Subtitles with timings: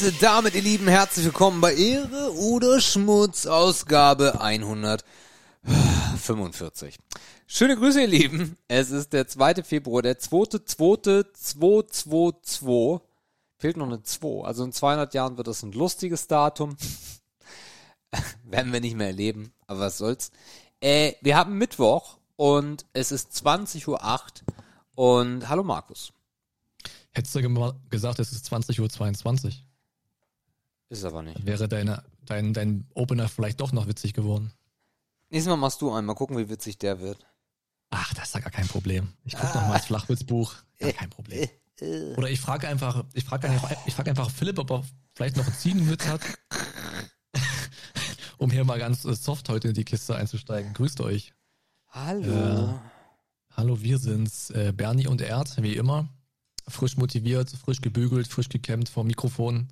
[0.00, 6.96] Und damit, ihr Lieben, herzlich willkommen bei Ehre oder Schmutz, Ausgabe 145.
[7.48, 8.56] Schöne Grüße, ihr Lieben.
[8.68, 9.64] Es ist der 2.
[9.64, 13.00] Februar, der 2.2.222.
[13.56, 14.44] Fehlt noch eine 2.
[14.44, 16.76] Also in 200 Jahren wird das ein lustiges Datum.
[18.44, 20.30] Werden wir nicht mehr erleben, aber was soll's.
[20.80, 24.00] Äh, wir haben Mittwoch und es ist 20.08 Uhr
[24.94, 26.12] und hallo Markus.
[27.10, 28.88] Hättest du gesagt, es ist 20.22 Uhr,
[30.88, 31.38] Ist aber nicht.
[31.38, 34.52] dann wäre deine, dein, dein Opener vielleicht doch noch witzig geworden.
[35.30, 36.06] Nächstes Mal machst du einen.
[36.06, 37.26] Mal gucken, wie witzig der wird.
[37.90, 39.12] Ach, das ist ja gar kein Problem.
[39.24, 40.54] Ich gucke noch mal ins Flachwitzbuch.
[40.78, 41.48] Ja, kein Problem.
[42.16, 45.46] Oder ich frage einfach, ich frage einfach, ich frage einfach Philipp, ob er vielleicht noch
[45.46, 46.20] einen Ziegenwitz hat.
[48.38, 50.72] um hier mal ganz äh, soft heute in die Kiste einzusteigen.
[50.72, 51.34] Grüßt euch.
[51.88, 52.70] Hallo.
[52.70, 52.78] Äh,
[53.52, 56.08] Hallo, wir sind's, äh, Bernie und Erd, wie immer.
[56.66, 59.68] Frisch motiviert, frisch gebügelt, frisch gekämmt vor Mikrofon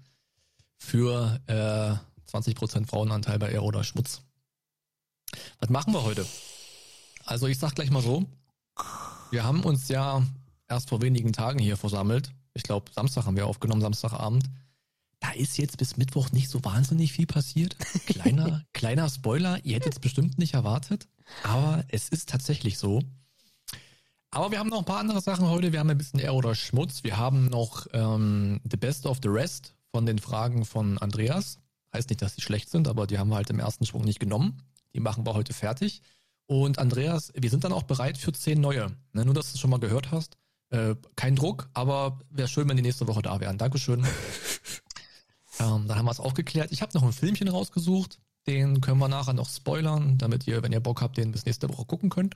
[0.78, 4.22] für äh, 20% Frauenanteil bei Ehre oder Schmutz.
[5.60, 6.26] Was machen wir heute?
[7.24, 8.24] Also ich sag gleich mal so,
[9.30, 10.22] wir haben uns ja
[10.68, 12.30] erst vor wenigen Tagen hier versammelt.
[12.54, 14.48] Ich glaube, Samstag haben wir aufgenommen, Samstagabend.
[15.20, 17.76] Da ist jetzt bis Mittwoch nicht so wahnsinnig viel passiert.
[18.06, 21.08] Kleiner, kleiner Spoiler, ihr hättet es bestimmt nicht erwartet,
[21.42, 23.02] aber es ist tatsächlich so.
[24.30, 25.72] Aber wir haben noch ein paar andere Sachen heute.
[25.72, 27.02] Wir haben ein bisschen Ehr oder Schmutz.
[27.02, 31.58] Wir haben noch ähm, The Best of the Rest von den Fragen von Andreas.
[31.92, 34.20] Heißt nicht, dass die schlecht sind, aber die haben wir halt im ersten Schwung nicht
[34.20, 34.62] genommen.
[34.94, 36.02] Die machen wir heute fertig.
[36.46, 38.96] Und Andreas, wir sind dann auch bereit für zehn neue.
[39.12, 40.36] Ne, nur, dass du es schon mal gehört hast.
[40.70, 43.58] Äh, kein Druck, aber wäre schön, wenn die nächste Woche da wären.
[43.58, 44.00] Dankeschön.
[45.60, 46.72] ähm, dann haben wir es auch geklärt.
[46.72, 48.20] Ich habe noch ein Filmchen rausgesucht.
[48.46, 51.68] Den können wir nachher noch spoilern, damit ihr, wenn ihr Bock habt, den bis nächste
[51.68, 52.34] Woche gucken könnt.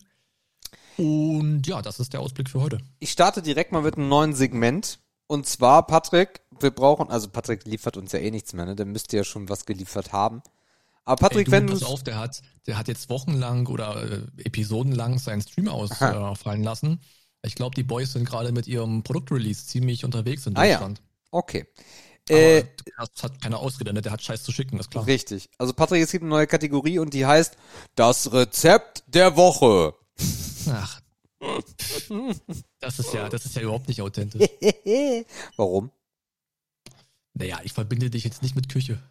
[0.96, 2.78] Und ja, das ist der Ausblick für heute.
[2.98, 4.98] Ich starte direkt mal mit einem neuen Segment.
[5.30, 8.74] Und zwar, Patrick, wir brauchen, also Patrick liefert uns ja eh nichts mehr, ne?
[8.74, 10.42] Der müsste ja schon was geliefert haben.
[11.04, 14.10] Aber Patrick, Ey, du, wenn du pass auf, der hat, der hat jetzt wochenlang oder
[14.10, 17.00] äh, episodenlang seinen Stream ausfallen lassen.
[17.42, 20.78] Ich glaube, die Boys sind gerade mit ihrem Produktrelease ziemlich unterwegs in Ah ja.
[20.78, 21.00] Deutschland.
[21.30, 21.66] Okay.
[22.28, 22.64] Äh,
[22.98, 24.02] das hat keine Ausrede, ne?
[24.02, 25.06] Der hat Scheiß zu schicken, ist klar.
[25.06, 25.48] richtig.
[25.58, 27.56] Also Patrick, es gibt eine neue Kategorie und die heißt
[27.94, 29.94] das Rezept der Woche.
[30.72, 31.00] Ach.
[32.80, 34.48] Das ist ja, das ist ja überhaupt nicht authentisch.
[35.56, 35.90] Warum?
[37.34, 39.02] Naja, ich verbinde dich jetzt nicht mit Küche.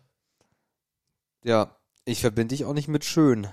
[1.44, 1.76] Ja,
[2.06, 3.48] ich verbinde dich auch nicht mit schön.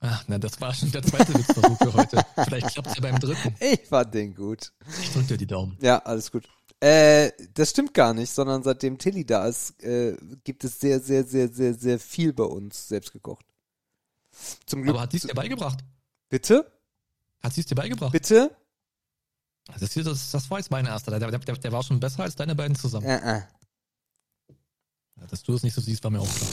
[0.00, 2.24] Ach, na, das war schon der zweite Witzversuch für heute.
[2.44, 3.54] Vielleicht klappt's ja beim dritten.
[3.60, 4.72] Ich fand den gut.
[5.02, 5.76] Ich drück dir die Daumen.
[5.82, 6.48] Ja, alles gut.
[6.80, 11.24] Äh, das stimmt gar nicht, sondern seitdem Tilly da ist, äh, gibt es sehr, sehr,
[11.24, 13.44] sehr, sehr, sehr viel bei uns selbst gekocht.
[14.64, 14.94] Zum Glück.
[14.94, 15.84] Aber hat sie es dir beigebracht?
[16.30, 16.72] bitte?
[17.42, 18.12] Hat sie es dir beigebracht?
[18.12, 18.54] Bitte?
[19.66, 21.18] Das, ist, das, das war jetzt mein erster.
[21.18, 23.06] Der, der, der war schon besser als deine beiden zusammen.
[23.06, 23.42] Äh, äh.
[25.28, 26.50] Dass du das nicht so siehst, war mir auch klar.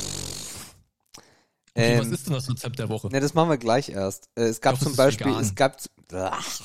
[1.73, 3.07] Okay, Ähm, was ist denn das Rezept der Woche?
[3.07, 4.29] Ne, das machen wir gleich erst.
[4.35, 5.77] Äh, es gab hoffe, zum es Beispiel, es gab,
[6.13, 6.61] ach,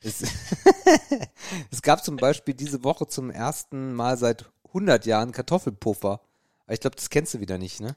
[0.00, 0.22] es,
[1.70, 6.20] es gab zum Beispiel diese Woche zum ersten Mal seit 100 Jahren Kartoffelpuffer.
[6.64, 7.96] Aber ich glaube, das kennst du wieder nicht, ne?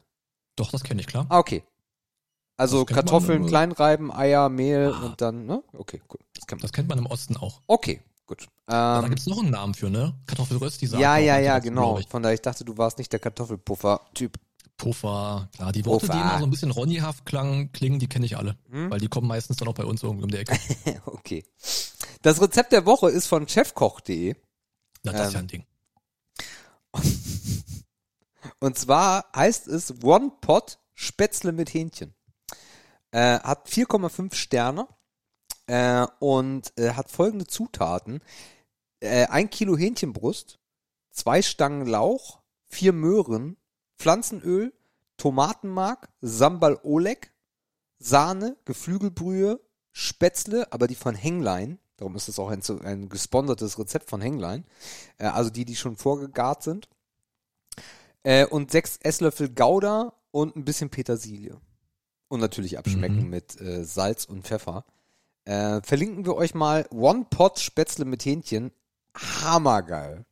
[0.55, 1.25] Doch, das kenne ich, klar.
[1.29, 1.63] Ah, okay.
[2.57, 5.05] Also Kartoffeln klein reiben, Eier, Mehl Ah.
[5.07, 5.61] und dann, ne?
[5.73, 6.21] Okay, gut.
[6.33, 6.61] Das kann man.
[6.61, 7.61] Das kennt man im Osten auch.
[7.67, 8.47] Okay, gut.
[8.65, 10.15] da Ähm, gibt's noch einen Namen für, ne?
[10.25, 11.99] Kartoffelrösti sagt ja, ja, ja, genau.
[12.09, 14.39] Von daher, ich dachte, du warst nicht der Kartoffelpuffer-Typ.
[14.77, 15.71] Puffer, klar.
[15.71, 16.17] Die Worte, Puffer.
[16.17, 18.57] die immer so ein bisschen Ronnyhaft klang, klingen, die kenne ich alle.
[18.69, 18.89] Hm?
[18.91, 20.57] Weil die kommen meistens dann auch bei uns irgendwie um die Ecke.
[21.05, 21.43] okay.
[22.21, 24.35] Das Rezept der Woche ist von chefkoch.de.
[25.03, 25.65] Na, das ist Ähm, ja ein Ding.
[28.59, 32.14] Und zwar heißt es One Pot Spätzle mit Hähnchen.
[33.15, 34.89] Äh, hat 4,5 Sterne
[35.67, 38.19] äh, und äh, hat folgende Zutaten.
[38.99, 40.59] Äh, ein Kilo Hähnchenbrust,
[41.11, 43.55] zwei Stangen Lauch, vier Möhren,
[43.97, 44.73] Pflanzenöl,
[45.15, 47.31] Tomatenmark, Sambal Oleg,
[47.99, 49.61] Sahne, Geflügelbrühe,
[49.93, 51.79] Spätzle, aber die von Henglein.
[51.95, 54.65] Darum ist es auch ein, ein gesponsertes Rezept von Henglein.
[55.19, 56.89] Äh, also die, die schon vorgegart sind.
[58.49, 61.61] Und sechs Esslöffel Gouda und ein bisschen Petersilie.
[62.35, 63.29] Und natürlich abschmecken Mhm.
[63.29, 64.83] mit äh, Salz und Pfeffer.
[65.45, 68.71] Äh, verlinken wir euch mal One Pot Spätzle mit Hähnchen.
[69.15, 70.25] Hammergeil.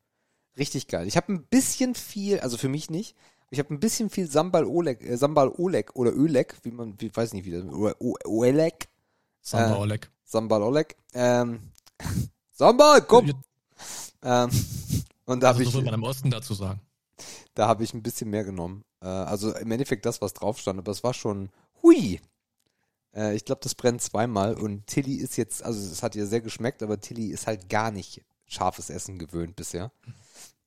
[0.58, 1.08] Richtig geil.
[1.08, 3.16] Ich habe ein bisschen viel, also für mich nicht,
[3.50, 7.16] ich habe ein bisschen viel Sambal Oleg, äh, Sambal Oleg oder Öleg, wie man, wie
[7.16, 8.90] weiß nicht wie das, O- Oleg,
[9.42, 10.12] Samba äh, Oleg.
[10.26, 10.96] Sambal Oleg.
[11.14, 11.60] Ähm,
[12.52, 13.32] Sambal, komm!
[14.24, 14.50] Ähm,
[15.26, 16.82] und da habe Also, so ich, würde man im Osten dazu sagen.
[17.56, 18.84] da habe ich ein bisschen mehr genommen.
[19.02, 21.50] Äh, also im Endeffekt das, was drauf stand, aber es war schon,
[21.84, 22.20] hui.
[23.16, 26.42] Äh, ich glaube, das brennt zweimal und Tilly ist jetzt, also es hat ihr sehr
[26.42, 29.92] geschmeckt, aber Tilly ist halt gar nicht scharfes Essen gewöhnt bisher.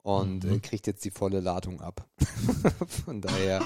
[0.02, 0.52] und Mhm.
[0.52, 2.08] äh, kriegt jetzt die volle Ladung ab.
[3.04, 3.60] Von daher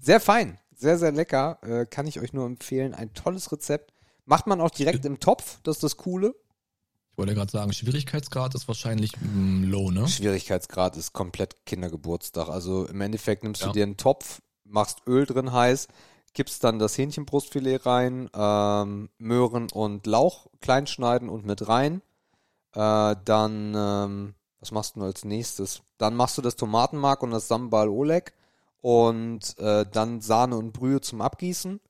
[0.00, 1.58] sehr fein, sehr, sehr lecker.
[1.62, 2.92] Äh, kann ich euch nur empfehlen.
[2.92, 3.92] Ein tolles Rezept.
[4.24, 6.34] Macht man auch direkt im Topf, das ist das Coole.
[7.12, 10.08] Ich wollte gerade sagen, Schwierigkeitsgrad ist wahrscheinlich mm, low, ne?
[10.08, 12.48] Schwierigkeitsgrad ist komplett Kindergeburtstag.
[12.48, 13.72] Also im Endeffekt nimmst du Ja.
[13.72, 15.86] dir einen Topf, machst Öl drin heiß,
[16.36, 22.02] gibst dann das Hähnchenbrustfilet rein, ähm, Möhren und Lauch klein schneiden und mit rein.
[22.74, 25.82] Äh, dann, ähm, was machst du als nächstes?
[25.96, 28.34] Dann machst du das Tomatenmark und das Sambal Oleg
[28.82, 31.80] und äh, dann Sahne und Brühe zum Abgießen.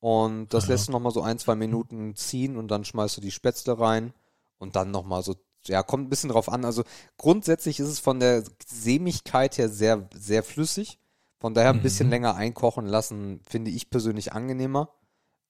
[0.00, 0.72] Und das Aha.
[0.72, 4.12] lässt du nochmal so ein, zwei Minuten ziehen und dann schmeißt du die Spätzle rein
[4.58, 5.36] und dann nochmal so,
[5.66, 6.64] ja, kommt ein bisschen drauf an.
[6.64, 6.82] Also
[7.16, 10.98] grundsätzlich ist es von der Sämigkeit her sehr, sehr flüssig.
[11.44, 12.10] Von daher ein bisschen Mhm.
[12.12, 14.88] länger einkochen lassen, finde ich persönlich angenehmer.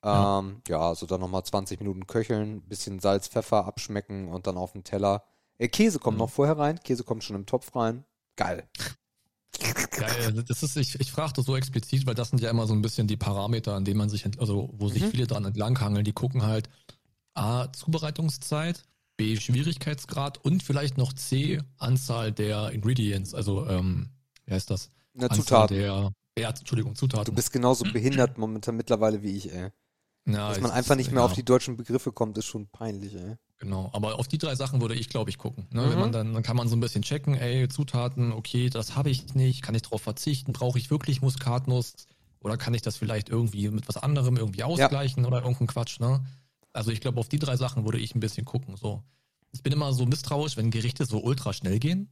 [0.04, 0.40] Ja.
[0.40, 4.72] Ähm, ja, also dann nochmal 20 Minuten köcheln, bisschen Salz, Pfeffer abschmecken und dann auf
[4.72, 5.22] den Teller.
[5.56, 6.22] Äh, Käse kommt Mhm.
[6.24, 8.02] noch vorher rein, Käse kommt schon im Topf rein.
[8.34, 8.68] Geil.
[9.96, 12.74] Geil, das ist, ich, ich frage das so explizit, weil das sind ja immer so
[12.74, 15.10] ein bisschen die Parameter, an denen man sich, also wo sich Mhm.
[15.12, 16.68] viele dran entlanghangeln, die gucken halt
[17.34, 18.82] A, Zubereitungszeit,
[19.16, 24.10] B, Schwierigkeitsgrad und vielleicht noch C, Anzahl der Ingredients, also ähm,
[24.44, 24.90] wie heißt das?
[25.14, 25.70] Eine Anzahl Zutat.
[25.70, 27.26] Der, ja, Entschuldigung, Zutaten.
[27.26, 29.70] Du bist genauso behindert momentan mittlerweile wie ich, ey.
[30.26, 33.14] ja, Dass man einfach nicht mehr ja, auf die deutschen Begriffe kommt, ist schon peinlich,
[33.14, 33.36] ey.
[33.58, 35.66] Genau, aber auf die drei Sachen würde ich, glaube ich, gucken.
[35.70, 35.82] Ne?
[35.82, 35.90] Mhm.
[35.90, 39.10] Wenn man dann, dann kann man so ein bisschen checken, ey, Zutaten, okay, das habe
[39.10, 41.94] ich nicht, kann ich darauf verzichten, brauche ich wirklich Muskatnuss
[42.40, 46.24] oder kann ich das vielleicht irgendwie mit was anderem irgendwie ausgleichen oder irgendein Quatsch, ne?
[46.72, 48.76] Also ich glaube, auf die drei Sachen würde ich ein bisschen gucken.
[48.76, 49.02] So.
[49.52, 52.10] Ich bin immer so misstrauisch, wenn Gerichte so ultra schnell gehen.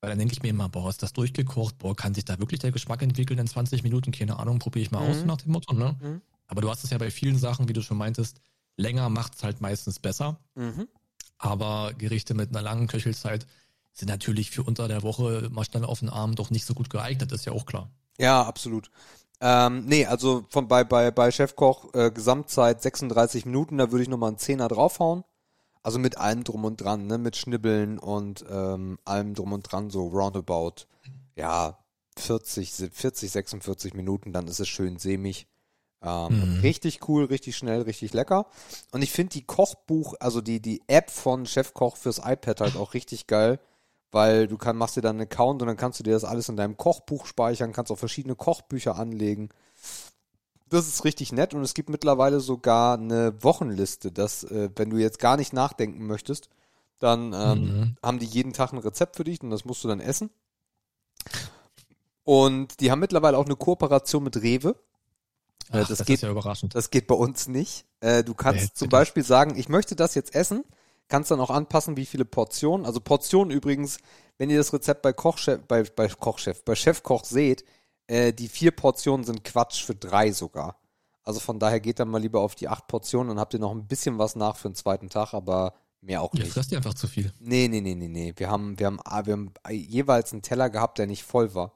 [0.00, 2.60] Weil dann denke ich mir immer, boah, ist das durchgekocht, boah, kann sich da wirklich
[2.60, 4.12] der Geschmack entwickeln in 20 Minuten?
[4.12, 5.26] Keine Ahnung, probiere ich mal aus Mhm.
[5.26, 5.96] nach dem Motto, ne?
[6.00, 6.20] Mhm.
[6.46, 8.40] Aber du hast es ja bei vielen Sachen, wie du schon meintest,
[8.76, 10.38] länger macht's halt meistens besser.
[10.54, 10.86] Mhm.
[11.38, 13.46] Aber Gerichte mit einer langen Köchelzeit
[13.92, 16.90] sind natürlich für unter der Woche mal schnell auf den Arm doch nicht so gut
[16.90, 17.90] geeignet, ist ja auch klar.
[18.18, 18.90] Ja, absolut.
[19.40, 24.08] Ähm, nee, also von bei, bei, bei Chefkoch äh, Gesamtzeit 36 Minuten, da würde ich
[24.08, 25.22] nochmal einen Zehner draufhauen.
[25.88, 27.16] Also mit allem drum und dran, ne?
[27.16, 30.84] Mit Schnibbeln und ähm, allem drum und dran, so roundabout,
[31.34, 31.78] ja,
[32.18, 35.46] 40, 40, 46 Minuten, dann ist es schön sämig.
[36.02, 36.60] Ähm, Mhm.
[36.60, 38.48] Richtig cool, richtig schnell, richtig lecker.
[38.92, 42.92] Und ich finde die Kochbuch, also die, die App von Chefkoch fürs iPad halt auch
[42.92, 43.58] richtig geil,
[44.12, 46.50] weil du kann, machst dir dann einen Account und dann kannst du dir das alles
[46.50, 49.48] in deinem Kochbuch speichern, kannst auch verschiedene Kochbücher anlegen.
[50.70, 54.96] Das ist richtig nett und es gibt mittlerweile sogar eine Wochenliste, dass, äh, wenn du
[54.98, 56.48] jetzt gar nicht nachdenken möchtest,
[56.98, 57.96] dann ähm, Mhm.
[58.02, 60.30] haben die jeden Tag ein Rezept für dich und das musst du dann essen.
[62.24, 64.76] Und die haben mittlerweile auch eine Kooperation mit Rewe.
[65.72, 66.74] Äh, Ach, das das, geht- ist ja überraschend.
[66.74, 67.84] Das geht bei uns nicht.
[68.00, 68.96] Äh, du kannst Nee, zum bitte.
[68.98, 70.64] Beispiel sagen, ich möchte das jetzt essen,
[71.08, 72.84] kannst dann auch anpassen, wie viele Portionen.
[72.86, 73.98] Also Portionen übrigens,
[74.36, 77.64] wenn ihr das Rezept bei Kochchef, bei, bei Kochchef, bei Chefkoch seht,
[78.08, 80.80] äh, die vier Portionen sind Quatsch für drei sogar.
[81.22, 83.70] Also von daher geht dann mal lieber auf die acht Portionen und habt ihr noch
[83.72, 86.52] ein bisschen was nach für den zweiten Tag, aber mehr auch Ihr nicht.
[86.52, 87.32] fresst ja einfach zu viel.
[87.38, 88.32] Nee, nee, nee, nee, nee.
[88.36, 91.74] Wir haben, wir haben, ah, wir haben jeweils einen Teller gehabt, der nicht voll war.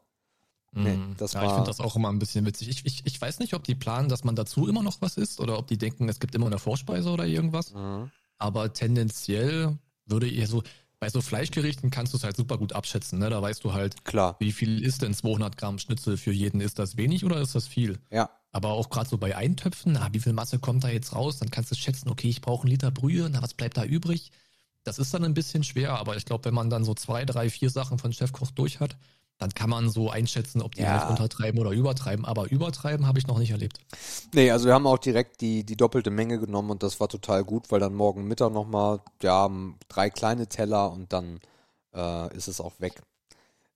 [0.74, 1.16] Nee, Mhm.
[1.18, 2.68] das ja, ich war- finde das auch immer ein bisschen witzig.
[2.68, 5.38] Ich, ich, ich weiß nicht, ob die planen, dass man dazu immer noch was isst
[5.38, 7.74] oder ob die denken, es gibt immer eine Vorspeise oder irgendwas.
[7.74, 8.10] Mhm.
[8.38, 10.62] Aber tendenziell würde ich so,
[11.02, 13.18] bei so Fleischgerichten kannst du es halt super gut abschätzen.
[13.18, 13.28] Ne?
[13.28, 14.36] Da weißt du halt, Klar.
[14.38, 16.60] wie viel ist denn 200 Gramm Schnitzel für jeden?
[16.60, 17.98] Ist das wenig oder ist das viel?
[18.12, 18.30] Ja.
[18.52, 21.40] Aber auch gerade so bei Eintöpfen, ah, wie viel Masse kommt da jetzt raus?
[21.40, 24.30] Dann kannst du schätzen, okay, ich brauche einen Liter Brühe, na, was bleibt da übrig?
[24.84, 27.50] Das ist dann ein bisschen schwer, aber ich glaube, wenn man dann so zwei, drei,
[27.50, 28.96] vier Sachen von Chefkoch durch hat,
[29.42, 30.92] dann kann man so einschätzen, ob die Ja.
[30.92, 32.24] halt untertreiben oder übertreiben.
[32.24, 33.80] Aber übertreiben habe ich noch nicht erlebt.
[34.32, 37.44] Nee, also wir haben auch direkt die, die doppelte Menge genommen und das war total
[37.44, 39.50] gut, weil dann morgen Mittag nochmal, ja,
[39.88, 41.40] drei kleine Teller und dann
[41.94, 43.02] äh, ist es auch weg.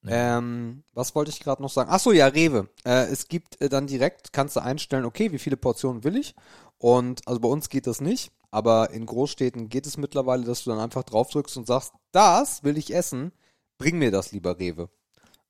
[0.08, 1.90] Ähm, was wollte ich gerade noch sagen?
[1.92, 2.68] Ach so, ja, Rewe.
[2.84, 6.36] Äh, es gibt äh, dann direkt, kannst du einstellen, okay, wie viele Portionen will ich?
[6.78, 10.70] Und also bei uns geht das nicht, aber in Großstädten geht es mittlerweile, dass du
[10.70, 13.32] dann einfach draufdrückst und sagst, das will ich essen,
[13.78, 14.88] bring mir das lieber Rewe.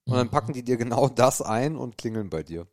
[0.07, 2.67] Und dann packen die dir genau das ein und klingeln bei dir.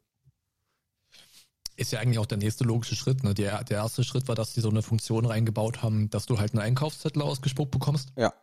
[1.75, 3.23] Ist ja eigentlich auch der nächste logische Schritt.
[3.23, 3.33] Ne?
[3.33, 6.53] Der, der erste Schritt war, dass die so eine Funktion reingebaut haben, dass du halt
[6.53, 8.09] einen Einkaufszettel ausgespuckt bekommst.
[8.15, 8.33] Ja.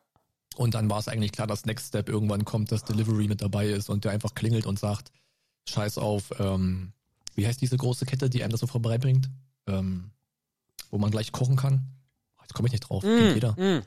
[0.57, 3.69] Und dann war es eigentlich klar, dass Next Step irgendwann kommt, dass Delivery mit dabei
[3.69, 5.13] ist und der einfach klingelt und sagt,
[5.69, 6.93] scheiß auf, ähm,
[7.37, 9.31] wie heißt diese große Kette, die einem das so vorbeibringt?
[9.69, 10.11] Ähm,
[10.91, 11.87] wo man gleich kochen kann?
[12.41, 13.05] Jetzt komme ich nicht drauf.
[13.05, 13.53] Kennt jeder.
[13.53, 13.85] Mm.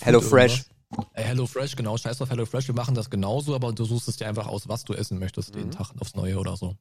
[0.00, 0.52] Hello Fresh.
[0.52, 0.79] irgendwas.
[1.14, 2.66] Äh, Hello Fresh, genau, scheiß auf Hello Fresh.
[2.68, 5.54] Wir machen das genauso, aber du suchst es dir einfach aus, was du essen möchtest,
[5.54, 5.72] jeden Mhm.
[5.74, 6.74] Tag aufs Neue oder so.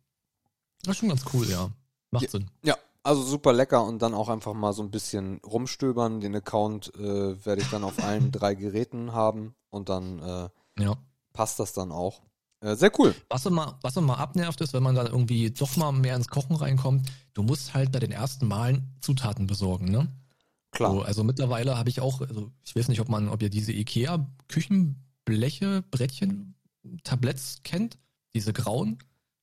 [0.84, 1.70] Das ist schon ganz cool, ja.
[2.12, 2.30] Macht Ja.
[2.30, 2.50] Sinn.
[2.64, 6.22] Ja, also super lecker und dann auch einfach mal so ein bisschen rumstöbern.
[6.22, 10.50] Den Account äh, werde ich dann auf allen drei Geräten haben und dann äh,
[10.84, 10.96] Ja.
[11.34, 12.22] passt das dann auch.
[12.62, 13.14] Äh, sehr cool.
[13.30, 16.56] Was immer, was immer abnervt ist, wenn man dann irgendwie doch mal mehr ins Kochen
[16.56, 20.08] reinkommt, du musst halt bei den ersten Malen Zutaten besorgen, ne?
[20.72, 20.92] Klar.
[20.92, 23.72] So, also mittlerweile habe ich auch, also ich weiß nicht, ob man, ob ihr diese
[23.74, 26.56] IKEA Küchenbleche, Brettchen,
[27.04, 27.98] Tabletts kennt,
[28.34, 29.00] diese grauen.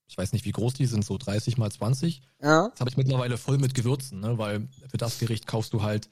[0.09, 2.23] Ich weiß nicht, wie groß die sind, so 30 mal 20.
[2.41, 2.69] Ja.
[2.69, 4.39] Das habe ich mittlerweile voll mit Gewürzen, ne?
[4.39, 6.09] weil für das Gericht kaufst du halt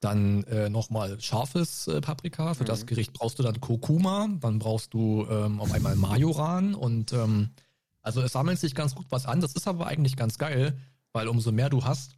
[0.00, 2.54] dann äh, nochmal scharfes äh, Paprika.
[2.54, 2.68] Für Mhm.
[2.68, 4.28] das Gericht brauchst du dann Kurkuma.
[4.40, 6.74] Dann brauchst du ähm, auf einmal Majoran.
[6.74, 7.50] Und ähm,
[8.02, 9.40] also es sammelt sich ganz gut was an.
[9.40, 10.78] Das ist aber eigentlich ganz geil,
[11.12, 12.17] weil umso mehr du hast,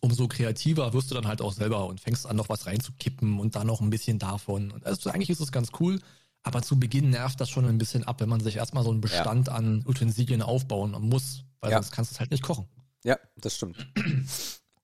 [0.00, 3.54] umso kreativer wirst du dann halt auch selber und fängst an, noch was reinzukippen und
[3.56, 4.70] dann noch ein bisschen davon.
[4.70, 6.00] Und also eigentlich ist es ganz cool.
[6.42, 9.02] Aber zu Beginn nervt das schon ein bisschen ab, wenn man sich erstmal so einen
[9.02, 11.76] Bestand an Utensilien aufbauen muss, weil Ja.
[11.76, 12.66] sonst kannst du es halt nicht kochen.
[13.04, 13.76] Ja, das stimmt.
[13.96, 14.00] äh,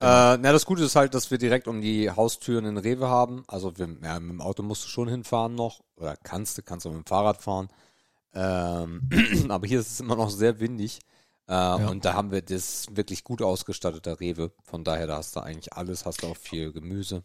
[0.01, 3.43] na, das Gute ist halt, dass wir direkt um die Haustüren in Rewe haben.
[3.49, 5.81] Also wir, ja, mit dem Auto musst du schon hinfahren noch.
[5.97, 7.69] Oder kannst du, kannst auch mit dem Fahrrad fahren.
[8.35, 9.09] Ähm,
[9.49, 11.01] aber hier ist es immer noch sehr windig.
[11.49, 14.53] Äh, Und da haben wir das wirklich gut ausgestattete Rewe.
[14.65, 17.23] Von daher, da hast du eigentlich alles, hast du auch viel Gemüse.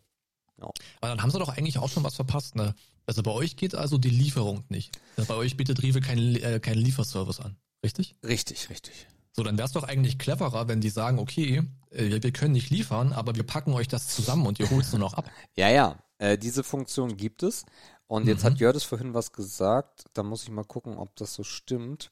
[0.60, 2.76] Aber dann haben sie doch eigentlich auch schon was verpasst, ne?
[3.08, 4.96] Also bei euch geht also die Lieferung nicht.
[5.28, 8.16] Bei euch bietet Rewe keinen äh, keinen Lieferservice an, richtig?
[8.24, 9.08] Richtig, richtig.
[9.34, 12.52] So, dann wäre es doch eigentlich cleverer, wenn die sagen, okay, äh, wir, wir können
[12.52, 15.32] nicht liefern, aber wir packen euch das zusammen und ihr holt es nur noch ab.
[15.56, 17.66] Ja, ja, äh, diese Funktion gibt es.
[18.06, 18.48] Und jetzt Mhm.
[18.50, 20.04] hat Jördes vorhin was gesagt.
[20.14, 22.12] Da muss ich mal gucken, ob das so stimmt.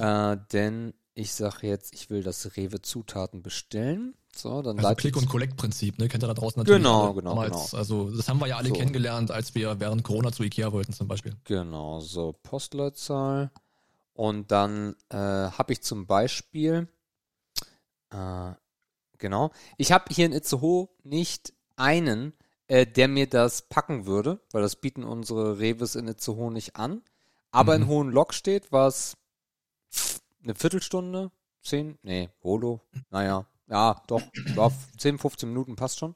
[0.00, 4.14] äh, denn ich sage jetzt, ich will das Rewe-Zutaten bestellen.
[4.34, 6.08] So, dann Also Click- und Collect-Prinzip, ne?
[6.08, 7.78] Kennt ihr da draußen natürlich Genau, genau, Damals, genau.
[7.78, 8.74] Also das haben wir ja alle So.
[8.74, 11.36] kennengelernt, als wir während Corona zu Ikea wollten zum Beispiel.
[11.44, 13.52] Genau, so Postleitzahl.
[14.12, 16.88] Und dann äh, habe ich zum Beispiel,
[18.10, 18.52] äh,
[19.18, 22.32] genau, ich habe hier in Itzehoe nicht einen,
[22.66, 27.02] äh, der mir das packen würde, weil das bieten unsere Reves in Itzehoe nicht an.
[27.52, 27.86] Aber in Mhm.
[27.88, 29.16] Hohenlock steht, was
[30.44, 31.30] eine Viertelstunde,
[31.62, 34.22] zehn, nee, Holo, naja, ja, doch,
[34.56, 36.14] ja, 10, 15 Minuten passt schon.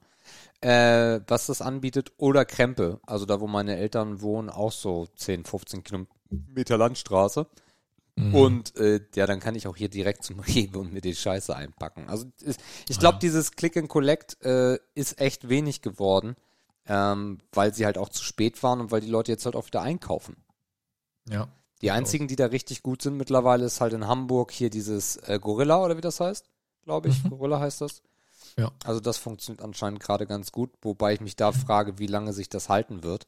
[0.60, 5.44] Äh, was das anbietet, oder Krempe, also da, wo meine Eltern wohnen, auch so 10,
[5.44, 7.46] 15 Kilometer Landstraße.
[8.16, 8.34] Mhm.
[8.34, 11.54] Und äh, ja, dann kann ich auch hier direkt zum Rewe und mir die Scheiße
[11.56, 12.08] einpacken.
[12.08, 13.20] Also ist, ich glaube, Ah.
[13.20, 16.36] dieses Click and Collect äh, ist echt wenig geworden,
[16.86, 19.66] ähm, weil sie halt auch zu spät waren und weil die Leute jetzt halt auch
[19.66, 20.36] wieder einkaufen.
[21.28, 21.48] Ja.
[21.82, 25.38] Die einzigen, die da richtig gut sind mittlerweile, ist halt in Hamburg hier dieses äh,
[25.40, 26.48] Gorilla oder wie das heißt,
[26.82, 27.22] glaube ich.
[27.22, 27.30] Mhm.
[27.30, 28.02] Gorilla heißt das.
[28.56, 28.72] Ja.
[28.84, 32.48] Also das funktioniert anscheinend gerade ganz gut, wobei ich mich da frage, wie lange sich
[32.48, 33.26] das halten wird.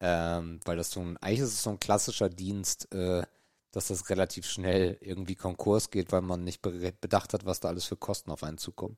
[0.00, 3.22] Ähm, weil das so ein, eigentlich ist es so ein klassischer Dienst, äh,
[3.70, 7.68] dass das relativ schnell irgendwie Konkurs geht, weil man nicht be bedacht hat, was da
[7.68, 8.96] alles für Kosten auf einen zukommen.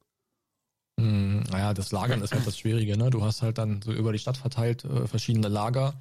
[0.98, 3.10] Hm, naja, das Lagern ist halt das Schwierige, ne?
[3.10, 5.94] Du hast halt dann so über die Stadt verteilt äh, verschiedene Lager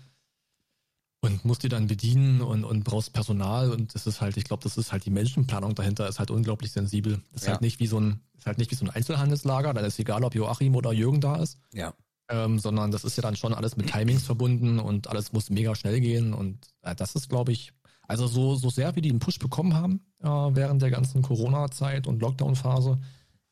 [1.25, 4.63] und musst die dann bedienen und, und brauchst Personal und das ist halt, ich glaube,
[4.63, 7.21] das ist halt die Menschenplanung dahinter ist halt unglaublich sensibel.
[7.33, 7.53] Das ist Ja.
[7.53, 10.23] halt nicht wie so ein, ist halt nicht wie so ein Einzelhandelslager, dann ist egal,
[10.23, 11.93] ob Joachim oder Jürgen da ist, Ja.
[12.29, 15.75] ähm, sondern das ist ja dann schon alles mit Timings verbunden und alles muss mega
[15.75, 17.71] schnell gehen und äh, das ist, glaube ich,
[18.07, 22.05] also so, so sehr wie die einen Push bekommen haben äh, während der ganzen Corona-Zeit
[22.07, 22.99] und Lockdown-Phase,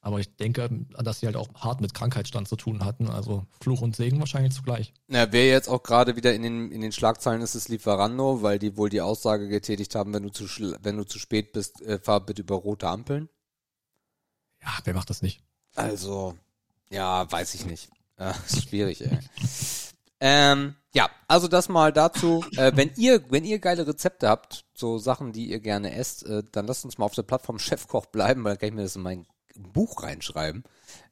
[0.04, 0.70] aber ich denke,
[1.02, 3.10] dass sie halt auch hart mit Krankheitsstand zu tun hatten.
[3.10, 4.94] Also Fluch und Segen wahrscheinlich zugleich.
[5.08, 8.60] Na, wer jetzt auch gerade wieder in den, in den Schlagzeilen ist, ist Lieferando, weil
[8.60, 10.46] die wohl die Aussage getätigt haben, wenn du zu,
[10.82, 13.30] wenn du zu spät bist, äh, fahr bitte über rote Ampeln.
[14.62, 15.42] Ja, wer macht das nicht?
[15.74, 16.36] Also,
[16.90, 17.90] ja, weiß ich nicht.
[18.18, 19.20] Äh, ist schwierig, ey.
[20.20, 22.44] ähm, ja, also das mal dazu.
[22.58, 26.44] Äh, wenn ihr, wenn ihr geile Rezepte habt, so Sachen, die ihr gerne esst, äh,
[26.52, 28.98] dann lasst uns mal auf der Plattform Chefkoch bleiben, weil dann kann ich mir das
[28.98, 29.02] in
[29.56, 30.64] mein Buch reinschreiben.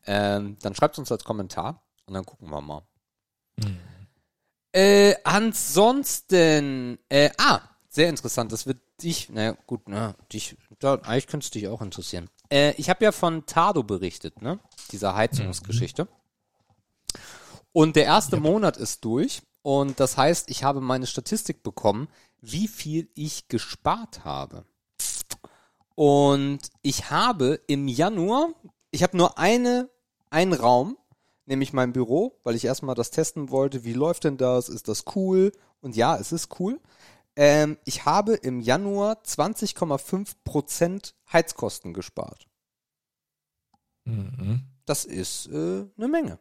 [0.06, 2.84] Ähm, dann schreibt uns als Kommentar und dann gucken wir mal.
[4.74, 11.28] Äh, ansonsten, äh, ah, sehr interessant, das wird dich, naja, gut, na, dich, da, eigentlich
[11.28, 12.30] könnte es dich auch interessieren.
[12.50, 14.60] Äh, ich habe ja von Tado berichtet, ne,
[14.92, 16.08] dieser Heizungsgeschichte.
[17.74, 22.08] Und der erste Monat ist durch und das heißt, ich habe meine Statistik bekommen,
[22.42, 24.66] wie viel ich gespart habe.
[26.02, 28.56] Und ich habe im Januar,
[28.90, 29.88] ich habe nur eine,
[30.32, 30.98] einen Raum,
[31.46, 35.04] nämlich mein Büro, weil ich erstmal das testen wollte, wie läuft denn das, ist das
[35.16, 35.52] cool?
[35.80, 36.82] Und ja, es ist cool.
[37.36, 42.48] Ähm, ich habe im Januar 20,5% Heizkosten gespart.
[44.06, 44.64] Mhm.
[44.88, 46.40] Das ist äh, eine Menge.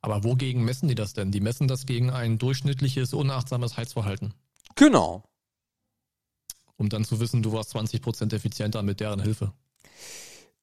[0.00, 1.30] Aber wogegen messen die das denn?
[1.30, 4.34] Die messen das gegen ein durchschnittliches, unachtsames Heizverhalten.
[4.74, 5.27] Genau.
[6.78, 9.52] Um dann zu wissen, du warst 20% effizienter mit deren Hilfe.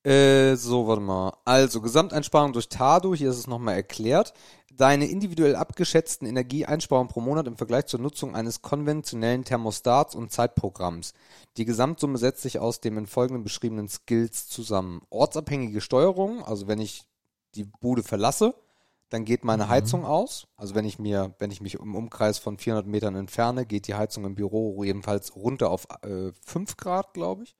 [0.05, 1.34] Äh, so, warte mal.
[1.45, 4.34] Also, Gesamteinsparung durch Tado, hier ist es nochmal erklärt.
[4.72, 11.13] Deine individuell abgeschätzten Energieeinsparungen pro Monat im Vergleich zur Nutzung eines konventionellen Thermostats und Zeitprogramms.
[11.57, 15.01] Die Gesamtsumme setzt sich aus dem in folgenden beschriebenen Skills zusammen.
[15.10, 17.05] Ortsabhängige Steuerung, also wenn ich
[17.55, 18.53] die Bude verlasse,
[19.15, 19.69] dann geht meine Mhm.
[19.69, 20.48] Heizung aus.
[20.57, 23.95] Also wenn ich mir, wenn ich mich im Umkreis von 400 Metern entferne, geht die
[23.95, 27.55] Heizung im Büro jedenfalls runter auf äh, 5 Grad, glaube ich.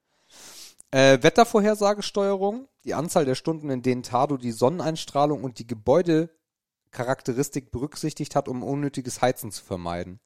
[0.92, 8.36] Äh, Wettervorhersagesteuerung, die Anzahl der Stunden, in denen Tado die Sonneneinstrahlung und die Gebäudecharakteristik berücksichtigt
[8.36, 10.20] hat, um unnötiges Heizen zu vermeiden.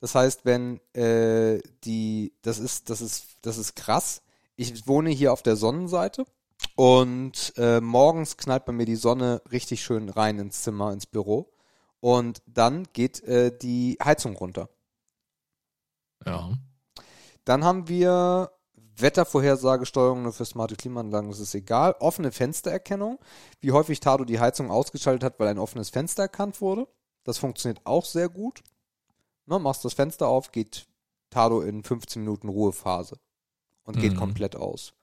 [0.00, 4.20] Das heißt, wenn äh, die, das ist, das ist, das ist krass.
[4.54, 6.26] Ich wohne hier auf der Sonnenseite
[6.76, 11.52] und äh, morgens knallt bei mir die Sonne richtig schön rein ins Zimmer, ins Büro.
[12.00, 14.68] Und dann geht äh, die Heizung runter.
[16.26, 16.52] Ja.
[17.44, 18.50] Dann haben wir
[18.96, 21.94] Wettervorhersagesteuerung nur für smarte Klimaanlagen, das ist egal.
[22.00, 23.18] Offene Fenstererkennung,
[23.60, 26.86] wie häufig Tado die Heizung ausgeschaltet hat, weil ein offenes Fenster erkannt wurde.
[27.24, 28.62] Das funktioniert auch sehr gut.
[29.46, 30.86] Ne, machst das Fenster auf, geht
[31.30, 33.18] Tado in 15 Minuten Ruhephase
[33.84, 34.18] und geht Mhm.
[34.18, 34.94] komplett aus.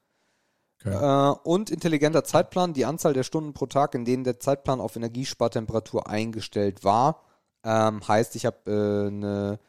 [0.84, 0.94] Okay.
[0.94, 4.96] Äh, und intelligenter Zeitplan, die Anzahl der Stunden pro Tag, in denen der Zeitplan auf
[4.96, 7.24] Energiespartemperatur eingestellt war.
[7.64, 9.60] Ähm, heißt, ich habe äh, eine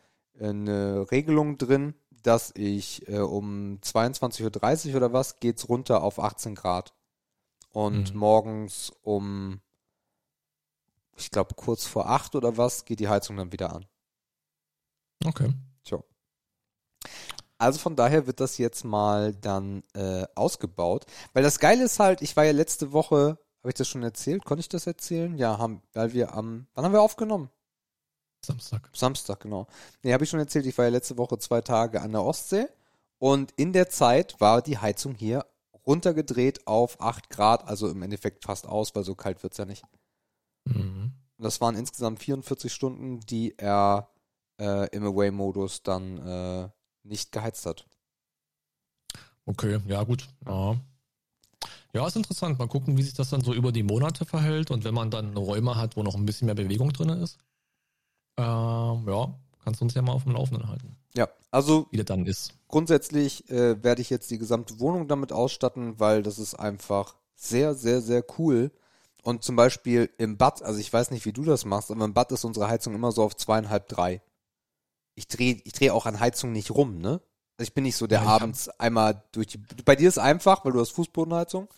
[0.40, 6.54] eine Regelung drin, dass ich äh, um 22.30 Uhr oder was geht's runter auf 18
[6.54, 6.94] Grad.
[7.70, 8.18] Und Mhm.
[8.18, 9.60] morgens um,
[11.16, 13.86] ich glaube, kurz vor 8 oder was, geht die Heizung dann wieder an.
[15.24, 15.52] Okay.
[17.62, 21.06] Also von daher wird das jetzt mal dann äh, ausgebaut.
[21.32, 24.44] Weil das Geile ist halt, ich war ja letzte Woche, habe ich das schon erzählt?
[24.44, 25.38] Konnte ich das erzählen?
[25.38, 27.50] Ja, haben, weil wir am, wann haben wir aufgenommen?
[28.44, 28.90] Samstag.
[28.92, 29.68] Samstag, genau.
[30.02, 32.66] Nee, habe ich schon erzählt, ich war ja letzte Woche zwei Tage an der Ostsee
[33.18, 35.46] und in der Zeit war die Heizung hier
[35.86, 39.84] runtergedreht auf 8 Grad, also im Endeffekt fast aus, weil so kalt wird's ja nicht.
[40.64, 41.12] Mhm.
[41.36, 44.08] Und das waren insgesamt 44 Stunden, die er
[44.60, 46.68] äh, im Away-Modus dann äh,
[47.04, 47.86] nicht geheizt hat.
[49.44, 50.28] Okay, ja gut.
[50.46, 50.76] Ja.
[51.92, 52.58] ja, ist interessant.
[52.58, 55.36] Mal gucken, wie sich das dann so über die Monate verhält und wenn man dann
[55.36, 57.38] Räume hat, wo noch ein bisschen mehr Bewegung drin ist.
[58.36, 59.34] Ähm, ja,
[59.64, 62.54] kannst du uns ja mal auf dem Laufenden halten, Ja, also wie der dann ist.
[62.68, 67.74] grundsätzlich äh, werde ich jetzt die gesamte Wohnung damit ausstatten, weil das ist einfach sehr,
[67.74, 68.70] sehr, sehr cool.
[69.22, 72.14] Und zum Beispiel im Bad, also ich weiß nicht, wie du das machst, aber im
[72.14, 74.22] Bad ist unsere Heizung immer so auf zweieinhalb, drei.
[75.14, 77.20] Ich drehe ich dreh auch an Heizung nicht rum, ne?
[77.58, 79.58] Also ich bin nicht so, der Ja, abends einmal durch die.
[79.84, 81.68] Bei dir ist einfach, weil du hast Fußbodenheizung.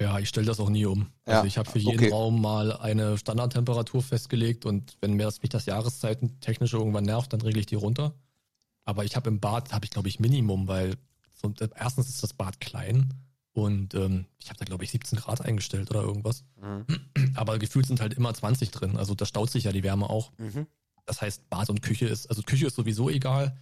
[0.00, 1.10] Ja, ich stelle das auch nie um.
[1.24, 2.10] Also Ja, ich habe für jeden okay.
[2.10, 7.40] Raum mal eine Standardtemperatur festgelegt und wenn mir das mich das Jahreszeitentechnisch irgendwann nervt, dann
[7.40, 8.14] regle ich die runter.
[8.84, 10.94] Aber ich habe im Bad, habe ich glaube ich Minimum, weil
[11.34, 13.12] so, erstens ist das Bad klein
[13.52, 16.44] und ähm, ich habe da glaube ich 17 Grad eingestellt oder irgendwas.
[17.34, 18.96] Aber gefühlt sind halt immer 20 drin.
[18.96, 20.30] Also da staut sich ja die Wärme auch.
[20.38, 20.66] Mhm.
[21.08, 23.56] Das heißt, Bad und Küche ist, also Küche ist sowieso egal,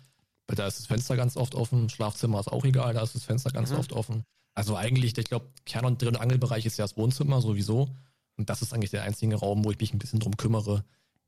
[0.49, 3.23] weil da ist das Fenster ganz oft offen, Schlafzimmer ist auch egal, da ist das
[3.23, 3.77] Fenster ganz Mhm.
[3.79, 4.25] oft offen.
[4.55, 7.89] Also eigentlich, ich glaube, Kern- und Dreh- und Angelbereich ist ja das Wohnzimmer sowieso.
[8.37, 10.85] Und das ist eigentlich der einzige Raum, wo ich mich ein bisschen drum kümmere.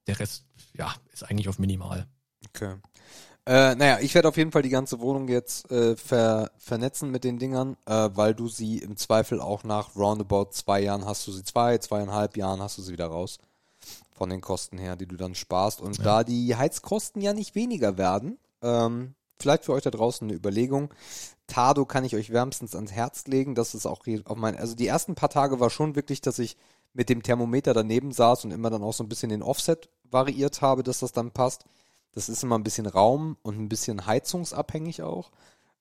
[0.08, 2.06] Der Rest, ja, ist eigentlich auf minimal.
[2.48, 2.74] Okay.
[3.46, 7.22] Äh, naja, ich werde auf jeden Fall die ganze Wohnung jetzt äh, ver vernetzen mit
[7.24, 11.32] den Dingern, äh, weil du sie im Zweifel auch nach roundabout zwei Jahren hast du
[11.32, 13.38] sie zwei, zweieinhalb Jahren hast du sie wieder raus.
[14.18, 15.80] Von den Kosten her, die du dann sparst.
[15.80, 16.04] Und Ja.
[16.04, 20.92] da die Heizkosten ja nicht weniger werden, ähm, vielleicht für euch da draußen eine Überlegung.
[21.46, 23.54] Tado kann ich euch wärmstens ans Herz legen.
[23.54, 26.56] Das ist auch auf mein, also die ersten paar Tage war schon wirklich, dass ich
[26.92, 30.60] mit dem Thermometer daneben saß und immer dann auch so ein bisschen den Offset variiert
[30.62, 31.64] habe, dass das dann passt.
[32.12, 35.30] Das ist immer ein bisschen Raum und ein bisschen heizungsabhängig auch.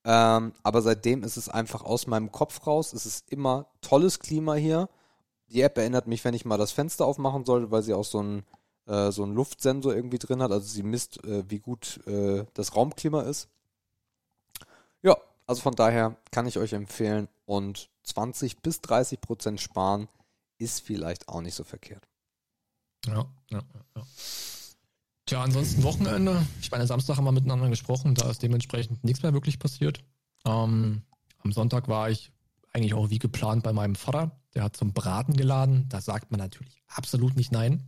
[0.05, 2.93] Ähm, aber seitdem ist es einfach aus meinem Kopf raus.
[2.93, 4.89] Es ist immer tolles Klima hier.
[5.47, 8.19] Die App erinnert mich, wenn ich mal das Fenster aufmachen sollte, weil sie auch so
[8.19, 8.43] einen
[8.87, 10.51] äh, so einen Luftsensor irgendwie drin hat.
[10.51, 13.49] Also sie misst, äh, wie gut äh, das Raumklima ist.
[15.01, 17.27] Ja, also von daher kann ich euch empfehlen.
[17.45, 20.07] Und 20 bis 30 Prozent sparen
[20.57, 22.07] ist vielleicht auch nicht so verkehrt.
[23.05, 24.03] Ja, ja, ja, ja.
[25.25, 26.45] Tja, ansonsten Wochenende.
[26.61, 29.99] Ich meine, Samstag haben wir miteinander gesprochen, da ist dementsprechend nichts mehr wirklich passiert.
[30.45, 31.01] Ähm,
[31.43, 32.31] am Sonntag war ich
[32.77, 34.31] eigentlich auch wie geplant bei meinem Vater.
[34.53, 35.85] Der hat zum Braten geladen.
[35.89, 37.83] Da sagt man natürlich absolut nicht nein.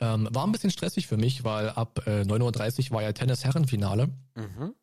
[0.00, 4.08] Ähm, war ein bisschen stressig für mich, weil ab äh, 9.30 Uhr war ja Tennis-Herrenfinale.
[4.34, 4.74] Mhm.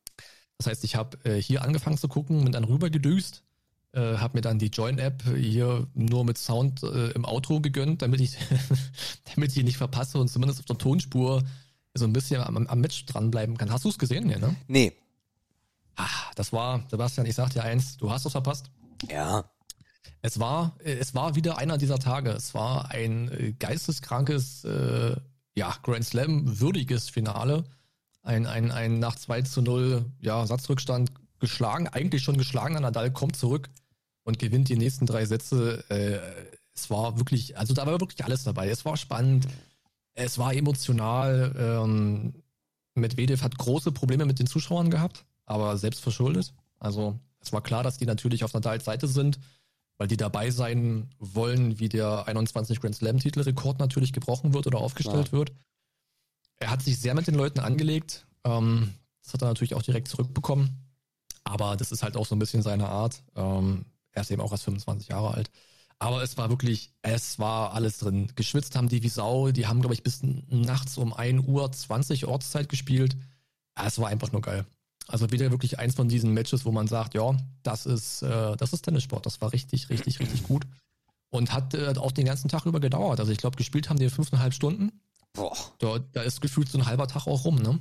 [0.57, 3.43] Das heißt, ich habe äh, hier angefangen zu gucken, bin dann rüber gedüst,
[3.93, 8.21] äh, habe mir dann die Join-App hier nur mit Sound äh, im Outro gegönnt, damit
[8.21, 8.37] ich,
[9.35, 11.43] damit ich ihn nicht verpasse und zumindest auf der Tonspur
[11.93, 13.71] so ein bisschen am, am Match dranbleiben kann.
[13.71, 14.29] Hast du es gesehen?
[14.29, 14.55] Ja, ne?
[14.67, 14.93] Nee.
[15.95, 18.69] Ah, das war, Sebastian, ich sag dir eins, du hast es verpasst.
[19.09, 19.49] Ja.
[20.21, 22.31] Es war, es war wieder einer dieser Tage.
[22.31, 25.15] Es war ein äh, geisteskrankes, äh,
[25.55, 27.63] ja, Grand Slam würdiges Finale.
[28.23, 33.35] Ein, ein, ein nach 2 zu 0, ja, Satzrückstand geschlagen, eigentlich schon geschlagener Nadal kommt
[33.35, 33.69] zurück
[34.23, 35.83] und gewinnt die nächsten drei Sätze.
[35.89, 36.19] Äh,
[36.73, 38.69] es war wirklich, also da war wirklich alles dabei.
[38.69, 39.47] Es war spannend,
[40.13, 41.55] es war emotional.
[41.57, 42.33] Ähm,
[42.95, 46.53] Medvedev hat große Probleme mit den Zuschauern gehabt, aber selbst verschuldet.
[46.79, 49.39] Also es war klar, dass die natürlich auf Nadals Seite sind,
[49.97, 54.79] weil die dabei sein wollen, wie der 21 Grand Slam Titelrekord natürlich gebrochen wird oder
[54.79, 55.31] aufgestellt ja.
[55.31, 55.53] wird.
[56.57, 58.25] Er hat sich sehr mit den Leuten angelegt.
[58.43, 60.85] Ähm, das hat er natürlich auch direkt zurückbekommen.
[61.43, 63.21] Aber das ist halt auch so ein bisschen seine Art.
[63.35, 65.51] Ähm, er ist eben auch erst 25 Jahre alt.
[65.99, 68.31] Aber es war wirklich, es war alles drin.
[68.35, 69.51] Geschwitzt haben die wie Sau.
[69.51, 73.15] Die haben, glaube ich, bis nachts um 1 Uhr 20 Ortszeit gespielt.
[73.75, 74.65] Es war einfach nur geil.
[75.07, 78.73] Also wieder wirklich eins von diesen Matches, wo man sagt, ja, das ist, äh, das
[78.73, 79.25] ist Tennissport.
[79.25, 80.65] Das war richtig, richtig, richtig gut.
[81.29, 83.19] Und hat äh, auch den ganzen Tag über gedauert.
[83.19, 85.01] Also ich glaube, gespielt haben die fünfeinhalb Stunden.
[85.33, 85.55] Boah.
[85.79, 87.79] Da, da ist gefühlt so ein halber Tag auch rum, ne?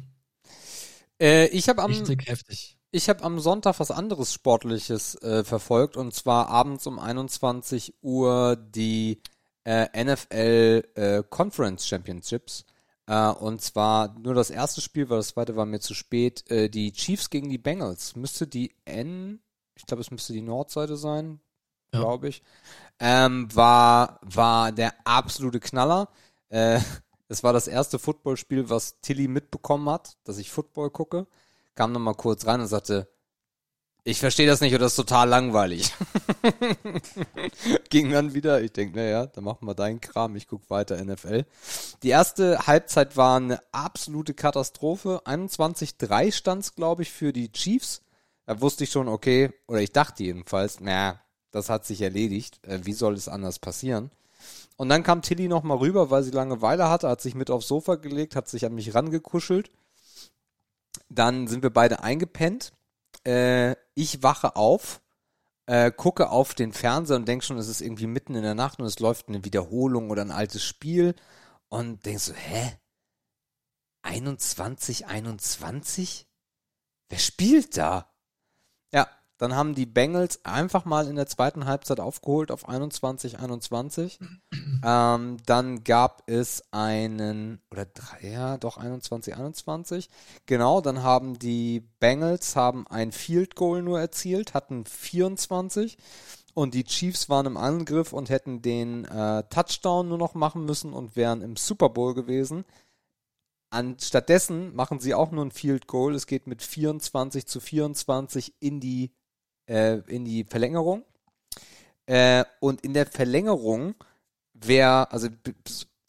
[1.21, 2.77] Äh, ich habe am, richtig heftig.
[2.91, 8.57] Ich habe am Sonntag was anderes Sportliches äh, verfolgt und zwar abends um 21 Uhr
[8.57, 9.23] die
[9.65, 12.65] äh, NFL äh, Conference Championships.
[13.07, 16.51] Äh, und zwar nur das erste Spiel, weil das zweite war mir zu spät.
[16.51, 18.17] Äh, die Chiefs gegen die Bengals.
[18.17, 19.41] Müsste die N,
[19.75, 21.41] ich glaube, es müsste die Nordseite sein,
[21.93, 22.01] ja.
[22.01, 22.43] glaube ich.
[22.99, 26.09] Ähm, war, war der absolute Knaller.
[26.49, 26.81] Äh,
[27.29, 31.27] es war das erste Footballspiel, was Tilly mitbekommen hat, dass ich Football gucke
[31.75, 33.09] kam noch mal kurz rein und sagte,
[34.05, 35.93] ich verstehe das nicht oder das ist total langweilig.
[37.91, 41.45] Ging dann wieder, ich denke, naja, dann machen wir deinen Kram, ich guck weiter NFL.
[42.03, 45.23] Die erste Halbzeit war eine absolute Katastrophe.
[45.25, 48.03] 21-3 stand's, glaube ich, für die Chiefs.
[48.47, 52.61] Da wusste ich schon, okay, oder ich dachte jedenfalls, naja, das hat sich erledigt.
[52.67, 54.11] Äh, wie soll es anders passieren?
[54.77, 57.69] Und dann kam Tilly noch mal rüber, weil sie Langeweile hatte, hat sich mit aufs
[57.69, 59.71] Sofa gelegt, hat sich an mich rangekuschelt
[61.09, 62.73] dann sind wir beide eingepennt.
[63.27, 65.01] Äh, ich wache auf,
[65.67, 68.79] äh, gucke auf den Fernseher und denke schon, es ist irgendwie mitten in der Nacht
[68.79, 71.15] und es läuft eine Wiederholung oder ein altes Spiel.
[71.69, 72.79] Und denk so, hä?
[74.03, 76.29] 21, 21?
[77.09, 78.13] Wer spielt da?
[78.93, 84.21] Ja, dann haben die Bengals einfach mal in der zweiten Halbzeit aufgeholt auf 21, 21.
[84.85, 90.09] ähm, dann gab es einen, oder drei, ja, doch 21, 21.
[90.47, 95.99] Genau, dann haben die Bengals haben ein Field Goal nur erzielt, hatten 24.
[96.55, 100.93] Und die Chiefs waren im Angriff und hätten den äh, Touchdown nur noch machen müssen
[100.93, 102.65] und wären im Super Bowl gewesen.
[103.71, 106.15] Anstattdessen machen sie auch nur ein Field Goal.
[106.15, 109.11] Es geht mit 24 zu 24 in die
[109.67, 111.05] äh, in die Verlängerung.
[112.07, 113.95] Äh, und in der Verlängerung,
[114.53, 115.29] wer, also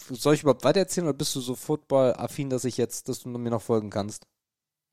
[0.09, 3.49] soll ich überhaupt weitererzählen oder bist du so football-affin, dass ich jetzt, dass du mir
[3.49, 4.27] noch folgen kannst?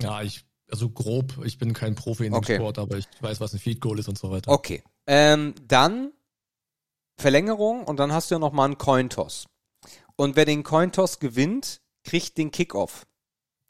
[0.01, 2.57] Ja, ich, also grob, ich bin kein Profi in dem okay.
[2.57, 4.51] Sport, aber ich weiß, was ein Feed Goal ist und so weiter.
[4.51, 4.83] Okay.
[5.07, 6.13] Ähm, dann
[7.19, 9.47] Verlängerung und dann hast du ja noch mal einen Cointoss.
[10.17, 13.07] Und wer den Cointoss gewinnt, kriegt den Kickoff.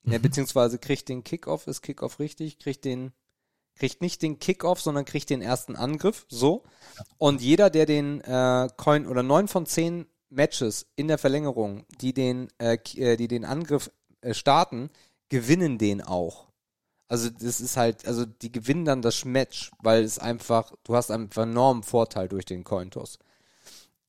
[0.02, 0.12] Mhm.
[0.12, 3.12] Ja, beziehungsweise kriegt den Kickoff, ist Kickoff richtig, kriegt den
[3.76, 6.26] kriegt nicht den Kickoff, sondern kriegt den ersten Angriff.
[6.28, 6.62] So.
[7.18, 12.12] Und jeder, der den äh, Coin oder neun von zehn Matches in der Verlängerung, die
[12.12, 14.90] den, äh, äh, die den Angriff äh, starten,
[15.28, 16.48] gewinnen den auch.
[17.08, 21.10] Also das ist halt, also die gewinnen dann das Match, weil es einfach, du hast
[21.10, 23.18] einen enormen Vorteil durch den Cointoss.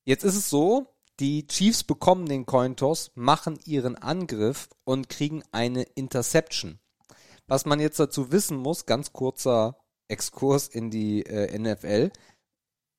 [0.04, 0.86] Jetzt ist es so,
[1.20, 6.78] die Chiefs bekommen den Cointoss, machen ihren Angriff und kriegen eine Interception.
[7.46, 9.76] Was man jetzt dazu wissen muss, ganz kurzer
[10.08, 12.10] Exkurs in die äh, NFL,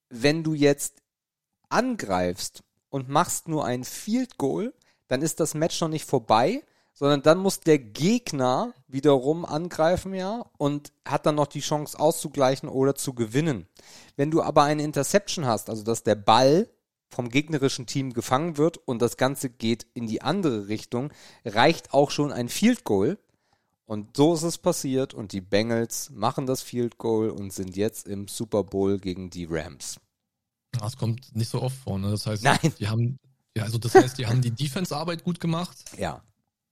[0.10, 1.02] wenn du jetzt
[1.70, 4.74] angreifst und machst nur ein Field Goal,
[5.08, 10.46] dann ist das Match noch nicht vorbei, sondern dann muss der Gegner wiederum angreifen, ja,
[10.58, 13.68] und hat dann noch die Chance auszugleichen oder zu gewinnen.
[14.16, 16.70] Wenn du aber eine Interception hast, also dass der Ball
[17.10, 21.12] vom gegnerischen Team gefangen wird und das Ganze geht in die andere Richtung,
[21.44, 23.18] reicht auch schon ein Field Goal.
[23.86, 28.08] Und so ist es passiert und die Bengals machen das Field Goal und sind jetzt
[28.08, 30.00] im Super Bowl gegen die Rams.
[30.72, 32.10] Das kommt nicht so oft vor, ne?
[32.10, 32.74] Das heißt, Nein.
[32.80, 33.20] die haben,
[33.56, 35.78] ja, also das heißt, die haben die Defense-Arbeit gut gemacht.
[35.98, 36.24] Ja.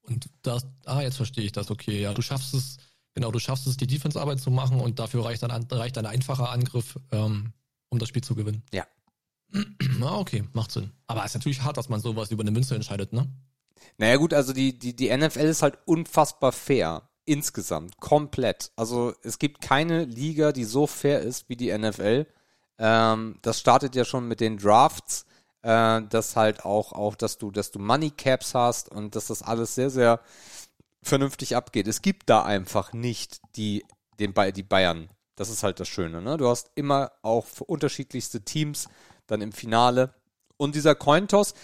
[0.01, 2.77] Und das, ah, jetzt verstehe ich das, okay, ja, du schaffst es,
[3.13, 6.49] genau, du schaffst es, die Defense-Arbeit zu machen und dafür reicht dann reicht ein einfacher
[6.49, 7.53] Angriff, ähm,
[7.89, 8.63] um das Spiel zu gewinnen.
[8.71, 8.85] Ja.
[10.01, 10.91] Ah, okay, macht Sinn.
[11.07, 13.29] Aber es ist natürlich hart, dass man sowas über eine Münze entscheidet, ne?
[13.97, 17.09] Naja gut, also die, die, die NFL ist halt unfassbar fair.
[17.25, 17.99] Insgesamt.
[17.99, 18.71] Komplett.
[18.75, 22.27] Also es gibt keine Liga, die so fair ist wie die NFL.
[22.77, 25.25] Ähm, das startet ja schon mit den Drafts,
[25.61, 29.41] äh, dass halt auch, auch, dass du, dass du Money Caps hast und dass das
[29.41, 30.19] alles sehr, sehr
[31.01, 31.87] vernünftig abgeht.
[31.87, 33.85] Es gibt da einfach nicht die,
[34.19, 35.09] den, die Bayern.
[35.35, 36.21] Das ist halt das Schöne.
[36.21, 36.37] Ne?
[36.37, 38.87] Du hast immer auch für unterschiedlichste Teams
[39.27, 40.13] dann im Finale.
[40.57, 41.55] Und dieser Cointoss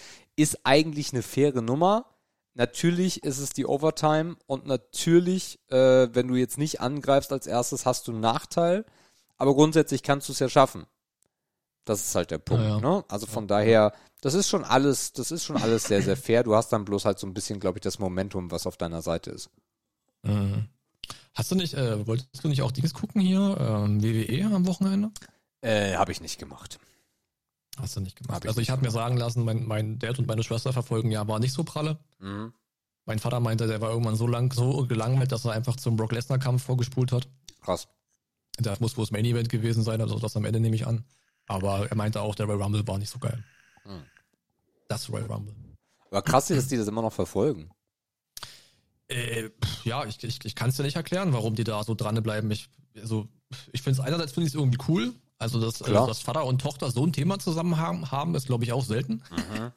[0.42, 2.06] ist eigentlich eine faire Nummer.
[2.54, 7.86] Natürlich ist es die Overtime und natürlich, äh, wenn du jetzt nicht angreifst als erstes,
[7.86, 8.84] hast du einen Nachteil.
[9.36, 10.86] Aber grundsätzlich kannst du es ja schaffen.
[11.84, 12.62] Das ist halt der Punkt.
[12.62, 12.80] Ja, ja.
[12.80, 13.04] Ne?
[13.08, 13.48] Also von ja.
[13.48, 16.42] daher, das ist schon alles, das ist schon alles sehr, sehr fair.
[16.42, 19.00] Du hast dann bloß halt so ein bisschen, glaube ich, das Momentum, was auf deiner
[19.00, 19.50] Seite ist.
[20.22, 20.68] Mhm.
[21.34, 25.10] Hast du nicht, äh, wolltest du nicht auch Dings gucken hier, ähm, WWE am Wochenende?
[25.62, 26.78] Äh, habe ich nicht gemacht.
[27.80, 28.46] Hast du nicht gemacht.
[28.46, 31.38] also ich habe mir sagen lassen, mein, mein Dad und meine Schwester verfolgen ja, war
[31.38, 31.98] nicht so pralle.
[32.18, 32.52] Mhm.
[33.06, 36.12] Mein Vater meinte, der war irgendwann so lang, so gelangweilt, dass er einfach zum Brock
[36.12, 37.28] Lesnar Kampf vorgespult hat.
[37.62, 37.88] Krass.
[38.58, 41.04] Das muss wohl das Main Event gewesen sein, also das am Ende nehme ich an.
[41.46, 43.42] Aber er meinte auch, der Royal Rumble war nicht so geil.
[43.84, 44.04] Mhm.
[44.88, 45.54] Das Royal Rumble.
[46.10, 47.70] Aber krass, dass die das immer noch verfolgen.
[49.08, 49.50] Äh,
[49.84, 52.50] ja, ich, ich, ich kann es dir nicht erklären, warum die da so dranbleiben.
[52.50, 53.28] Ich, also,
[53.72, 56.60] ich finde es einerseits finde ich es irgendwie cool, also, dass, also, dass Vater und
[56.60, 59.22] Tochter so ein Thema zusammen haben, haben ist, glaube ich, auch selten.
[59.30, 59.72] Mhm.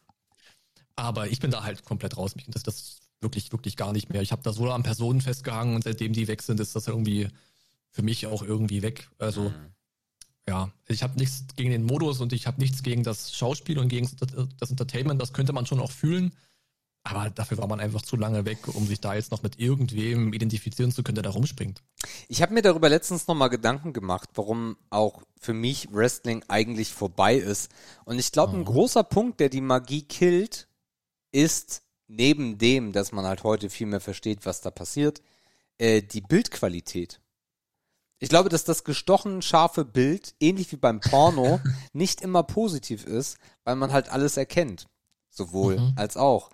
[0.96, 2.36] Aber ich bin da halt komplett raus.
[2.36, 4.22] Mich interessiert das wirklich, wirklich gar nicht mehr.
[4.22, 7.30] Ich habe da so an Personen festgehangen und seitdem die weg sind, ist das irgendwie
[7.90, 9.10] für mich auch irgendwie weg.
[9.18, 9.72] Also, mhm.
[10.50, 13.88] ja, ich habe nichts gegen den Modus und ich habe nichts gegen das Schauspiel und
[13.88, 14.10] gegen
[14.60, 15.22] das Entertainment.
[15.22, 16.34] Das könnte man schon auch fühlen.
[17.06, 20.32] Aber dafür war man einfach zu lange weg, um sich da jetzt noch mit irgendwem
[20.32, 21.82] identifizieren zu können, der da rumspringt.
[22.30, 27.36] Ich habe mir darüber letztens nochmal Gedanken gemacht, warum auch für mich Wrestling eigentlich vorbei
[27.36, 27.70] ist.
[28.06, 28.66] Und ich glaube, ein mhm.
[28.66, 30.70] großer Punkt, der die Magie killt,
[31.34, 35.22] ist neben dem, dass man halt heute viel mehr versteht, was da passiert,
[35.80, 37.20] äh, die Bildqualität.
[38.20, 41.60] Ich glaube, dass das gestochen scharfe Bild, ähnlich wie beim Porno,
[41.94, 44.88] nicht immer positiv ist, weil man halt alles erkennt.
[45.30, 45.94] Sowohl mhm.
[45.96, 46.52] als auch.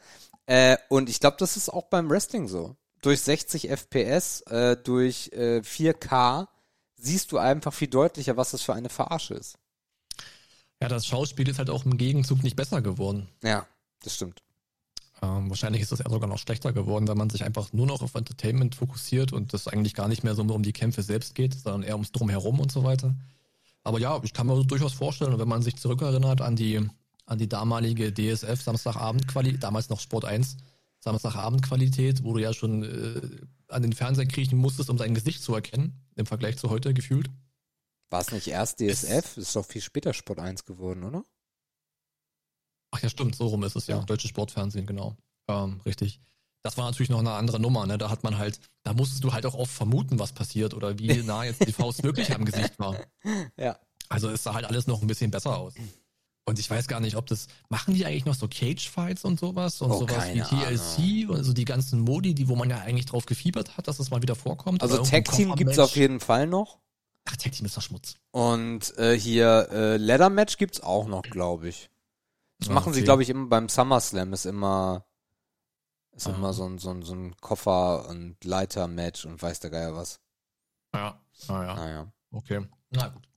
[0.49, 2.75] Äh, und ich glaube, das ist auch beim Wrestling so.
[3.03, 6.47] Durch 60 FPS, äh, durch äh, 4K
[6.95, 9.59] siehst du einfach viel deutlicher, was das für eine Verarsche ist.
[10.81, 13.29] Ja, das Schauspiel ist halt auch im Gegenzug nicht besser geworden.
[13.43, 13.67] Ja,
[14.01, 14.41] das stimmt.
[15.21, 18.01] Ähm, wahrscheinlich ist das eher sogar noch schlechter geworden, weil man sich einfach nur noch
[18.01, 21.35] auf Entertainment fokussiert und das eigentlich gar nicht mehr so nur um die Kämpfe selbst
[21.35, 23.13] geht, sondern eher ums Drumherum und so weiter.
[23.83, 26.89] Aber ja, ich kann mir durchaus vorstellen, wenn man sich zurückerinnert an die
[27.29, 30.57] an die damalige DSF Samstagabendqualität, damals noch Sport 1,
[30.99, 33.21] Samstagabendqualität, wo du ja schon äh,
[33.67, 37.29] an den Fernseher kriechen musstest, um sein Gesicht zu erkennen, im Vergleich zu heute gefühlt.
[38.09, 39.37] War es nicht erst DSF?
[39.37, 41.23] Es ist doch viel später Sport 1 geworden, oder?
[42.91, 43.97] Ach ja, stimmt, so rum ist es ja.
[43.97, 44.03] ja.
[44.03, 45.15] Deutsches Sportfernsehen, genau.
[45.47, 46.19] Ähm, richtig.
[46.63, 47.97] Das war natürlich noch eine andere Nummer, ne?
[47.99, 51.13] Da hat man halt, da musstest du halt auch oft vermuten, was passiert oder wie
[51.23, 52.97] nah jetzt die Faust wirklich am Gesicht war.
[53.55, 53.79] Ja.
[54.09, 55.75] Also es sah halt alles noch ein bisschen besser aus.
[56.49, 59.81] Und ich weiß gar nicht, ob das, machen die eigentlich noch so Cage-Fights und sowas
[59.81, 63.25] und oh, sowas wie TLC also die ganzen Modi, die, wo man ja eigentlich drauf
[63.25, 64.81] gefiebert hat, dass das mal wieder vorkommt.
[64.81, 66.79] Also Tag Team gibt's auf jeden Fall noch.
[67.25, 68.15] Ach, Tag Team ist doch Schmutz.
[68.31, 71.89] Und äh, hier äh, Leather Match gibt's auch noch, glaube ich.
[72.57, 72.99] Das ah, machen okay.
[72.99, 75.05] sie, glaube ich, immer beim SummerSlam ist immer
[76.19, 76.31] ist ah.
[76.31, 80.19] immer so ein, so ein, so ein Koffer- und Leiter-Match und weiß der Geier was.
[80.93, 81.75] Ja, naja.
[81.75, 82.11] Naja.
[82.31, 82.67] Okay.
[82.89, 83.27] Na gut.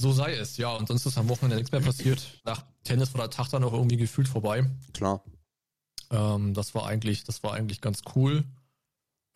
[0.00, 0.74] So sei es, ja.
[0.76, 2.40] Und sonst ist am Wochenende nichts mehr passiert.
[2.44, 4.64] Nach Tennis war der Tag dann auch irgendwie gefühlt vorbei.
[4.94, 5.22] Klar.
[6.10, 8.44] Ähm, das war eigentlich, das war eigentlich ganz cool.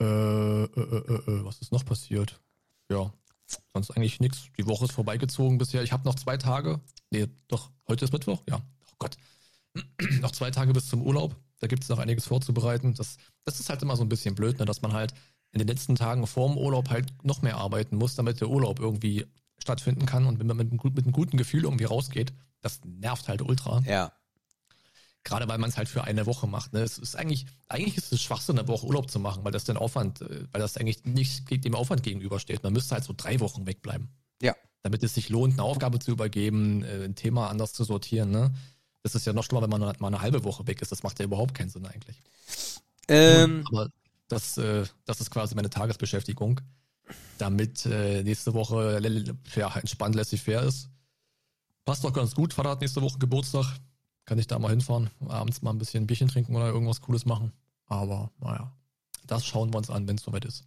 [0.01, 2.41] Äh, äh, äh, äh, was ist noch passiert?
[2.91, 3.13] Ja,
[3.75, 4.49] sonst eigentlich nichts.
[4.57, 5.83] Die Woche ist vorbeigezogen bisher.
[5.83, 6.81] Ich habe noch zwei Tage.
[7.11, 8.43] Nee, doch, heute ist Mittwoch?
[8.49, 8.61] Ja.
[8.87, 9.17] Oh Gott.
[10.21, 11.37] noch zwei Tage bis zum Urlaub.
[11.61, 12.95] Da gibt es noch einiges vorzubereiten.
[12.95, 15.13] Das, das ist halt immer so ein bisschen blöd, ne, dass man halt
[15.53, 18.81] in den letzten Tagen vor dem Urlaub halt noch mehr arbeiten muss, damit der Urlaub
[18.81, 19.27] irgendwie
[19.63, 23.29] stattfinden kann und wenn man mit einem, mit einem guten Gefühl irgendwie rausgeht, das nervt
[23.29, 23.83] halt ultra.
[23.87, 24.13] Ja.
[25.25, 26.73] Gerade weil man es halt für eine Woche macht.
[26.73, 26.81] Ne?
[26.81, 29.77] Es ist eigentlich, eigentlich ist es Schwachsinn, eine Woche Urlaub zu machen, weil das den
[29.77, 32.63] Aufwand, äh, weil das eigentlich nicht dem Aufwand gegenübersteht.
[32.63, 34.09] Man müsste halt so drei Wochen wegbleiben.
[34.43, 34.55] Ja.
[34.83, 38.31] Damit es sich lohnt, eine Aufgabe zu übergeben, äh, ein Thema anders zu sortieren.
[38.31, 38.53] Ne?
[39.03, 40.91] Das ist ja noch schlimmer, wenn man mal eine halbe Woche weg ist.
[40.91, 42.21] Das macht ja überhaupt keinen Sinn eigentlich.
[43.07, 43.65] Ähm.
[43.71, 43.89] Aber
[44.27, 46.61] das, äh, das ist quasi meine Tagesbeschäftigung
[47.39, 49.01] damit äh, nächste Woche
[49.55, 50.89] ja, entspannt lässig fair ist.
[51.85, 52.55] Passt doch ganz gut.
[52.55, 53.67] Vater hat nächste Woche Geburtstag.
[54.25, 57.27] Kann ich da mal hinfahren, abends mal ein bisschen ein Bierchen trinken oder irgendwas Cooles
[57.27, 57.53] machen.
[57.87, 58.73] Aber naja,
[59.27, 60.65] das schauen wir uns an, wenn es soweit ist.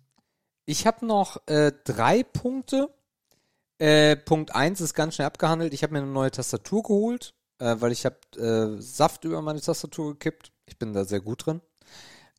[0.65, 2.89] Ich habe noch äh, drei Punkte.
[3.77, 5.73] Äh, Punkt eins ist ganz schnell abgehandelt.
[5.73, 9.61] Ich habe mir eine neue Tastatur geholt, äh, weil ich habe äh, Saft über meine
[9.61, 10.51] Tastatur gekippt.
[10.65, 11.61] Ich bin da sehr gut drin.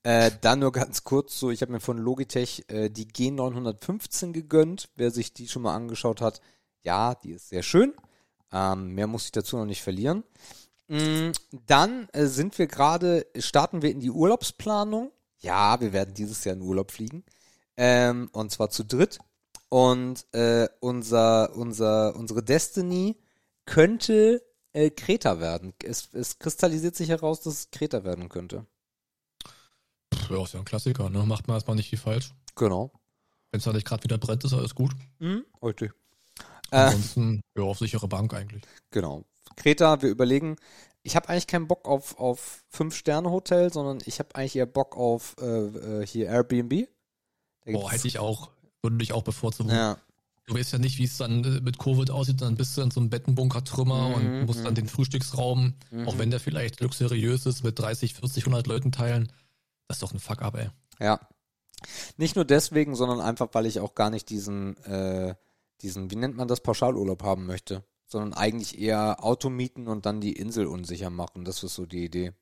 [0.07, 4.89] Äh, dann nur ganz kurz so, ich habe mir von Logitech äh, die G915 gegönnt.
[4.95, 6.41] Wer sich die schon mal angeschaut hat,
[6.85, 7.93] Ja, die ist sehr schön.
[8.53, 10.23] Ähm, mehr muss ich dazu noch nicht verlieren.
[10.87, 11.33] Mm,
[11.67, 15.11] Dann äh, sind wir gerade, starten wir in die Urlaubsplanung.
[15.41, 17.25] Ja, wir werden dieses Jahr in Urlaub fliegen.
[17.77, 19.19] Ähm, und zwar zu dritt.
[19.71, 23.17] Und äh, unser, unser, unsere Destiny
[23.65, 24.41] könnte
[24.73, 25.75] äh, Kreta werden.
[25.83, 28.67] Es, es kristallisiert sich heraus, dass es Kreta werden könnte.
[30.31, 31.25] Ja, ist ja ein Klassiker, ne?
[31.25, 32.33] Macht man erstmal nicht viel falsch.
[32.55, 32.91] Genau.
[33.51, 34.93] Wenn es da nicht gerade wieder brennt, ist alles gut.
[35.19, 35.45] Mhm.
[35.61, 35.87] Heute.
[36.71, 38.63] Äh, Ansonsten, ja, auf sichere Bank eigentlich.
[38.91, 39.25] Genau.
[39.57, 40.57] Kreta, wir überlegen,
[41.03, 45.37] ich habe eigentlich keinen Bock auf, auf Fünf-Sterne-Hotel, sondern ich habe eigentlich eher Bock auf
[45.41, 46.89] äh, äh, hier Airbnb.
[47.65, 48.51] Da Boah, hätte ich auch,
[48.83, 49.71] würde ich auch bevorzugen.
[49.71, 49.99] Ja,
[50.47, 52.93] Du weißt ja nicht, wie es dann äh, mit Covid aussieht, dann bist du in
[52.93, 54.65] so einem Bettenbunker-Trümmer Mhm, und musst mhm.
[54.65, 56.07] dann den Frühstücksraum, Mhm.
[56.09, 59.33] auch wenn der vielleicht luxuriös ist, mit 30, 40, 100 Leuten teilen.
[59.89, 60.69] Das ist doch ein Fuck-up, ey.
[61.01, 61.21] ja.
[62.17, 65.35] Nicht nur deswegen, sondern einfach, weil ich auch gar nicht diesen, äh,
[65.83, 67.85] diesen, wie nennt man das, Pauschalurlaub haben möchte.
[68.07, 71.45] Sondern eigentlich eher Auto mieten und dann die Insel unsicher machen.
[71.45, 72.33] Das ist so die Idee.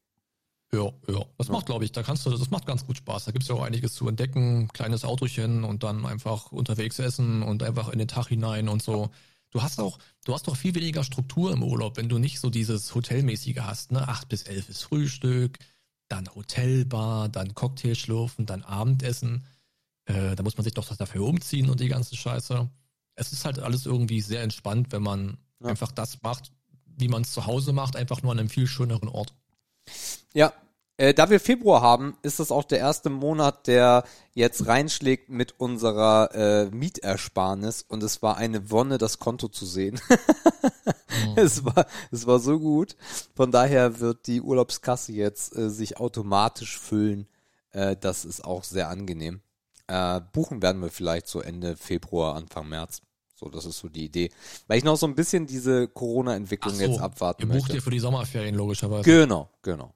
[0.73, 1.25] Ja, ja.
[1.37, 1.53] Das Ja.
[1.53, 3.25] macht, glaube ich, da kannst du, das macht ganz gut Spaß.
[3.25, 4.69] Da gibt's ja auch einiges zu entdecken.
[4.73, 9.11] Kleines Autochen und dann einfach unterwegs essen und einfach in den Tag hinein und so.
[9.51, 12.51] Du hast auch, du hast doch viel weniger Struktur im Urlaub, wenn du nicht so
[12.51, 14.07] dieses Hotelmäßige hast, ne?
[14.09, 15.59] Acht bis elf ist Frühstück,
[16.09, 19.45] dann Hotelbar, dann Cocktail schlürfen, dann Abendessen.
[20.07, 22.69] Äh, da muss man sich doch dafür umziehen und die ganze Scheiße.
[23.17, 25.69] Es ist halt alles irgendwie sehr entspannt, wenn man Ja.
[25.69, 26.53] einfach das macht,
[26.97, 29.35] wie man es zu Hause macht, einfach nur an einem viel schöneren Ort.
[30.35, 30.53] Ja,
[30.97, 35.59] äh, da wir Februar haben, ist das auch der erste Monat, der jetzt reinschlägt mit
[35.59, 40.01] unserer äh, Mietersparnis und es war eine Wonne, das Konto zu sehen.
[41.37, 42.97] es war, es war so gut.
[43.35, 47.27] Von daher wird die Urlaubskasse jetzt äh, sich automatisch füllen.
[47.71, 49.41] Äh, das ist auch sehr angenehm.
[49.89, 53.03] Äh, buchen werden wir vielleicht so Ende Februar, Anfang März.
[53.35, 54.31] So, das ist so die Idee.
[54.69, 57.77] Weil ich noch so ein bisschen diese Corona-Entwicklung Ach jetzt so, abwarten Ihr bucht möchte.
[57.77, 59.03] ihr für die Sommerferien logischerweise.
[59.03, 59.93] Genau, genau.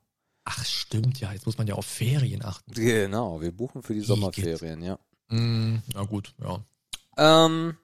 [0.50, 2.72] Ach stimmt, ja, jetzt muss man ja auf Ferien achten.
[2.72, 4.08] Genau, wir buchen für die Igitt.
[4.08, 4.98] Sommerferien, ja.
[5.28, 6.64] Hm, na gut, ja.
[7.18, 7.76] Ähm,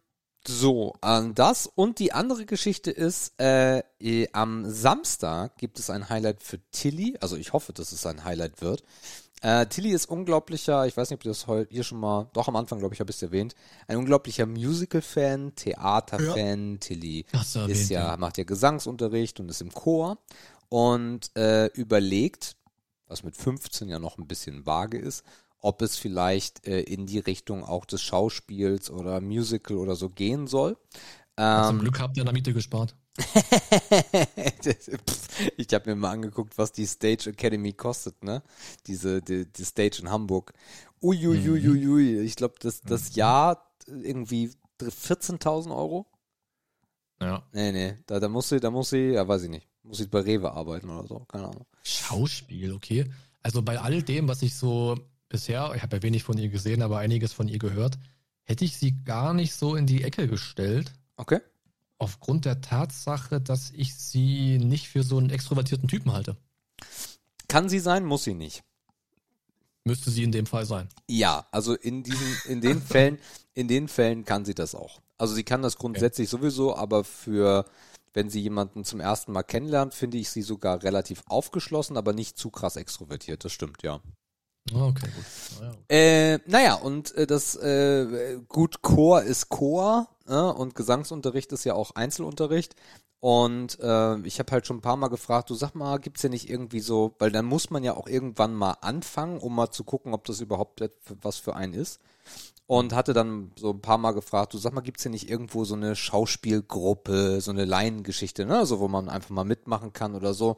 [0.47, 6.09] so, an das und die andere Geschichte ist, äh, eh, am Samstag gibt es ein
[6.09, 8.83] Highlight für Tilly, also ich hoffe, dass es ein Highlight wird.
[9.43, 12.49] Äh, Tilly ist unglaublicher, ich weiß nicht, ob ihr das heute hier schon mal, doch
[12.49, 13.55] am Anfang, glaube ich, habe ich es erwähnt,
[13.89, 16.81] ein unglaublicher Musical-Fan, Theater-Fan.
[16.81, 18.17] Tilly Hast du erwähnt, ist ja, ja.
[18.17, 20.17] macht ja Gesangsunterricht und ist im Chor
[20.75, 22.57] und äh, überlegt,
[23.07, 25.23] was mit 15 ja noch ein bisschen vage ist,
[25.61, 30.49] ob es vielleicht äh, in die Richtung auch des Schauspiels oder Musical oder so gehen
[30.49, 30.77] soll.
[31.37, 32.97] Zum Ähm, Glück habt ihr in der Miete gespart.
[35.57, 38.43] Ich habe mir mal angeguckt, was die Stage Academy kostet, ne?
[38.89, 40.53] Diese, die, die Stage in Hamburg.
[41.01, 46.07] Uiuiuiui, ich glaube, das, das Jahr irgendwie 14.000 Euro.
[47.21, 47.43] Ja.
[47.53, 50.07] Nee, nee, da, da muss sie, da muss sie, ja, weiß ich nicht, muss sie
[50.07, 51.67] bei Rewe arbeiten oder so, keine Ahnung.
[51.85, 53.11] Schauspiel, okay.
[53.43, 56.83] Also bei all dem, was ich so bisher, ich habe ja wenig von ihr gesehen,
[56.83, 57.99] aber einiges von ihr gehört,
[58.45, 60.93] hätte ich sie gar nicht so in die Ecke gestellt.
[61.17, 61.41] Okay.
[61.99, 66.37] Aufgrund der Tatsache, dass ich sie nicht für so einen extrovertierten Typen halte.
[67.49, 68.65] Kann sie sein, muss sie nicht.
[69.85, 70.89] Müsste sie in dem Fall sein.
[71.09, 73.19] Ja, also in diesen, in den Fällen,
[73.53, 75.01] in den Fällen kann sie das auch.
[75.19, 77.67] Also sie kann das grundsätzlich sowieso, aber für,
[78.15, 82.39] wenn sie jemanden zum ersten Mal kennenlernt, finde ich sie sogar relativ aufgeschlossen, aber nicht
[82.39, 83.45] zu krass extrovertiert.
[83.45, 84.01] Das stimmt, ja.
[84.73, 85.61] Ah, Okay, gut.
[85.61, 85.75] Naja.
[85.89, 91.75] Äh, naja, und äh, das äh, gut Chor ist Chor äh, und Gesangsunterricht ist ja
[91.75, 92.75] auch Einzelunterricht.
[93.21, 96.29] Und äh, ich habe halt schon ein paar Mal gefragt, du sag mal, gibt's ja
[96.29, 99.83] nicht irgendwie so, weil dann muss man ja auch irgendwann mal anfangen, um mal zu
[99.83, 100.83] gucken, ob das überhaupt
[101.23, 102.01] was für einen ist.
[102.67, 105.65] Und hatte dann so ein paar Mal gefragt, du sag mal, gibt's ja nicht irgendwo
[105.65, 110.33] so eine Schauspielgruppe, so eine Laiengeschichte, ne, so wo man einfach mal mitmachen kann oder
[110.33, 110.57] so.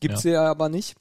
[0.00, 0.96] Gibt's ja aber nicht.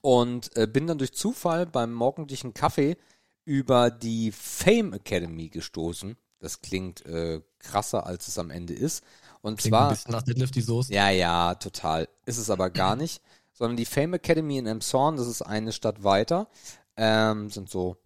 [0.00, 2.96] Und äh, bin dann durch Zufall beim morgendlichen Kaffee
[3.44, 6.16] über die Fame Academy gestoßen.
[6.38, 9.04] Das klingt äh, krasser, als es am Ende ist.
[9.42, 10.92] Und Klingt ein zwar, bisschen nach Deadlift die Soße.
[10.92, 12.08] ja, ja, total.
[12.26, 13.22] Ist es aber gar nicht.
[13.52, 16.48] Sondern die Fame Academy in Emshorn, das ist eine Stadt weiter,
[16.96, 17.96] ähm, sind so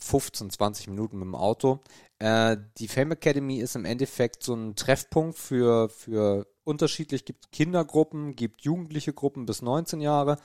[0.00, 1.80] 15, 20 Minuten mit dem Auto.
[2.18, 8.36] Äh, die Fame Academy ist im Endeffekt so ein Treffpunkt für, für unterschiedlich, gibt Kindergruppen,
[8.36, 10.38] gibt jugendliche Gruppen bis 19 Jahre,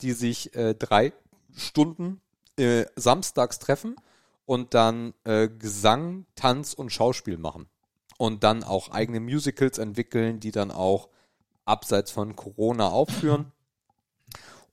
[0.00, 1.12] die sich äh, drei
[1.56, 2.20] Stunden
[2.56, 3.96] äh, samstags treffen
[4.46, 7.68] und dann äh, Gesang, Tanz und Schauspiel machen.
[8.16, 11.08] Und dann auch eigene Musicals entwickeln, die dann auch
[11.64, 13.52] abseits von Corona aufführen.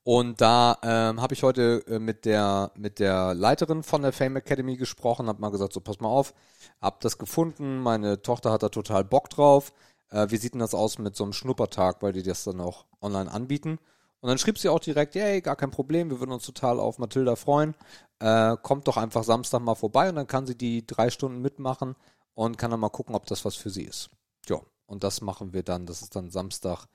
[0.08, 4.36] Und da ähm, habe ich heute äh, mit der mit der Leiterin von der Fame
[4.36, 6.36] Academy gesprochen, habe mal gesagt, so pass mal auf,
[6.80, 9.74] hab das gefunden, meine Tochter hat da total Bock drauf.
[10.12, 12.86] Äh, wie sieht denn das aus mit so einem Schnuppertag, weil die das dann auch
[13.02, 13.80] online anbieten?
[14.22, 17.00] Und dann schrieb sie auch direkt, hey, gar kein Problem, wir würden uns total auf
[17.00, 17.74] Mathilda freuen.
[18.20, 21.96] Äh, kommt doch einfach Samstag mal vorbei und dann kann sie die drei Stunden mitmachen
[22.36, 24.12] und kann dann mal gucken, ob das was für sie ist.
[24.48, 26.86] Ja, und das machen wir dann, das ist dann Samstag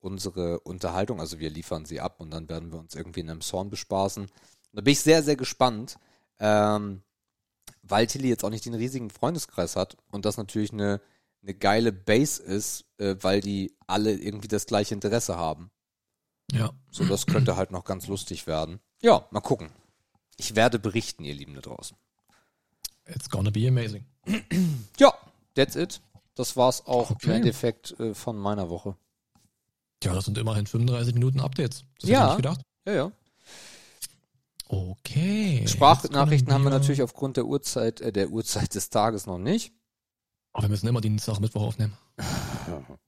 [0.00, 1.20] unsere Unterhaltung.
[1.20, 4.26] Also wir liefern sie ab und dann werden wir uns irgendwie in einem Zorn bespaßen.
[4.72, 5.98] Da bin ich sehr, sehr gespannt,
[6.38, 7.02] ähm,
[7.82, 11.00] weil Tilly jetzt auch nicht den riesigen Freundeskreis hat und das natürlich eine,
[11.42, 15.70] eine geile Base ist, äh, weil die alle irgendwie das gleiche Interesse haben.
[16.52, 16.70] Ja.
[16.90, 18.80] So, das könnte halt noch ganz lustig werden.
[19.02, 19.70] Ja, mal gucken.
[20.36, 21.96] Ich werde berichten, ihr Lieben da draußen.
[23.06, 24.04] It's gonna be amazing.
[24.98, 25.14] Ja,
[25.54, 26.00] that's it.
[26.34, 27.26] Das war's auch Okay.
[27.26, 28.96] im Endeffekt äh, von meiner Woche.
[30.02, 31.84] Ja, das sind immerhin 35 Minuten Updates.
[32.00, 32.22] Das hätte Ja.
[32.24, 32.60] ich nicht gedacht.
[32.86, 33.12] Ja, ja.
[34.68, 35.66] Okay.
[35.66, 39.72] Sprachnachrichten haben wir natürlich aufgrund der Uhrzeit, äh, der Uhrzeit des Tages noch nicht.
[40.52, 41.96] Aber wir müssen immer Dienstag, Mittwoch aufnehmen.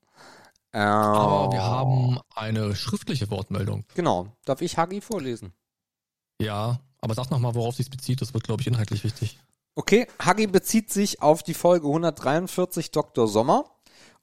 [0.75, 3.85] Äh, Aber wir haben eine schriftliche Wortmeldung.
[3.93, 4.35] Genau.
[4.43, 5.53] Darf ich Hagi vorlesen?
[6.41, 8.21] Ja, aber sag nochmal, worauf sich bezieht.
[8.21, 9.37] Das wird, glaube ich, inhaltlich wichtig.
[9.75, 13.27] Okay, Hagi bezieht sich auf die Folge 143 Dr.
[13.27, 13.65] Sommer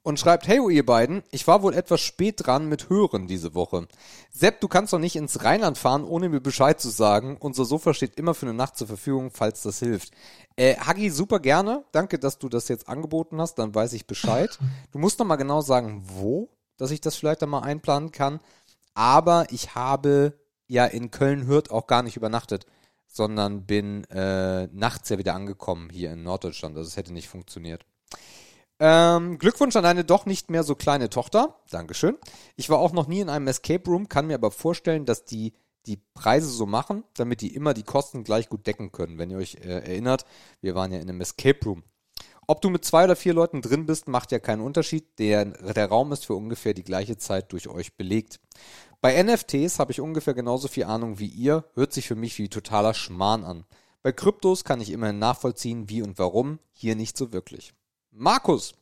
[0.03, 3.87] und schreibt, hey ihr beiden, ich war wohl etwas spät dran mit Hören diese Woche.
[4.31, 7.37] Sepp, du kannst doch nicht ins Rheinland fahren, ohne mir Bescheid zu sagen.
[7.39, 10.11] Unser Sofa steht immer für eine Nacht zur Verfügung, falls das hilft.
[10.55, 11.83] Äh, Hagi, super gerne.
[11.91, 14.57] Danke, dass du das jetzt angeboten hast, dann weiß ich Bescheid.
[14.91, 18.39] Du musst noch mal genau sagen, wo, dass ich das vielleicht dann mal einplanen kann.
[18.93, 20.33] Aber ich habe
[20.67, 22.65] ja in Köln-Hürth auch gar nicht übernachtet
[23.11, 26.77] sondern bin äh, nachts ja wieder angekommen hier in Norddeutschland.
[26.77, 27.85] Also es hätte nicht funktioniert.
[28.83, 31.59] Ähm, Glückwunsch an eine doch nicht mehr so kleine Tochter.
[31.69, 32.17] Dankeschön.
[32.55, 35.53] Ich war auch noch nie in einem Escape Room, kann mir aber vorstellen, dass die
[35.85, 39.19] die Preise so machen, damit die immer die Kosten gleich gut decken können.
[39.19, 40.25] Wenn ihr euch äh, erinnert,
[40.61, 41.83] wir waren ja in einem Escape Room.
[42.47, 45.19] Ob du mit zwei oder vier Leuten drin bist, macht ja keinen Unterschied.
[45.19, 48.39] Der, der Raum ist für ungefähr die gleiche Zeit durch euch belegt.
[48.99, 52.49] Bei NFTs habe ich ungefähr genauso viel Ahnung wie ihr, hört sich für mich wie
[52.49, 53.65] totaler Schmarrn an.
[54.01, 57.73] Bei Kryptos kann ich immerhin nachvollziehen, wie und warum, hier nicht so wirklich.
[58.13, 58.73] Markus,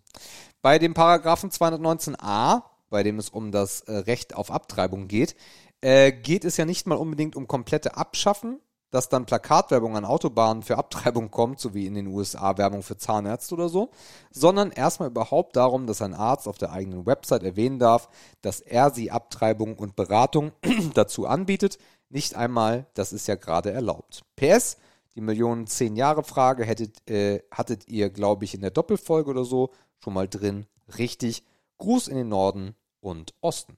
[0.63, 5.35] bei dem Paragraphen 219a, bei dem es um das äh, Recht auf Abtreibung geht,
[5.81, 8.59] äh, geht es ja nicht mal unbedingt um komplette Abschaffen,
[8.89, 12.97] dass dann Plakatwerbung an Autobahnen für Abtreibung kommt, so wie in den USA Werbung für
[12.97, 13.91] Zahnärzte oder so,
[14.31, 18.09] sondern erstmal überhaupt darum, dass ein Arzt auf der eigenen Website erwähnen darf,
[18.41, 20.53] dass er sie Abtreibung und Beratung
[20.95, 21.77] dazu anbietet.
[22.09, 24.23] Nicht einmal, das ist ja gerade erlaubt.
[24.35, 24.77] PS,
[25.15, 29.45] die Millionen zehn Jahre Frage hättet, äh, hattet ihr, glaube ich, in der Doppelfolge oder
[29.45, 30.65] so schon mal drin.
[30.97, 31.43] Richtig.
[31.77, 33.77] Gruß in den Norden und Osten.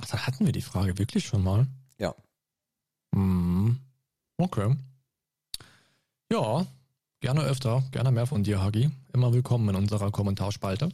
[0.00, 1.66] Ach, da hatten wir die Frage wirklich schon mal.
[1.98, 2.14] Ja.
[3.14, 3.80] Hm.
[4.36, 4.76] Okay.
[6.30, 6.66] Ja,
[7.20, 8.90] gerne öfter, gerne mehr von dir, Hagi.
[9.12, 10.90] Immer willkommen in unserer Kommentarspalte.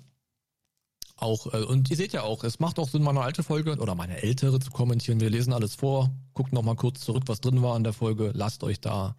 [1.16, 3.94] Auch, äh, und ihr seht ja auch, es macht auch Sinn, meine alte Folge oder
[3.94, 5.20] meine ältere zu kommentieren.
[5.20, 8.64] Wir lesen alles vor, guckt nochmal kurz zurück, was drin war in der Folge, lasst
[8.64, 9.16] euch da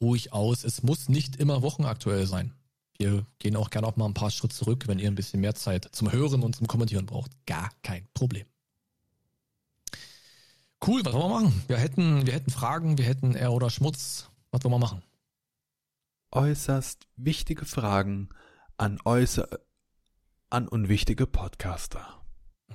[0.00, 0.64] ruhig aus.
[0.64, 2.52] Es muss nicht immer wochenaktuell sein.
[2.98, 5.54] Wir gehen auch gerne auch mal ein paar Schritte zurück, wenn ihr ein bisschen mehr
[5.54, 7.30] Zeit zum Hören und zum Kommentieren braucht.
[7.46, 8.46] Gar kein Problem.
[10.86, 11.62] Cool, was wollen wir machen?
[11.66, 14.30] Wir hätten, wir hätten Fragen, wir hätten R oder Schmutz.
[14.50, 15.02] Was wollen wir machen?
[16.30, 18.28] Äußerst wichtige Fragen
[18.76, 19.48] an äußer
[20.50, 22.06] an unwichtige Podcaster.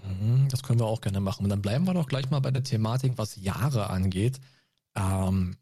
[0.03, 1.43] Mhm, Das können wir auch gerne machen.
[1.43, 4.39] Und dann bleiben wir doch gleich mal bei der Thematik, was Jahre angeht.
[4.95, 5.57] Ähm,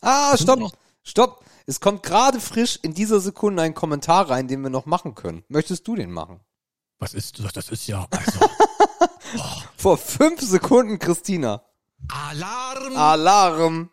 [0.00, 1.44] Ah, stopp, noch- stopp.
[1.66, 5.44] Es kommt gerade frisch in dieser Sekunde ein Kommentar rein, den wir noch machen können.
[5.48, 6.40] Möchtest du den machen?
[6.98, 7.52] Was ist das?
[7.52, 8.38] Das ist ja also
[9.76, 11.62] Vor fünf Sekunden, Christina.
[12.08, 12.96] Alarm!
[12.96, 13.90] Alarm.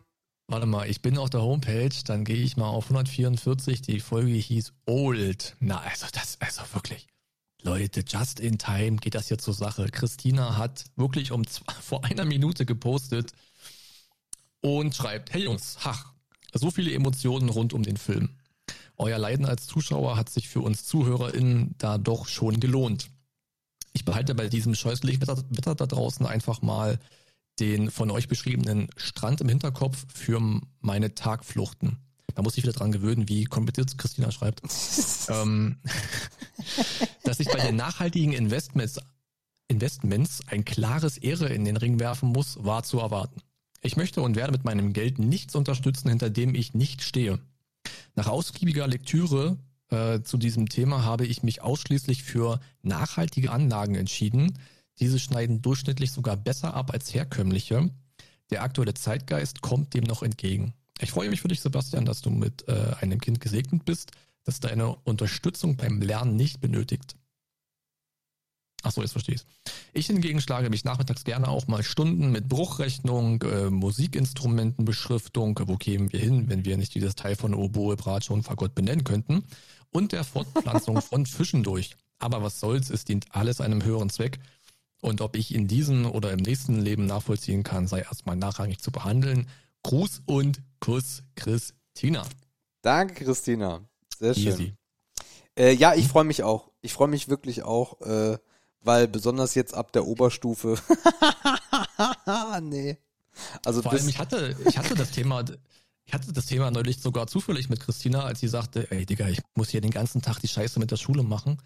[0.48, 3.82] Warte mal, ich bin auf der Homepage, dann gehe ich mal auf 144.
[3.82, 5.56] Die Folge hieß Old.
[5.60, 7.06] Na, also das, also wirklich.
[7.62, 9.86] Leute, just in time geht das hier zur Sache.
[9.90, 13.32] Christina hat wirklich um zwei, vor einer Minute gepostet
[14.60, 16.12] und schreibt, hey Jungs, ach,
[16.52, 18.30] so viele Emotionen rund um den Film.
[18.96, 23.10] Euer Leiden als Zuschauer hat sich für uns ZuhörerInnen da doch schon gelohnt.
[23.92, 26.98] Ich behalte bei diesem scheußlichen Wetter, Wetter da draußen einfach mal
[27.58, 30.40] den von euch beschriebenen Strand im Hinterkopf für
[30.80, 31.98] meine Tagfluchten.
[32.34, 34.62] Da muss ich wieder dran gewöhnen, wie kompliziert Christina schreibt.
[35.28, 35.76] ähm,
[37.24, 39.00] dass ich bei den nachhaltigen Investments,
[39.68, 43.40] Investments ein klares Ehre in den Ring werfen muss, war zu erwarten.
[43.82, 47.38] Ich möchte und werde mit meinem Geld nichts unterstützen, hinter dem ich nicht stehe.
[48.14, 49.56] Nach ausgiebiger Lektüre
[49.88, 54.58] äh, zu diesem Thema habe ich mich ausschließlich für nachhaltige Anlagen entschieden,
[54.98, 57.88] Diese schneiden durchschnittlich sogar besser ab als herkömmliche.
[58.50, 60.74] Der aktuelle Zeitgeist kommt dem noch entgegen.
[61.00, 64.10] Ich freue mich für dich, Sebastian, dass du mit äh, einem Kind gesegnet bist,
[64.44, 67.16] das deine Unterstützung beim Lernen nicht benötigt.
[68.82, 69.42] Ach so, jetzt verstehe ich
[69.92, 76.12] Ich hingegen schlage mich nachmittags gerne auch mal Stunden mit Bruchrechnung, äh, Musikinstrumentenbeschriftung, wo kämen
[76.12, 79.44] wir hin, wenn wir nicht dieses Teil von Oboe, Bratsche und Fagott benennen könnten,
[79.90, 81.96] und der Fortpflanzung von Fischen durch.
[82.18, 84.38] Aber was soll's, es dient alles einem höheren Zweck.
[85.02, 88.92] Und ob ich in diesem oder im nächsten Leben nachvollziehen kann, sei erstmal nachrangig zu
[88.92, 89.48] behandeln.
[89.82, 92.26] Gruß und Kuss, Christina.
[92.82, 93.89] Danke, Christina.
[94.20, 94.76] Sehr schön.
[95.58, 96.70] Äh, ja, ich freue mich auch.
[96.82, 98.00] Ich freue mich wirklich auch.
[98.02, 98.38] Äh,
[98.82, 100.78] weil besonders jetzt ab der Oberstufe.
[102.62, 102.98] nee.
[103.64, 105.44] Also Vor allem, ich hatte, ich hatte das Thema,
[106.04, 109.40] ich hatte das Thema neulich sogar zufällig mit Christina, als sie sagte, ey Digga, ich
[109.54, 111.58] muss hier den ganzen Tag die Scheiße mit der Schule machen.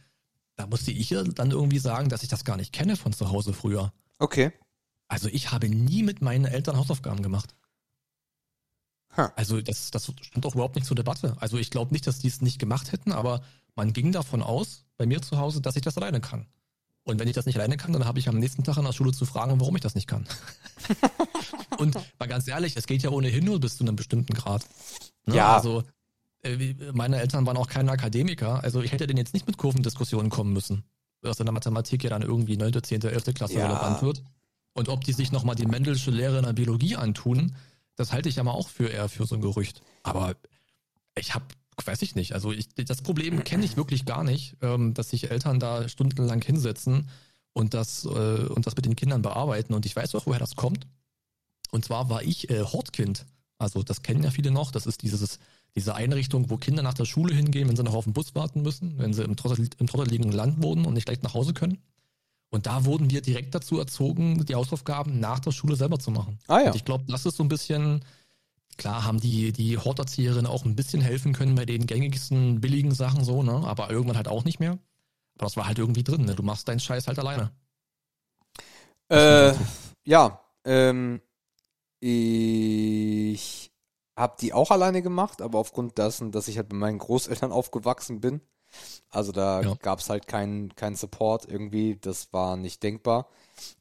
[0.56, 3.30] Da musste ich ihr dann irgendwie sagen, dass ich das gar nicht kenne von zu
[3.30, 3.92] Hause früher.
[4.18, 4.52] Okay.
[5.08, 7.54] Also ich habe nie mit meinen Eltern Hausaufgaben gemacht.
[9.16, 9.28] Huh.
[9.36, 11.36] Also das, das stand auch überhaupt nicht zur Debatte.
[11.40, 13.42] Also ich glaube nicht, dass die es nicht gemacht hätten, aber
[13.76, 16.46] man ging davon aus, bei mir zu Hause, dass ich das alleine kann.
[17.04, 18.92] Und wenn ich das nicht alleine kann, dann habe ich am nächsten Tag in der
[18.92, 20.26] Schule zu fragen, warum ich das nicht kann.
[21.78, 24.64] und mal ganz ehrlich, es geht ja ohnehin nur bis zu einem bestimmten Grad.
[25.26, 25.36] Ne?
[25.36, 25.54] Ja.
[25.54, 25.84] Also
[26.42, 30.30] äh, meine Eltern waren auch keine Akademiker, also ich hätte denen jetzt nicht mit Kurvendiskussionen
[30.30, 30.84] kommen müssen,
[31.20, 33.34] was in der Mathematik ja dann irgendwie 9., 10., 11.
[33.34, 33.66] Klasse ja.
[33.66, 34.22] relevant wird.
[34.72, 37.54] Und ob die sich nochmal die Mendelsche Lehre in der Biologie antun,
[37.96, 39.82] das halte ich ja mal auch für eher für so ein Gerücht.
[40.02, 40.36] Aber
[41.16, 41.46] ich habe
[41.84, 42.34] weiß ich nicht.
[42.34, 46.42] Also ich, das Problem kenne ich wirklich gar nicht, ähm, dass sich Eltern da stundenlang
[46.42, 47.08] hinsetzen
[47.52, 49.74] und das, äh, und das mit den Kindern bearbeiten.
[49.74, 50.86] Und ich weiß auch, woher das kommt.
[51.70, 53.26] Und zwar war ich äh, Hortkind.
[53.58, 54.70] Also das kennen ja viele noch.
[54.70, 55.38] Das ist dieses,
[55.74, 58.62] diese Einrichtung, wo Kinder nach der Schule hingehen, wenn sie noch auf den Bus warten
[58.62, 61.78] müssen, wenn sie im, Trottel, im trotteligenden Land wohnen und nicht gleich nach Hause können.
[62.54, 66.38] Und da wurden wir direkt dazu erzogen, die Hausaufgaben nach der Schule selber zu machen.
[66.46, 66.66] Ah ja.
[66.68, 68.04] Und ich glaube, das ist so ein bisschen
[68.76, 73.24] Klar haben die, die Horterzieherinnen auch ein bisschen helfen können bei den gängigsten billigen Sachen
[73.24, 73.62] so, ne?
[73.64, 74.72] Aber irgendwann halt auch nicht mehr.
[75.36, 76.34] Aber das war halt irgendwie drin, ne?
[76.34, 77.52] Du machst deinen Scheiß halt alleine.
[79.08, 79.54] Äh,
[80.06, 81.20] ja, ähm,
[82.00, 83.70] ich
[84.16, 88.20] habe die auch alleine gemacht, aber aufgrund dessen, dass ich halt bei meinen Großeltern aufgewachsen
[88.20, 88.40] bin.
[89.10, 89.74] Also da ja.
[89.80, 93.28] gab es halt keinen kein Support irgendwie, das war nicht denkbar.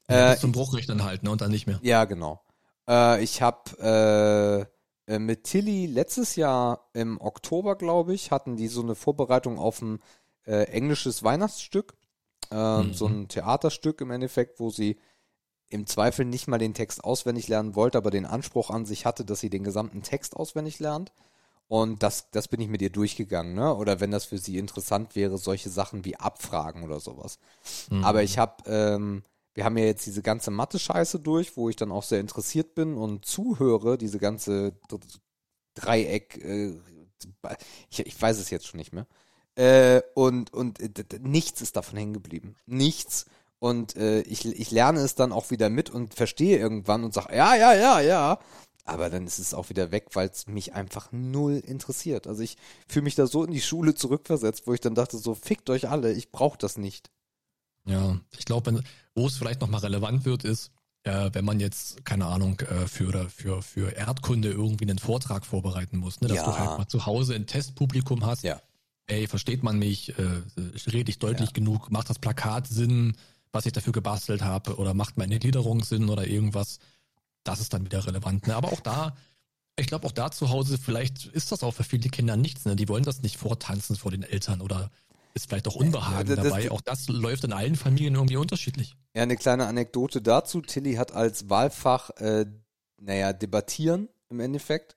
[0.09, 1.31] Ja, äh, zum Bruchrechnen halt, ne?
[1.31, 1.79] Und dann nicht mehr.
[1.81, 2.41] Ja, genau.
[2.87, 4.67] Äh, ich habe
[5.07, 9.57] äh, äh, mit Tilly letztes Jahr im Oktober, glaube ich, hatten die so eine Vorbereitung
[9.57, 9.99] auf ein
[10.45, 11.95] äh, englisches Weihnachtsstück.
[12.51, 12.93] Mhm.
[12.93, 14.99] So ein Theaterstück im Endeffekt, wo sie
[15.69, 19.25] im Zweifel nicht mal den Text auswendig lernen wollte, aber den Anspruch an sich hatte,
[19.25, 21.11] dass sie den gesamten Text auswendig lernt.
[21.74, 23.74] Und das, das bin ich mit ihr durchgegangen, ne?
[23.74, 27.39] Oder wenn das für sie interessant wäre, solche Sachen wie Abfragen oder sowas.
[27.89, 28.03] Mhm.
[28.03, 29.24] Aber ich habe ähm,
[29.55, 32.93] wir haben ja jetzt diese ganze Mathe-Scheiße durch, wo ich dann auch sehr interessiert bin
[32.93, 34.74] und zuhöre, diese ganze
[35.74, 36.74] Dreieck, äh,
[37.89, 39.07] ich, ich weiß es jetzt schon nicht mehr.
[39.55, 42.55] Äh, und und äh, nichts ist davon hängen geblieben.
[42.67, 43.26] Nichts.
[43.57, 47.36] Und äh, ich, ich lerne es dann auch wieder mit und verstehe irgendwann und sage,
[47.36, 48.39] ja, ja, ja, ja.
[48.86, 52.27] Aber dann ist es auch wieder weg, weil es mich einfach null interessiert.
[52.27, 52.57] Also ich
[52.88, 55.89] fühle mich da so in die Schule zurückversetzt, wo ich dann dachte, so fickt euch
[55.89, 57.09] alle, ich brauche das nicht.
[57.86, 58.84] Ja, ich glaube,
[59.15, 60.71] wo es vielleicht nochmal relevant wird, ist,
[61.03, 65.97] äh, wenn man jetzt, keine Ahnung, äh, für, für, für Erdkunde irgendwie einen Vortrag vorbereiten
[65.97, 66.27] muss, ne?
[66.27, 66.45] dass ja.
[66.45, 68.43] du halt mal zu Hause ein Testpublikum hast.
[68.43, 68.61] Ja.
[69.07, 70.17] Ey, versteht man mich?
[70.17, 70.43] Äh,
[70.88, 71.53] rede ich deutlich ja.
[71.53, 71.91] genug?
[71.91, 73.17] Macht das Plakat Sinn,
[73.51, 74.77] was ich dafür gebastelt habe?
[74.77, 76.79] Oder macht meine Gliederung Sinn oder irgendwas?
[77.43, 78.47] Das ist dann wieder relevant.
[78.47, 78.55] Ne?
[78.55, 79.15] Aber auch da,
[79.75, 82.65] ich glaube auch da zu Hause, vielleicht ist das auch für viele Kinder nichts.
[82.65, 82.75] Ne?
[82.75, 84.91] Die wollen das nicht vortanzen vor den Eltern oder
[85.33, 86.71] ist vielleicht auch Unbehagen ja, das, dabei.
[86.71, 88.95] auch das läuft in allen Familien irgendwie unterschiedlich.
[89.15, 90.61] Ja, eine kleine Anekdote dazu.
[90.61, 92.45] Tilly hat als Wahlfach, äh,
[93.01, 94.95] naja, debattieren im Endeffekt.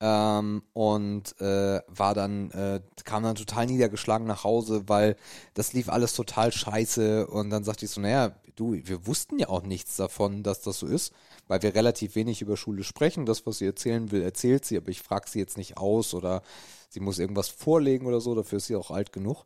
[0.00, 5.16] Ähm, und äh, war dann, äh, kam dann total niedergeschlagen nach Hause, weil
[5.54, 7.26] das lief alles total scheiße.
[7.26, 10.78] Und dann sagte ich so, naja, du, wir wussten ja auch nichts davon, dass das
[10.78, 11.12] so ist,
[11.48, 13.26] weil wir relativ wenig über Schule sprechen.
[13.26, 16.42] Das, was sie erzählen will, erzählt sie, aber ich frage sie jetzt nicht aus oder
[16.88, 19.44] sie muss irgendwas vorlegen oder so, dafür ist sie auch alt genug.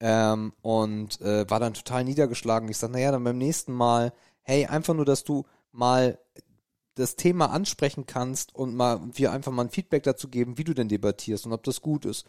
[0.00, 2.68] Ähm, und äh, war dann total niedergeschlagen.
[2.68, 6.18] Ich sag, naja, dann beim nächsten Mal, hey, einfach nur, dass du mal
[6.94, 10.74] das Thema ansprechen kannst und mal wir einfach mal ein Feedback dazu geben, wie du
[10.74, 12.26] denn debattierst und ob das gut ist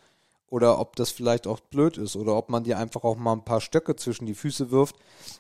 [0.48, 3.46] oder ob das vielleicht auch blöd ist oder ob man dir einfach auch mal ein
[3.46, 4.96] paar Stöcke zwischen die Füße wirft,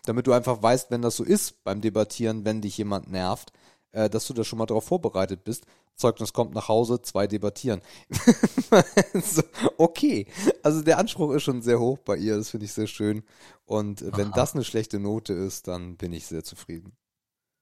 [0.06, 3.52] damit du einfach weißt, wenn das so ist beim Debattieren, wenn dich jemand nervt,
[3.92, 5.66] äh, dass du da schon mal drauf vorbereitet bist.
[5.96, 7.82] Zeugnis kommt nach Hause, zwei debattieren.
[9.22, 9.44] so,
[9.78, 10.28] okay,
[10.64, 13.24] also der Anspruch ist schon sehr hoch bei ihr, das finde ich sehr schön.
[13.66, 14.36] Und äh, wenn Aha.
[14.36, 16.94] das eine schlechte Note ist, dann bin ich sehr zufrieden.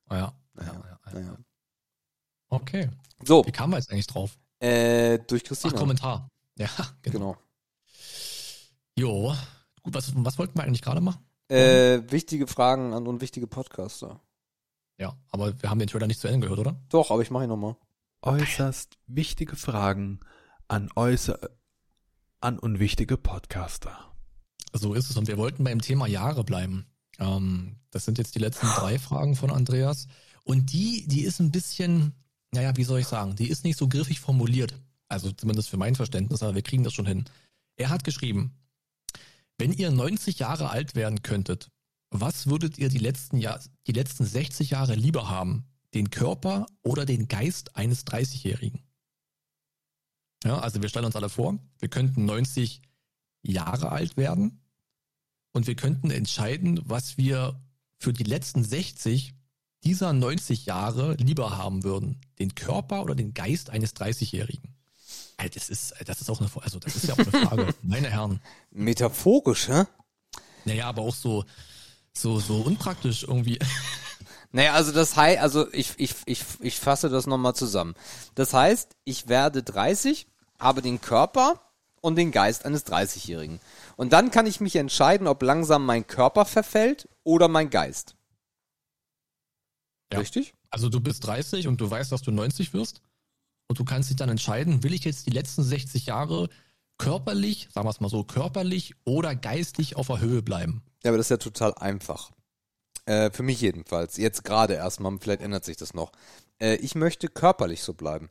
[0.05, 0.33] Ah ja.
[0.57, 1.13] Ja, ja, ja, ja.
[1.13, 1.37] Naja.
[2.49, 2.89] Okay.
[3.23, 4.37] So, Wie kamen wir jetzt eigentlich drauf?
[4.59, 5.77] äh, durch Ach, Christina.
[5.77, 6.29] Kommentar.
[6.57, 6.69] Ja,
[7.01, 7.35] genau.
[7.35, 7.37] genau.
[8.97, 9.35] Jo.
[9.83, 11.23] Gut, was, was wollten wir eigentlich gerade machen?
[11.49, 14.19] Äh, wichtige Fragen an unwichtige Podcaster.
[14.99, 16.81] Ja, aber wir haben den Trailer nicht zu Ende gehört, oder?
[16.89, 17.75] Doch, aber ich mache ihn nochmal.
[18.21, 20.19] Äußerst wichtige Fragen
[20.67, 21.39] an äußer
[22.39, 24.13] an unwichtige Podcaster.
[24.73, 25.17] So ist es.
[25.17, 26.85] Und wir wollten beim Thema Jahre bleiben.
[27.19, 30.07] Ähm, das sind jetzt die letzten drei Fragen von Andreas.
[30.43, 32.13] Und die, die ist ein bisschen,
[32.51, 34.79] naja, wie soll ich sagen, die ist nicht so griffig formuliert.
[35.09, 37.25] Also zumindest für mein Verständnis, aber wir kriegen das schon hin.
[37.75, 38.55] Er hat geschrieben,
[39.57, 41.71] wenn ihr 90 Jahre alt werden könntet,
[42.21, 45.65] was würdet ihr die letzten, Jahr, die letzten 60 Jahre lieber haben?
[45.93, 48.83] Den Körper oder den Geist eines 30-Jährigen?
[50.43, 52.81] Ja, also wir stellen uns alle vor, wir könnten 90
[53.41, 54.61] Jahre alt werden
[55.53, 57.59] und wir könnten entscheiden, was wir
[57.97, 59.33] für die letzten 60
[59.83, 62.21] dieser 90 Jahre lieber haben würden.
[62.39, 64.75] Den Körper oder den Geist eines 30-Jährigen.
[65.37, 68.09] Ey, Das ist, das ist auch eine, also das ist ja auch eine Frage, meine
[68.09, 68.41] Herren.
[68.71, 69.85] Metaphorisch, hä?
[70.65, 71.45] Naja, aber auch so,
[72.21, 73.59] so, so unpraktisch irgendwie.
[74.53, 77.95] Naja, also das heißt, also ich, ich, ich, ich fasse das nochmal zusammen.
[78.33, 80.25] Das heißt, ich werde 30,
[80.57, 81.61] habe den Körper
[82.01, 83.59] und den Geist eines 30-Jährigen.
[83.97, 88.15] Und dann kann ich mich entscheiden, ob langsam mein Körper verfällt oder mein Geist.
[90.11, 90.19] Ja.
[90.19, 90.53] Richtig?
[90.69, 93.01] Also du bist 30 und du weißt, dass du 90 wirst.
[93.67, 96.47] Und du kannst dich dann entscheiden, will ich jetzt die letzten 60 Jahre
[96.97, 100.83] körperlich, sagen wir es mal so, körperlich oder geistig auf der Höhe bleiben.
[101.07, 102.31] Ja, aber das ist ja total einfach.
[103.05, 104.17] Äh, für mich jedenfalls.
[104.17, 106.11] Jetzt gerade erstmal, vielleicht ändert sich das noch.
[106.59, 108.29] Äh, ich möchte körperlich so bleiben.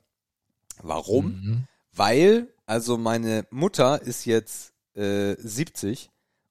[0.83, 1.25] Warum?
[1.25, 1.69] Mhm.
[1.93, 6.11] Weil, also meine Mutter ist jetzt äh, 70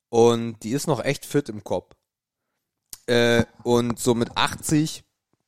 [0.10, 1.94] und die ist noch echt fit im Kopf.
[3.06, 5.04] Äh, und so mit 80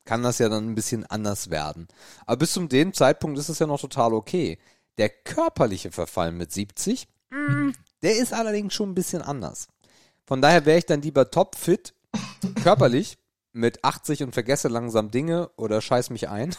[0.05, 1.87] kann das ja dann ein bisschen anders werden.
[2.27, 4.59] Aber bis zum dem Zeitpunkt ist es ja noch total okay.
[4.99, 7.71] Der körperliche Verfall mit 70, mm,
[8.03, 9.69] der ist allerdings schon ein bisschen anders.
[10.27, 11.95] Von daher wäre ich dann lieber topfit,
[12.61, 13.17] körperlich,
[13.53, 16.55] mit 80 und vergesse langsam Dinge oder scheiß mich ein.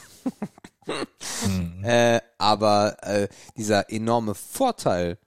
[1.47, 1.85] Mhm.
[1.85, 5.19] Äh, aber äh, dieser enorme Vorteil,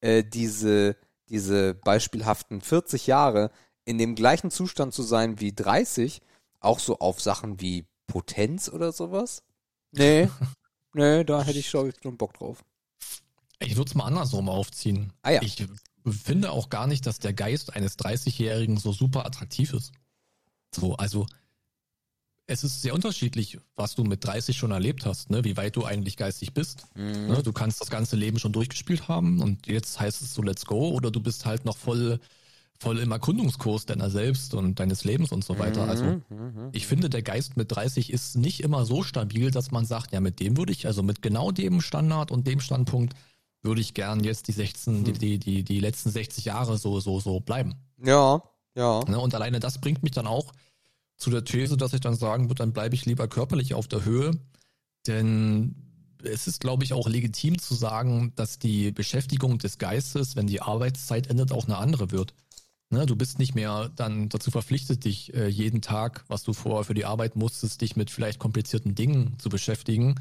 [0.00, 0.96] äh, diese,
[1.28, 3.52] diese beispielhaften 40 Jahre
[3.84, 6.20] in dem gleichen Zustand zu sein wie 30,
[6.58, 9.44] auch so auf Sachen wie Potenz oder sowas?
[9.92, 10.28] Nee,
[10.94, 12.64] nee, da hätte ich, glaube ich, schon Bock drauf.
[13.60, 15.12] Ich würde es mal andersrum aufziehen.
[15.22, 15.42] Ah ja.
[15.42, 15.64] Ich
[16.06, 19.92] finde auch gar nicht, dass der Geist eines 30-Jährigen so super attraktiv ist.
[20.74, 21.26] So, also
[22.46, 25.44] es ist sehr unterschiedlich, was du mit 30 schon erlebt hast, ne?
[25.44, 26.86] wie weit du eigentlich geistig bist.
[26.94, 27.28] Mhm.
[27.28, 27.42] Ne?
[27.42, 30.90] Du kannst das ganze Leben schon durchgespielt haben und jetzt heißt es so, let's go,
[30.90, 32.20] oder du bist halt noch voll,
[32.78, 35.88] voll im Erkundungskurs deiner selbst und deines Lebens und so weiter.
[35.88, 36.68] Also Mhm, mhm.
[36.72, 40.20] ich finde, der Geist mit 30 ist nicht immer so stabil, dass man sagt, ja,
[40.20, 43.14] mit dem würde ich, also mit genau dem Standard und dem Standpunkt
[43.64, 47.20] würde ich gern jetzt die 16, die, die, die, die letzten 60 Jahre so, so,
[47.20, 47.74] so bleiben.
[48.02, 48.42] Ja,
[48.74, 49.00] ja.
[49.08, 49.18] Ne?
[49.18, 50.52] Und alleine das bringt mich dann auch
[51.16, 54.04] zu der These, dass ich dann sagen würde, dann bleibe ich lieber körperlich auf der
[54.04, 54.32] Höhe.
[55.06, 55.74] Denn
[56.22, 60.62] es ist, glaube ich, auch legitim zu sagen, dass die Beschäftigung des Geistes, wenn die
[60.62, 62.34] Arbeitszeit endet, auch eine andere wird.
[62.90, 66.84] Ne, du bist nicht mehr dann dazu verpflichtet, dich äh, jeden Tag, was du vorher
[66.84, 70.14] für die Arbeit musstest, dich mit vielleicht komplizierten Dingen zu beschäftigen.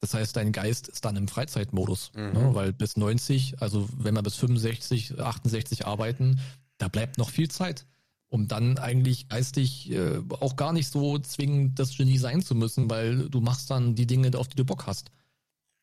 [0.00, 2.32] Das heißt, dein Geist ist dann im Freizeitmodus, Mhm.
[2.32, 6.40] ne, weil bis 90, also wenn wir bis 65, 68 arbeiten,
[6.78, 7.86] da bleibt noch viel Zeit,
[8.28, 12.88] um dann eigentlich geistig äh, auch gar nicht so zwingend das Genie sein zu müssen,
[12.88, 15.10] weil du machst dann die Dinge, auf die du Bock hast.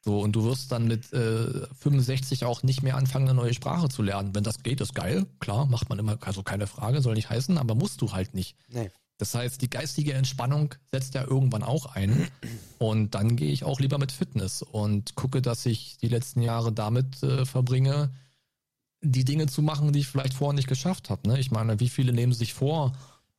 [0.04, 3.90] So, und du wirst dann mit äh, 65 auch nicht mehr anfangen, eine neue Sprache
[3.90, 4.34] zu lernen.
[4.34, 5.26] Wenn das geht, ist geil.
[5.40, 8.56] Klar, macht man immer, also keine Frage, soll nicht heißen, aber musst du halt nicht.
[8.70, 8.90] Nee.
[9.18, 12.28] Das heißt, die geistige Entspannung setzt ja irgendwann auch ein.
[12.78, 16.72] Und dann gehe ich auch lieber mit Fitness und gucke, dass ich die letzten Jahre
[16.72, 18.12] damit äh, verbringe,
[19.02, 21.28] die Dinge zu machen, die ich vielleicht vorher nicht geschafft habe.
[21.28, 21.40] Ne?
[21.40, 22.94] Ich meine, wie viele nehmen sich vor,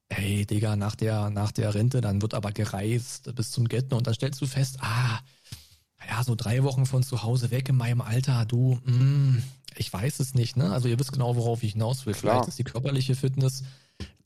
[0.09, 4.07] ey, Digga, nach der, nach der Rente, dann wird aber gereist bis zum Getten und
[4.07, 5.21] dann stellst du fest, ah,
[6.09, 9.43] ja, so drei Wochen von zu Hause weg in meinem Alter, du, mm,
[9.77, 10.73] ich weiß es nicht, ne?
[10.73, 12.15] Also ihr wisst genau, worauf ich hinaus will.
[12.15, 12.35] Klar.
[12.35, 13.65] Vielleicht ist die körperliche Fitness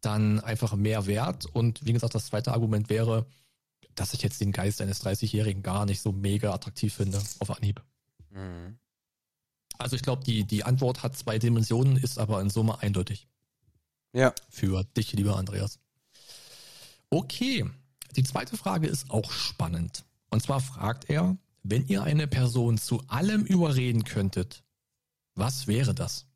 [0.02, 1.46] dann einfach mehr wert.
[1.46, 3.26] Und wie gesagt, das zweite Argument wäre,
[3.94, 7.82] dass ich jetzt den Geist eines 30-Jährigen gar nicht so mega attraktiv finde auf Anhieb.
[8.30, 8.78] Mhm.
[9.78, 13.26] Also ich glaube, die, die Antwort hat zwei Dimensionen, ist aber in Summe eindeutig
[14.12, 14.32] Ja.
[14.48, 15.78] für dich, lieber Andreas.
[17.10, 17.68] Okay,
[18.16, 20.04] Die zweite Frage ist auch spannend.
[20.30, 24.62] Und zwar fragt er, wenn ihr eine Person zu allem überreden könntet,
[25.34, 26.26] was wäre das?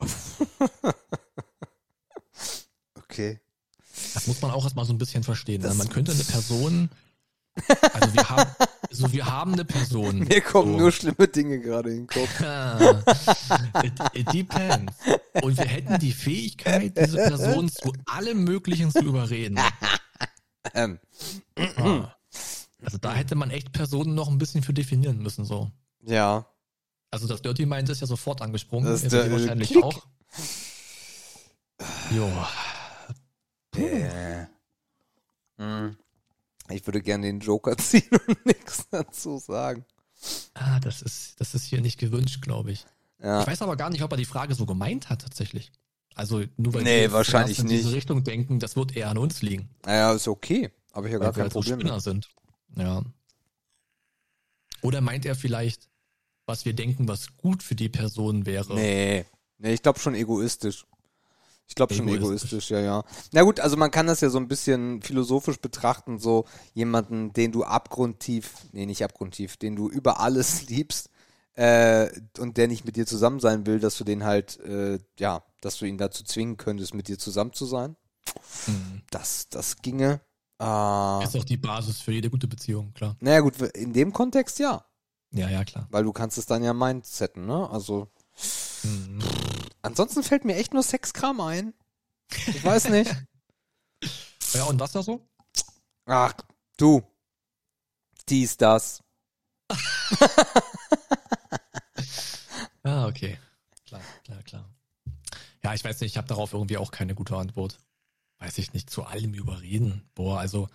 [3.14, 3.40] Okay.
[4.12, 5.62] Das muss man auch erstmal so ein bisschen verstehen.
[5.62, 5.68] ne?
[5.68, 6.90] Das- man könnte eine Person,
[7.92, 8.50] also wir haben,
[8.90, 10.18] so wir haben eine Person.
[10.18, 10.78] Mir kommen so.
[10.78, 12.40] nur schlimme Dinge gerade in den Kopf.
[13.84, 14.92] It, it depends.
[15.42, 19.60] Und wir hätten die Fähigkeit, diese Person zu allem Möglichen zu überreden.
[20.74, 20.98] Ähm,
[21.56, 22.14] Ah.
[22.84, 25.70] Also da hätte man echt Personen noch ein bisschen für definieren müssen, so.
[26.04, 26.46] ja.
[27.12, 28.90] Also das Dirty Mind ist ja sofort angesprungen.
[28.90, 29.84] Das ist der, wahrscheinlich Klick.
[29.84, 30.04] auch.
[32.10, 32.28] Jo.
[33.76, 34.46] Äh.
[35.58, 35.96] Hm.
[36.70, 39.84] Ich würde gerne den Joker ziehen und nichts dazu sagen.
[40.54, 42.86] Ah, das ist, das ist hier nicht gewünscht, glaube ich.
[43.22, 43.40] Ja.
[43.40, 45.72] Ich weiß aber gar nicht, ob er die Frage so gemeint hat, tatsächlich.
[46.14, 47.96] Also nur weil Nee, wir wahrscheinlich in diese nicht.
[47.96, 49.68] Richtung denken, das wird eher an uns liegen.
[49.84, 50.70] Naja, ist okay.
[50.92, 52.02] Habe ich ja gar kein halt so Problem Spinner mit.
[52.02, 52.28] sind.
[52.76, 53.02] Ja.
[54.80, 55.88] Oder meint er vielleicht,
[56.46, 58.74] was wir denken, was gut für die Person wäre?
[58.74, 59.24] Nee.
[59.58, 60.86] Nee, ich glaube schon egoistisch.
[61.74, 62.70] Ich glaube schon Egoistisch.
[62.70, 63.04] ja, ja.
[63.32, 67.50] Na gut, also man kann das ja so ein bisschen philosophisch betrachten, so jemanden, den
[67.50, 71.10] du abgrundtief, nee, nicht abgrundtief, den du über alles liebst
[71.54, 72.08] äh,
[72.38, 75.78] und der nicht mit dir zusammen sein will, dass du den halt, äh, ja, dass
[75.78, 77.96] du ihn dazu zwingen könntest, mit dir zusammen zu sein.
[78.66, 79.02] Hm.
[79.10, 80.20] Das, das ginge.
[80.60, 83.16] Äh, Ist auch die Basis für jede gute Beziehung, klar.
[83.18, 84.84] naja gut, in dem Kontext ja,
[85.32, 85.88] Ja, ja, klar.
[85.90, 87.68] weil du kannst es dann ja mindsetten, ne?
[87.68, 88.06] Also
[88.82, 89.22] Mhm.
[89.82, 91.74] ansonsten fällt mir echt nur Sexkram ein.
[92.46, 93.10] Ich weiß nicht.
[94.52, 95.26] Ja, und was da so?
[96.06, 96.32] Ach,
[96.76, 97.02] du.
[98.28, 99.02] Dies, das.
[102.84, 103.38] Ah, okay.
[103.86, 104.68] Klar, klar, klar.
[105.62, 107.80] Ja, ich weiß nicht, ich habe darauf irgendwie auch keine gute Antwort.
[108.38, 110.06] Weiß ich nicht, zu allem überreden.
[110.14, 110.68] Boah, also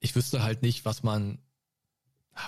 [0.00, 1.38] ich wüsste halt nicht, was man,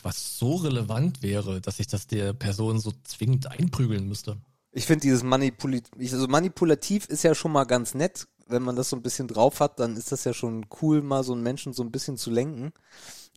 [0.03, 4.37] was so relevant wäre, dass ich das der Person so zwingend einprügeln müsste.
[4.71, 8.29] Ich finde dieses Manipulit also manipulativ ist ja schon mal ganz nett.
[8.47, 11.25] Wenn man das so ein bisschen drauf hat, dann ist das ja schon cool, mal
[11.25, 12.73] so einen Menschen so ein bisschen zu lenken.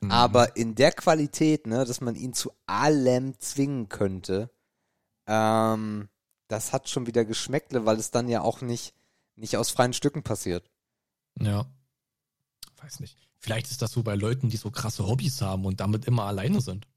[0.02, 0.12] Mhm.
[0.12, 4.50] Aber in der Qualität, ne, dass man ihn zu allem zwingen könnte,
[5.28, 6.10] ähm,
[6.48, 8.94] das hat schon wieder Geschmäckle, weil es dann ja auch nicht,
[9.36, 10.70] nicht aus freien Stücken passiert.
[11.40, 11.66] Ja.
[12.82, 13.18] Weiß nicht.
[13.42, 16.62] Vielleicht ist das so bei Leuten, die so krasse Hobbys haben und damit immer alleine
[16.62, 16.88] sind.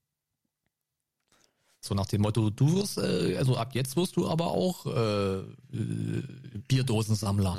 [1.81, 5.39] So nach dem Motto, du wirst, äh, also ab jetzt wirst du aber auch äh,
[5.39, 6.23] äh,
[6.69, 7.59] Bierdosensammler.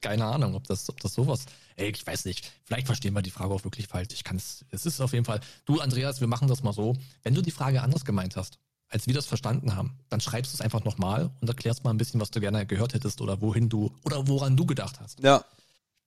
[0.00, 1.46] Keine Ahnung, ob das, ob das sowas.
[1.76, 2.52] Ey, ich weiß nicht.
[2.64, 4.08] Vielleicht verstehen wir die Frage auch wirklich falsch.
[4.12, 4.64] Ich kann es.
[4.70, 5.40] Es ist auf jeden Fall.
[5.64, 6.96] Du, Andreas, wir machen das mal so.
[7.22, 10.56] Wenn du die Frage anders gemeint hast, als wir das verstanden haben, dann schreibst du
[10.56, 13.68] es einfach nochmal und erklärst mal ein bisschen, was du gerne gehört hättest oder wohin
[13.68, 15.20] du oder woran du gedacht hast.
[15.20, 15.44] Ja.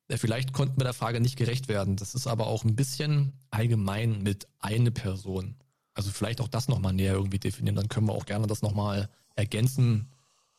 [0.09, 1.97] Vielleicht konnten wir der Frage nicht gerecht werden.
[1.97, 5.55] Das ist aber auch ein bisschen allgemein mit eine Person.
[5.93, 7.75] Also vielleicht auch das nochmal näher irgendwie definieren.
[7.75, 10.09] Dann können wir auch gerne das nochmal ergänzen,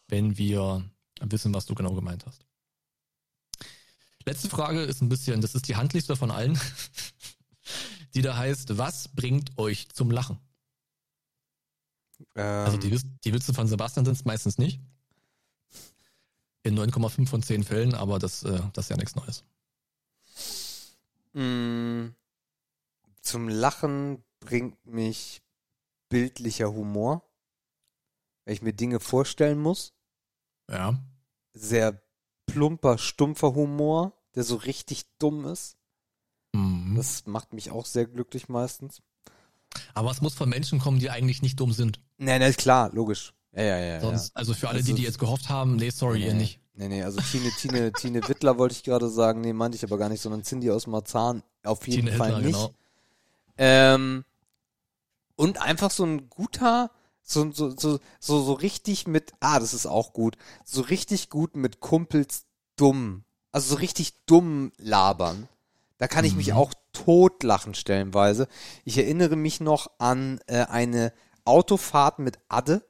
[0.08, 0.84] wenn wir
[1.20, 2.44] wissen, was du genau gemeint hast.
[4.26, 6.58] Letzte Frage ist ein bisschen, das ist die handlichste von allen,
[8.14, 10.38] die da heißt, was bringt euch zum Lachen?
[12.34, 12.90] Ähm, Also die,
[13.24, 14.80] die Witze von Sebastian sind es meistens nicht.
[16.68, 19.42] In 9,5 von 10 Fällen, aber das, äh, das ist ja nichts Neues.
[21.32, 22.14] Mm,
[23.22, 25.40] Zum Lachen bringt mich
[26.10, 27.26] bildlicher Humor,
[28.44, 29.94] wenn ich mir Dinge vorstellen muss.
[30.70, 31.02] Ja.
[31.54, 32.02] Sehr
[32.44, 35.78] plumper, stumpfer Humor, der so richtig dumm ist.
[36.52, 36.96] Mhm.
[36.96, 39.00] Das macht mich auch sehr glücklich meistens.
[39.94, 42.00] Aber es muss von Menschen kommen, die eigentlich nicht dumm sind.
[42.18, 43.32] Nee, nee, klar, logisch.
[43.52, 44.00] Ja, ja, ja.
[44.00, 46.26] Sonst, also für alle, Also die, die jetzt gehofft haben, nee, sorry, ja.
[46.28, 46.60] ihr nee, nicht.
[46.74, 49.40] Nee, nee, also Tine, Tine, Tine Wittler wollte ich gerade sagen.
[49.40, 52.40] Nee, meinte ich aber gar nicht, sondern Cindy aus Marzahn auf jeden Tine Fall Hitler,
[52.42, 52.54] nicht.
[52.54, 52.74] genau.
[53.56, 54.24] Ähm,
[55.36, 56.90] und einfach so ein guter,
[57.22, 61.56] so, so, so, so, so richtig mit, ah, das ist auch gut, so richtig gut
[61.56, 62.44] mit Kumpels
[62.76, 63.24] dumm.
[63.50, 65.48] Also so richtig dumm labern.
[65.98, 66.56] Da kann ich mich Mhm.
[66.58, 68.46] auch totlachen stellenweise.
[68.84, 71.12] Ich erinnere mich noch an äh, eine
[71.44, 72.84] Autofahrt mit Adde,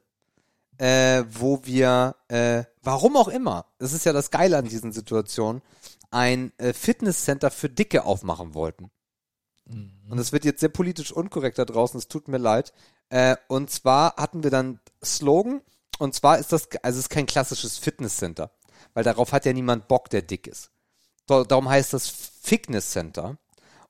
[0.79, 5.61] äh, wo wir, äh, warum auch immer, das ist ja das Geile an diesen Situationen,
[6.09, 8.89] ein äh, Fitnesscenter für Dicke aufmachen wollten.
[9.65, 9.91] Mhm.
[10.09, 12.73] Und das wird jetzt sehr politisch unkorrekt da draußen, es tut mir leid.
[13.09, 15.61] Äh, und zwar hatten wir dann Slogan,
[15.99, 18.51] und zwar ist das, also es ist kein klassisches Fitnesscenter,
[18.93, 20.71] weil darauf hat ja niemand Bock, der dick ist.
[21.27, 23.37] Da- Darum heißt das Fitnesscenter.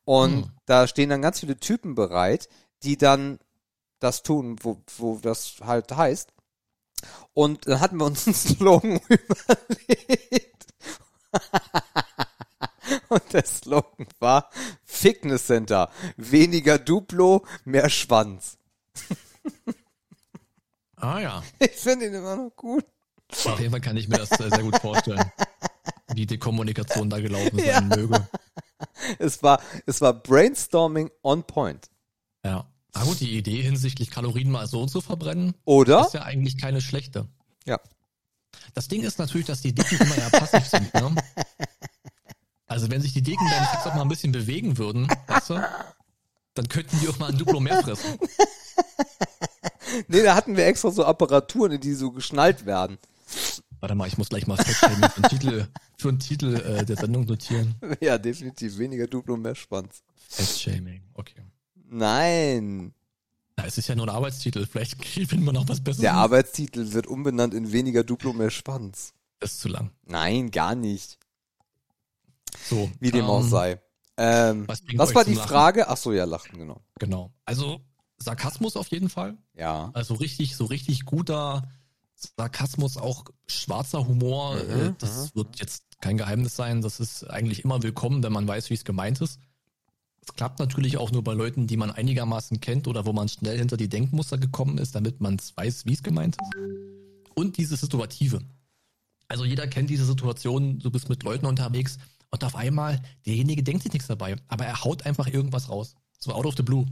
[0.05, 0.51] Und Hm.
[0.65, 2.49] da stehen dann ganz viele Typen bereit,
[2.81, 3.37] die dann
[3.99, 6.33] das tun, wo, wo das halt heißt.
[7.33, 10.65] Und dann hatten wir uns einen Slogan überlegt.
[13.09, 14.49] Und der Slogan war
[14.83, 15.89] Fitness Center.
[16.17, 18.57] Weniger Duplo, mehr Schwanz.
[21.01, 21.43] Ah ja.
[21.59, 22.83] Ich finde ihn immer noch gut.
[23.45, 25.31] Auf jeden Fall kann ich mir das sehr gut vorstellen,
[26.13, 27.79] wie die Kommunikation da gelaufen sein Ja.
[27.95, 28.27] möge.
[29.17, 31.89] Es war, es war Brainstorming on point.
[32.43, 32.68] Ja.
[32.93, 36.05] Ah gut, die Idee hinsichtlich Kalorien mal so zu verbrennen, Oder?
[36.05, 37.27] ist ja eigentlich keine schlechte.
[37.65, 37.79] Ja.
[38.73, 41.15] Das Ding ist natürlich, dass die Dicken immer ja passiv sind, ne?
[42.65, 45.67] Also wenn sich die Dicken beim Sex auch mal ein bisschen bewegen würden, weißt du,
[46.53, 48.17] dann könnten die auch mal ein Duplo mehr fressen.
[50.07, 52.99] Nee, da hatten wir extra so Apparaturen, in die so geschnallt werden.
[53.79, 55.67] Warte mal, ich muss gleich mal Fettshaming für einen Titel,
[55.97, 57.75] für einen Titel äh, der Sendung notieren.
[57.99, 58.77] Ja, definitiv.
[58.77, 60.03] Weniger Duplo, mehr Schwanz.
[60.27, 61.41] Fettshaming, okay.
[61.89, 62.93] Nein.
[63.65, 66.01] Es ist ja nur ein Arbeitstitel, vielleicht finden wir noch was Besseres.
[66.01, 69.13] Der Arbeitstitel wird umbenannt in weniger Duplo, mehr Schwanz.
[69.39, 69.91] Das ist zu lang.
[70.05, 71.17] Nein, gar nicht.
[72.65, 72.89] So.
[72.99, 73.81] Wie dem ähm, auch sei.
[74.17, 75.47] Ähm, was was war die Lachen?
[75.47, 75.87] Frage?
[75.87, 76.81] Ach so, ja, lachten, genau.
[76.99, 77.31] Genau.
[77.45, 77.81] Also
[78.17, 79.37] Sarkasmus auf jeden Fall.
[79.55, 79.91] Ja.
[79.93, 81.69] Also richtig, so richtig guter
[82.15, 84.55] Sarkasmus, auch schwarzer Humor.
[84.55, 86.81] Mhm, äh, das wird jetzt kein Geheimnis sein.
[86.81, 89.39] Das ist eigentlich immer willkommen, wenn man weiß, wie es gemeint ist.
[90.29, 93.57] Es klappt natürlich auch nur bei Leuten, die man einigermaßen kennt oder wo man schnell
[93.57, 97.33] hinter die Denkmuster gekommen ist, damit man weiß, wie es gemeint ist.
[97.33, 98.39] Und diese Situative.
[99.27, 101.97] Also jeder kennt diese Situation, du bist mit Leuten unterwegs
[102.29, 105.95] und auf einmal, derjenige denkt sich nichts dabei, aber er haut einfach irgendwas raus.
[106.19, 106.85] So out of the blue.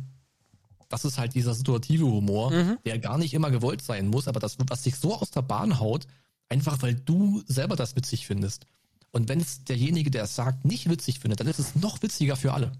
[0.89, 2.51] Das ist halt dieser situative Humor,
[2.85, 5.79] der gar nicht immer gewollt sein muss, aber das, was sich so aus der Bahn
[5.79, 6.07] haut,
[6.49, 8.65] einfach weil du selber das witzig findest.
[9.11, 12.35] Und wenn es derjenige, der es sagt, nicht witzig findet, dann ist es noch witziger
[12.35, 12.71] für alle.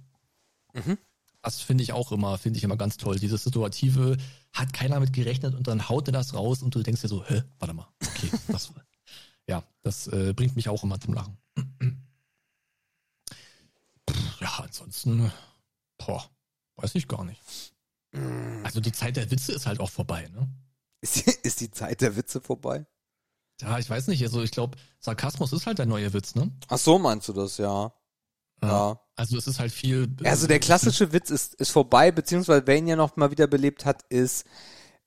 [1.41, 3.19] Das finde ich auch immer, finde ich immer ganz toll.
[3.19, 4.17] Dieses Situative
[4.53, 7.23] hat keiner mit gerechnet und dann haut er das raus und du denkst dir so,
[7.25, 8.71] hä, warte mal, okay, das
[9.47, 11.37] ja, das äh, bringt mich auch immer zum Lachen.
[14.09, 15.31] Pff, Ja, ansonsten,
[15.97, 16.29] boah,
[16.77, 17.41] weiß ich gar nicht.
[18.63, 20.49] Also die Zeit der Witze ist halt auch vorbei, ne?
[21.01, 22.85] Ist, die- ist die Zeit der Witze vorbei?
[23.61, 26.51] Ja, ich weiß nicht, also ich glaube, Sarkasmus ist halt der neue Witz, ne?
[26.67, 27.91] Ach so, meinst du das, ja.
[28.61, 28.99] Ja.
[29.15, 30.15] Also es ist halt viel.
[30.23, 33.85] Also der klassische Witz ist, ist vorbei, beziehungsweise wer ihn ja noch mal wieder belebt
[33.85, 34.45] hat, ist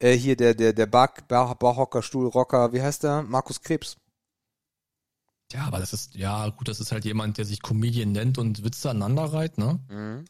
[0.01, 3.23] äh, hier der, der, der Bar, Bar, Barhocker, Stuhlrocker, wie heißt der?
[3.23, 3.97] Markus Krebs.
[5.53, 8.65] Ja, aber das ist, ja, gut, das ist halt jemand, der sich Comedian nennt und
[8.65, 9.81] Witze aneinander reiht, ne?
[9.89, 10.25] Mhm.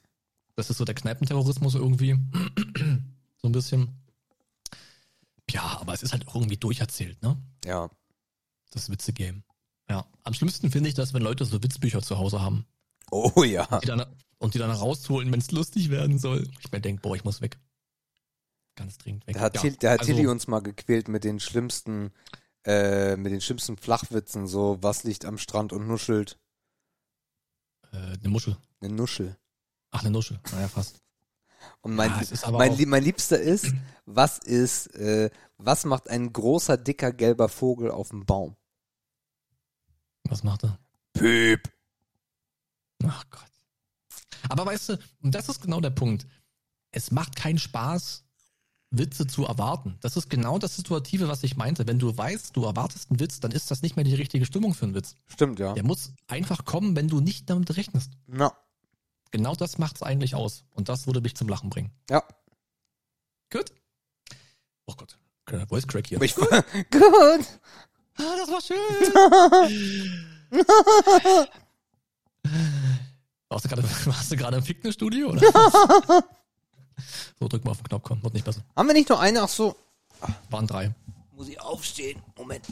[0.56, 2.12] Das ist so der Kneipenterrorismus irgendwie.
[3.36, 4.02] so ein bisschen.
[5.50, 7.36] Ja, aber es ist halt auch irgendwie durcherzählt, ne?
[7.64, 7.90] Ja.
[8.70, 9.42] Das Witze-Game.
[9.88, 10.06] Ja.
[10.22, 12.66] Am schlimmsten finde ich das, wenn Leute so Witzbücher zu Hause haben.
[13.10, 13.66] Oh ja.
[13.80, 14.04] Die dann,
[14.38, 16.48] und die dann rausholen, wenn es lustig werden soll.
[16.60, 17.58] Ich mir denke, boah, ich muss weg.
[18.76, 19.34] Ganz dringend weg.
[19.34, 22.12] Da hat, Ja, Till, da hat also- Tilly uns mal gequält mit den schlimmsten,
[22.64, 26.38] äh, mit den schlimmsten Flachwitzen, so was liegt am Strand und nuschelt.
[27.92, 28.56] Äh, eine Muschel.
[28.80, 29.36] Eine Nuschel.
[29.90, 30.38] Ach, eine Nuschel.
[30.52, 31.00] Naja, fast.
[31.82, 33.66] Und mein, Ja, mein, mein Liebster ist,
[34.06, 38.56] was ist, äh, was macht ein großer, dicker, gelber Vogel auf dem Baum?
[40.24, 40.78] Was macht er?
[41.12, 41.68] Püp.
[43.06, 43.40] Ach Gott.
[44.48, 46.26] Aber weißt du, und das ist genau der Punkt.
[46.92, 48.24] Es macht keinen Spaß,
[48.90, 49.96] Witze zu erwarten.
[50.00, 51.86] Das ist genau das Situative, was ich meinte.
[51.86, 54.74] Wenn du weißt, du erwartest einen Witz, dann ist das nicht mehr die richtige Stimmung
[54.74, 55.14] für einen Witz.
[55.28, 55.74] Stimmt, ja.
[55.74, 58.10] Der muss einfach kommen, wenn du nicht damit rechnest.
[58.26, 58.52] Na,
[59.32, 60.64] Genau das macht's eigentlich aus.
[60.74, 61.92] Und das würde mich zum Lachen bringen.
[62.10, 62.24] ja.
[63.52, 63.70] Gut.
[64.86, 65.16] Oh Gott.
[65.46, 66.20] Kleiner Voice Crack hier.
[66.22, 66.48] Ich war,
[66.90, 67.46] gut.
[68.16, 68.76] Ah, das war schön.
[73.50, 75.30] Warst du gerade, warst du gerade im Fitnessstudio?
[75.30, 75.40] Oder?
[77.40, 78.62] so, drück mal auf den Knopf, komm, wird nicht besser.
[78.76, 79.42] Haben wir nicht nur eine?
[79.42, 79.76] Ach so.
[80.50, 80.94] Waren drei.
[81.34, 82.22] Muss ich aufstehen?
[82.36, 82.64] Moment.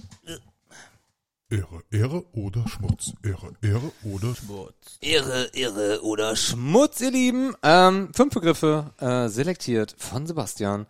[1.50, 3.12] Ehre, Ehre oder Schmutz.
[3.24, 4.98] Ehre, Ehre oder Schmutz.
[5.00, 7.54] Irre, irre oder Schmutz, ihr Lieben.
[7.62, 10.86] Ähm, fünf Begriffe äh, selektiert von Sebastian.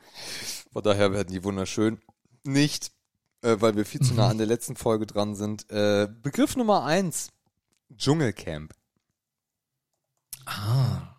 [0.73, 1.99] Von daher werden die wunderschön.
[2.45, 2.91] Nicht,
[3.43, 5.71] äh, weil wir viel zu nah an der letzten Folge dran sind.
[5.71, 7.31] Äh, Begriff Nummer eins.
[7.97, 8.75] Dschungelcamp.
[10.49, 11.15] Ah.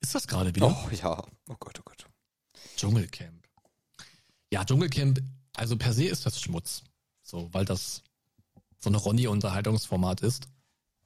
[0.00, 0.66] Ist das gerade wieder?
[0.68, 1.22] Oh ja.
[1.48, 2.06] Oh Gott, oh Gott.
[2.76, 3.46] Dschungelcamp.
[4.52, 5.20] Ja, Dschungelcamp,
[5.56, 6.82] also per se ist das Schmutz.
[7.22, 8.02] So, weil das
[8.78, 10.48] so ein Ronny-Unterhaltungsformat ist.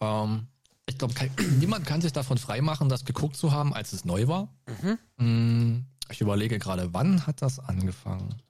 [0.01, 0.47] Ähm,
[0.87, 1.15] ich glaube,
[1.59, 4.49] niemand kann sich davon freimachen, das geguckt zu haben, als es neu war.
[5.17, 5.81] Mm,
[6.11, 8.41] Ich überlege gerade, wann hat das angefangen?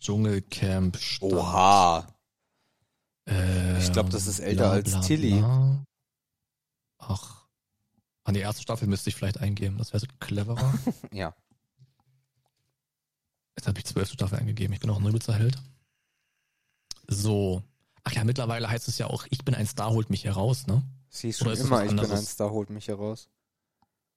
[0.00, 1.32] Dschungelcamp Start.
[1.32, 2.06] Oha.
[3.26, 5.38] Ähm, Ich glaub, das ist älter als Tilly.
[5.38, 5.84] bla.
[6.98, 7.43] Ach.
[8.24, 9.78] An die erste Staffel müsste ich vielleicht eingeben.
[9.78, 10.78] Das wäre so cleverer.
[11.12, 11.34] Ja.
[13.56, 14.72] Jetzt habe ich zwölfte Staffel eingegeben.
[14.74, 15.56] Ich bin auch ein Neubitzer Held.
[17.06, 17.62] So.
[18.02, 20.82] Ach ja, mittlerweile heißt es ja auch, ich bin ein Star, holt mich heraus, ne?
[21.10, 23.28] Hieß Oder schon ist immer, ich bin ein Star, holt mich heraus.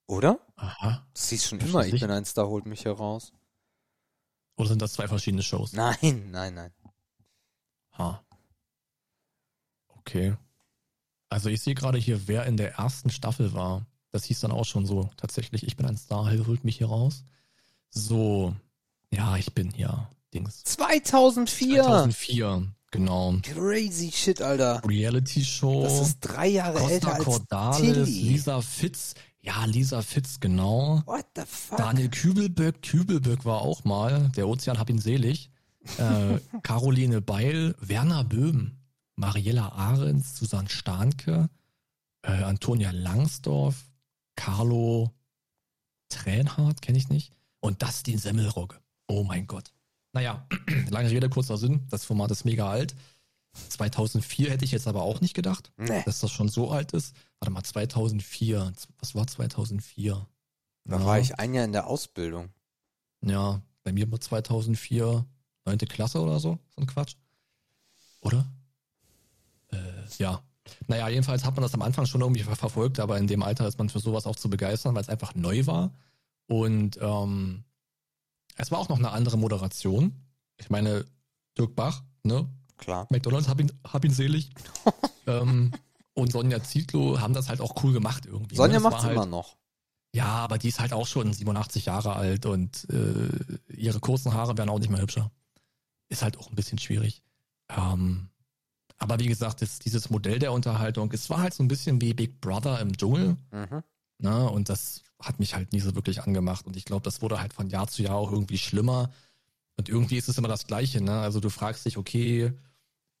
[0.06, 0.40] Oder?
[0.56, 1.06] Aha.
[1.14, 3.32] Das hieß schon immer, ich bin ein Star, holt mich heraus.
[4.56, 5.72] Oder sind das zwei verschiedene Shows?
[5.72, 6.72] Nein, nein, nein.
[7.96, 8.24] Ha.
[9.86, 10.36] Okay.
[11.28, 13.86] Also ich sehe gerade hier, wer in der ersten Staffel war.
[14.18, 17.22] Das hieß dann auch schon so, tatsächlich, ich bin ein Star, holt mich hier raus.
[17.88, 18.52] So,
[19.12, 20.64] ja, ich bin hier, Dings.
[20.64, 21.84] 2004!
[21.84, 23.36] 2004, genau.
[23.44, 24.82] Crazy shit, Alter.
[24.84, 25.84] Reality Show.
[25.84, 28.28] Das ist drei Jahre älter Costa als Cordalis, Tilly.
[28.30, 29.14] Lisa Fitz.
[29.40, 31.00] Ja, Lisa Fitz, genau.
[31.06, 31.78] What the fuck?
[31.78, 35.48] Daniel Kübelböck, Kübelböck war auch mal, der Ozean hab ihn selig.
[35.98, 38.78] Äh, Caroline Beil, Werner Böhm,
[39.14, 41.48] Mariella Ahrens, Susanne Stahnke,
[42.22, 43.87] äh, Antonia Langsdorff,
[44.38, 45.12] Carlo
[46.10, 48.80] Tränhardt, kenne ich nicht, und Dustin Semmelrogge.
[49.08, 49.72] Oh mein Gott.
[50.12, 50.46] Naja,
[50.90, 52.94] lange Rede, kurzer Sinn, das Format ist mega alt.
[53.70, 57.16] 2004 hätte ich jetzt aber auch nicht gedacht, Nee, dass das schon so alt ist.
[57.40, 60.26] Warte mal, 2004, was war 2004?
[60.84, 61.04] da Ja.
[61.04, 62.50] war ich ein Jahr in der Ausbildung.
[63.22, 65.26] Ja, bei mir war 2004
[65.64, 67.16] neunte Klasse oder so, so ein Quatsch.
[68.20, 68.46] Oder?
[69.72, 70.42] Äh, ja.
[70.86, 73.66] Naja, jedenfalls hat man das am Anfang schon irgendwie ver verfolgt, aber in dem Alter
[73.66, 75.92] ist man für sowas auch zu begeistern, weil es einfach neu war.
[76.46, 77.64] Und ähm,
[78.56, 80.12] es war auch noch eine andere Moderation.
[80.56, 81.04] Ich meine,
[81.56, 82.48] Dirk Bach, ne?
[82.76, 83.06] Klar.
[83.10, 84.50] McDonalds, hab ihn, hab ihn selig.
[85.26, 85.72] ähm,
[86.14, 88.56] und Sonja Zietlow haben das halt auch cool gemacht irgendwie.
[88.56, 88.82] Sonja ne?
[88.82, 89.56] Macht's halt, immer noch.
[90.12, 93.28] ja, aber die ist halt auch schon 87 Jahre alt und äh,
[93.72, 95.30] ihre kurzen Haare werden auch nicht mehr hübscher.
[96.08, 97.22] Ist halt auch ein bisschen schwierig.
[97.68, 98.30] Ähm,
[98.98, 102.14] aber wie gesagt, das, dieses Modell der Unterhaltung, es war halt so ein bisschen wie
[102.14, 103.36] Big Brother im Dschungel.
[103.52, 103.82] Mhm.
[104.18, 104.50] Ne?
[104.50, 106.66] Und das hat mich halt nie so wirklich angemacht.
[106.66, 109.10] Und ich glaube, das wurde halt von Jahr zu Jahr auch irgendwie schlimmer.
[109.76, 111.00] Und irgendwie ist es immer das Gleiche.
[111.00, 111.12] Ne?
[111.12, 112.52] Also du fragst dich, okay,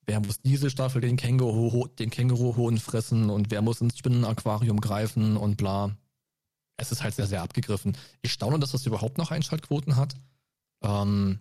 [0.06, 5.36] wer muss diese Staffel den Känguru, den Känguruhohn fressen und wer muss ins Spinnenaquarium greifen
[5.36, 5.96] und bla.
[6.76, 7.96] Es ist halt sehr, sehr abgegriffen.
[8.22, 10.16] Ich staune, dass das überhaupt noch Einschaltquoten hat.
[10.82, 11.40] Ähm,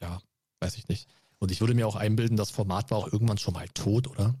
[0.00, 0.20] ja,
[0.60, 1.08] weiß ich nicht.
[1.42, 4.36] Und ich würde mir auch einbilden, das Format war auch irgendwann schon mal tot, oder?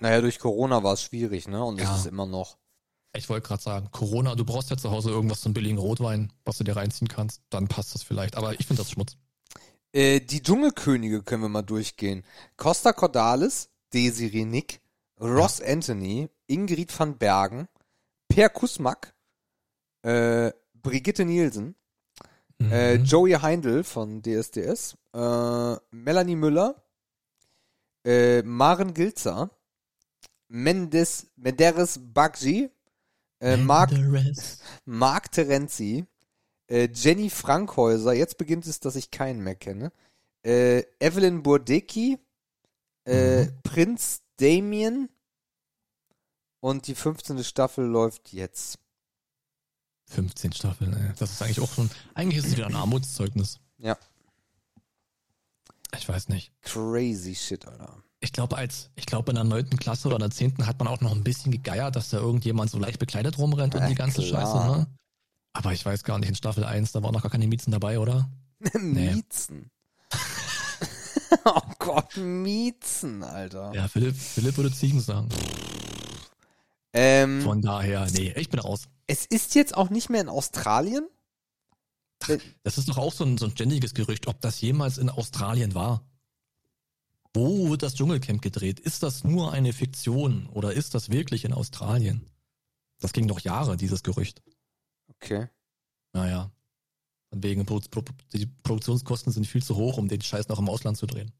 [0.00, 1.62] Naja, durch Corona war es schwierig, ne?
[1.62, 1.94] Und es Ja.
[1.96, 2.56] ist immer noch.
[3.14, 6.56] Ich wollte gerade sagen, Corona, du brauchst ja zu Hause irgendwas zum billigen Rotwein, was
[6.56, 8.34] du dir reinziehen kannst, dann passt das vielleicht.
[8.34, 9.18] Aber ich finde das Schmutz.
[9.92, 12.24] Äh, die Dschungelkönige können wir mal durchgehen.
[12.56, 14.80] Costa Cordalis, Desiree Nick,
[15.20, 17.68] Ross Anthony, Ingrid van Bergen,
[18.28, 19.14] Per Kusmak,
[20.00, 21.74] äh, Brigitte Nielsen,
[22.70, 23.04] äh, Mhm.
[23.04, 26.82] Joey Heindl von DSDS, äh, Melanie Müller,
[28.04, 29.50] äh, Maren Gilzer,
[30.48, 32.70] Mendes, Menderes Baggi,
[33.40, 33.90] äh, Marc.
[34.84, 36.04] Marc Terenzi,
[36.68, 39.92] äh, Jenny Frankhäuser, jetzt beginnt es, dass ich keinen mehr kenne,
[40.44, 42.18] äh, Evelyn Burdecki,
[43.06, 43.62] äh, Mhm.
[43.62, 45.08] Prinz Damien
[46.60, 47.42] und die 15.
[47.44, 48.78] Staffel läuft jetzt.
[50.12, 51.12] 15 Staffeln, ey.
[51.18, 53.58] Das ist eigentlich auch schon, eigentlich ist es wieder ein Armutszeugnis.
[53.78, 53.96] Ja.
[55.96, 56.52] Ich weiß nicht.
[56.62, 58.02] Crazy shit, Alter.
[58.20, 60.86] Ich glaube, als, ich glaube, in der neunten Klasse oder in der zehnten hat man
[60.88, 63.94] auch noch ein bisschen gegeiert, dass da irgendjemand so leicht bekleidet rumrennt und Ja, die
[63.94, 64.42] ganze klar.
[64.42, 64.86] Scheiße, ne?
[65.54, 67.98] Aber ich weiß gar nicht, in Staffel 1, da waren noch gar keine Miezen dabei,
[67.98, 68.30] oder?
[68.78, 69.70] Miezen.
[71.44, 73.72] oh Gott, Miezen, Alter.
[73.74, 75.28] Ja, Philipp, Philipp würde Ziegen sagen.
[76.94, 78.84] Ähm, Von daher, nee, ich bin raus.
[79.06, 81.08] Es ist jetzt auch nicht mehr in Australien.
[82.62, 85.74] Das ist doch auch so ein, so ein ständiges Gerücht, ob das jemals in Australien
[85.74, 86.04] war.
[87.34, 88.78] Wo wird das Dschungelcamp gedreht?
[88.78, 92.30] Ist das nur eine Fiktion oder ist das wirklich in Australien?
[93.00, 94.42] Das ging doch Jahre, dieses Gerücht.
[95.08, 95.48] Okay.
[96.12, 96.50] Naja.
[97.30, 100.68] Von wegen, Pro Pro die Produktionskosten sind viel zu hoch, um den Scheiß noch im
[100.68, 101.32] Ausland zu drehen.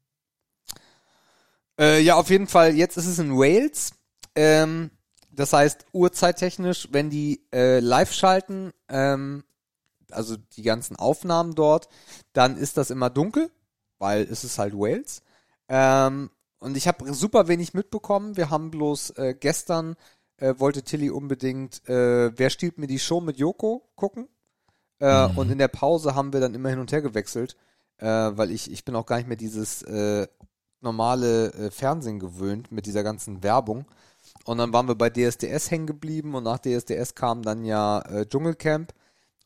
[1.79, 3.93] Äh, ja, auf jeden Fall, jetzt ist es in Wales.
[4.35, 4.89] Ähm,
[5.35, 9.43] das heißt, uhrzeittechnisch, wenn die äh, live schalten, ähm,
[10.11, 11.89] also die ganzen Aufnahmen dort,
[12.33, 13.49] dann ist das immer dunkel,
[13.97, 15.23] weil es ist halt Wales.
[15.67, 16.29] Ähm,
[16.59, 18.37] und ich habe super wenig mitbekommen.
[18.37, 19.95] Wir haben bloß äh, gestern
[20.37, 24.27] äh, wollte Tilly unbedingt äh, Wer stiehlt mir die Show mit Joko gucken.
[24.99, 25.37] Äh, Mhm.
[25.37, 27.57] Und in der Pause haben wir dann immer hin und her gewechselt,
[27.97, 30.27] äh, weil ich, ich bin auch gar nicht mehr dieses äh,
[30.81, 33.85] normale Fernsehen gewöhnt mit dieser ganzen Werbung.
[34.45, 38.25] Und dann waren wir bei DSDS hängen geblieben und nach DSDS kam dann ja äh,
[38.25, 38.93] Dschungelcamp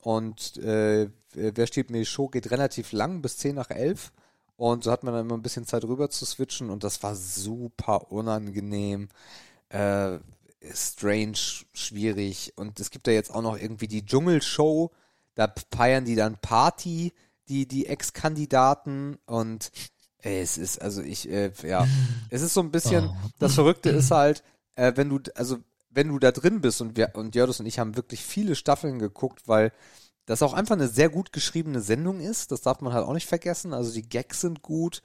[0.02, 4.12] und äh, Wer steht mir die Show geht relativ lang, bis 10 nach 11.
[4.56, 7.16] Und so hat man dann immer ein bisschen Zeit rüber zu switchen und das war
[7.16, 9.10] super unangenehm,
[9.70, 10.18] äh,
[10.74, 11.38] strange,
[11.74, 12.54] schwierig.
[12.56, 14.90] Und es gibt ja jetzt auch noch irgendwie die Dschungelshow,
[15.36, 17.14] da feiern die dann Party,
[17.50, 19.72] die, die Ex-Kandidaten und
[20.24, 21.88] Es ist, also ich, äh, ja,
[22.32, 23.16] es ist so ein bisschen, Oh.
[23.38, 24.44] das Verrückte ist halt,
[24.78, 25.58] äh, wenn du, also
[25.90, 29.00] wenn du da drin bist und wir, und Jördus und ich haben wirklich viele Staffeln
[29.00, 29.74] geguckt, weil
[30.26, 33.28] das auch einfach eine sehr gut geschriebene Sendung ist, das darf man halt auch nicht
[33.28, 35.02] vergessen, also die Gags sind gut,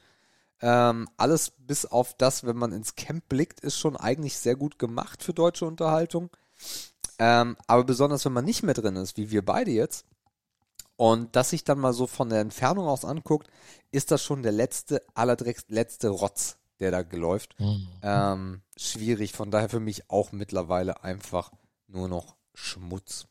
[0.61, 4.79] ähm, alles bis auf das, wenn man ins Camp blickt, ist schon eigentlich sehr gut
[4.79, 6.31] gemacht für deutsche Unterhaltung,
[7.19, 10.05] ähm, aber besonders wenn man nicht mehr drin ist, wie wir beide jetzt,
[10.97, 13.49] und das sich dann mal so von der Entfernung aus anguckt,
[13.91, 15.69] ist das schon der letzte, allerdreckst
[16.05, 17.55] Rotz, der da geläuft.
[17.59, 17.89] Mhm.
[18.03, 21.53] Ähm, schwierig, von daher für mich auch mittlerweile einfach
[21.87, 23.27] nur noch Schmutz.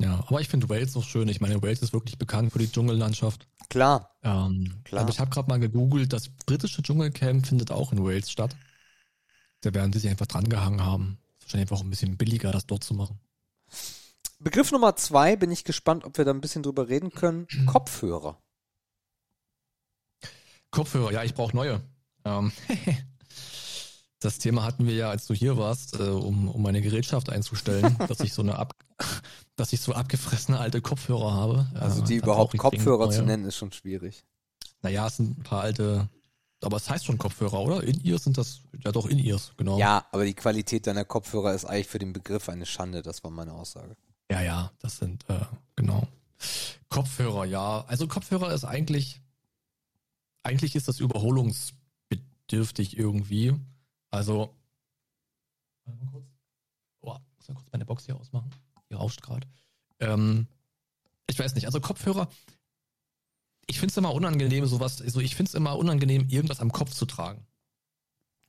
[0.00, 1.28] Ja, aber ich finde Wales noch schön.
[1.28, 3.46] Ich meine, Wales ist wirklich bekannt für die Dschungellandschaft.
[3.70, 5.02] Klar, Ähm, Klar.
[5.02, 8.56] Aber ich habe gerade mal gegoogelt, das britische Dschungelcamp findet auch in Wales statt.
[9.60, 11.18] Da werden die sich einfach drangehangen haben.
[11.38, 13.18] Ist wahrscheinlich einfach ein bisschen billiger, das dort zu machen.
[14.40, 17.46] Begriff Nummer zwei, bin ich gespannt, ob wir da ein bisschen drüber reden können.
[17.66, 18.42] Kopfhörer.
[20.70, 21.82] Kopfhörer, ja, ich brauche neue.
[22.24, 22.52] Ähm,
[24.20, 27.96] das Thema hatten wir ja, als du hier warst, äh, um, um meine Gerätschaft einzustellen,
[28.08, 28.74] dass ich so eine ab,
[29.56, 31.66] dass ich so abgefressene alte Kopfhörer habe.
[31.74, 34.24] Also die überhaupt Kopfhörer zu nennen, ist schon schwierig.
[34.82, 36.08] Naja, es sind ein paar alte,
[36.62, 37.82] aber es heißt schon Kopfhörer, oder?
[37.82, 39.78] In-Ears sind das, ja doch In-Ears, genau.
[39.78, 43.30] Ja, aber die Qualität deiner Kopfhörer ist eigentlich für den Begriff eine Schande, das war
[43.30, 43.96] meine Aussage.
[44.30, 45.40] Ja, ja, das sind, äh,
[45.76, 46.06] genau.
[46.88, 47.84] Kopfhörer, ja.
[47.88, 49.20] Also Kopfhörer ist eigentlich,
[50.42, 51.00] eigentlich ist das
[52.54, 53.54] überholungsbedürftig irgendwie.
[54.10, 54.54] Also,
[55.84, 56.26] warte mal kurz.
[57.00, 58.50] Oh, muss mal kurz meine Box hier ausmachen.
[58.90, 59.46] Die rauscht gerade.
[60.00, 60.46] Ähm,
[61.28, 62.28] ich weiß nicht, also Kopfhörer,
[63.66, 66.92] ich finde es immer unangenehm, sowas, also ich finde es immer unangenehm, irgendwas am Kopf
[66.92, 67.46] zu tragen.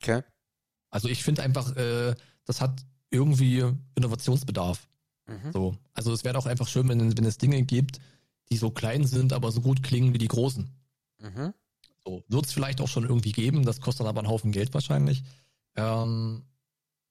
[0.01, 0.23] Okay.
[0.89, 4.87] Also ich finde einfach, äh, das hat irgendwie Innovationsbedarf.
[5.27, 5.51] Mhm.
[5.53, 5.77] So.
[5.93, 7.99] Also es wäre auch einfach schön, wenn, wenn es Dinge gibt,
[8.49, 10.69] die so klein sind, aber so gut klingen wie die großen.
[11.19, 11.53] Mhm.
[12.05, 12.23] So.
[12.27, 15.23] Wird es vielleicht auch schon irgendwie geben, das kostet dann aber einen Haufen Geld wahrscheinlich.
[15.75, 16.43] Ähm,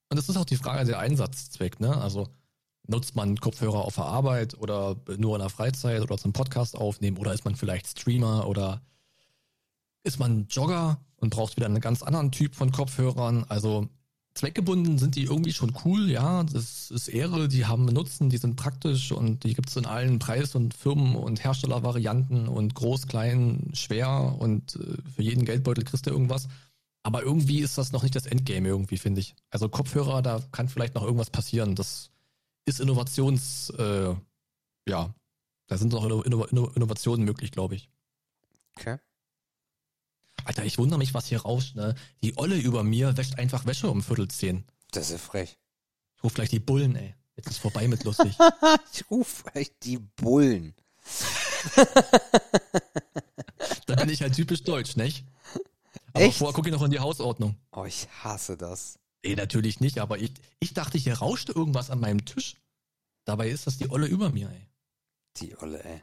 [0.08, 2.00] und es ist auch die Frage der Einsatzzweck, ne?
[2.00, 2.28] Also
[2.86, 7.16] nutzt man Kopfhörer auf der Arbeit oder nur in der Freizeit oder zum Podcast aufnehmen
[7.16, 8.82] oder ist man vielleicht Streamer oder
[10.02, 13.44] ist man Jogger und braucht wieder einen ganz anderen Typ von Kopfhörern.
[13.48, 13.88] Also
[14.34, 18.56] zweckgebunden sind die irgendwie schon cool, ja, das ist Ehre, die haben Nutzen, die sind
[18.56, 24.36] praktisch und die gibt's in allen Preis- und Firmen- und Herstellervarianten und groß, klein, schwer
[24.38, 26.48] und äh, für jeden Geldbeutel kriegst du irgendwas.
[27.04, 29.36] Aber irgendwie ist das noch nicht das Endgame irgendwie, finde ich.
[29.50, 31.74] Also Kopfhörer, da kann vielleicht noch irgendwas passieren.
[31.74, 32.10] Das
[32.64, 34.14] ist Innovations, äh,
[34.88, 35.14] ja,
[35.66, 37.90] da sind noch Inno Inno Innovationen möglich, glaube ich.
[38.76, 38.98] Okay.
[40.44, 41.94] Alter, ich wundere mich, was hier rauscht, ne?
[42.22, 44.64] Die Olle über mir wäscht einfach Wäsche um Viertel zehn.
[44.90, 45.58] Das ist ja frech.
[46.16, 47.14] Ich ruf gleich die Bullen, ey.
[47.36, 48.36] Jetzt ist vorbei mit lustig.
[48.92, 50.74] ich rufe echt die Bullen.
[53.86, 55.24] da bin ich halt typisch deutsch, nicht?
[56.12, 56.38] Aber Echt?
[56.38, 57.56] vorher gucke ich noch in die Hausordnung.
[57.72, 58.98] Oh, ich hasse das.
[59.24, 62.54] Nee, natürlich nicht, aber ich, ich dachte, hier rauschte irgendwas an meinem Tisch.
[63.24, 64.68] Dabei ist das die Olle über mir, ey.
[65.38, 66.02] Die Olle, ey.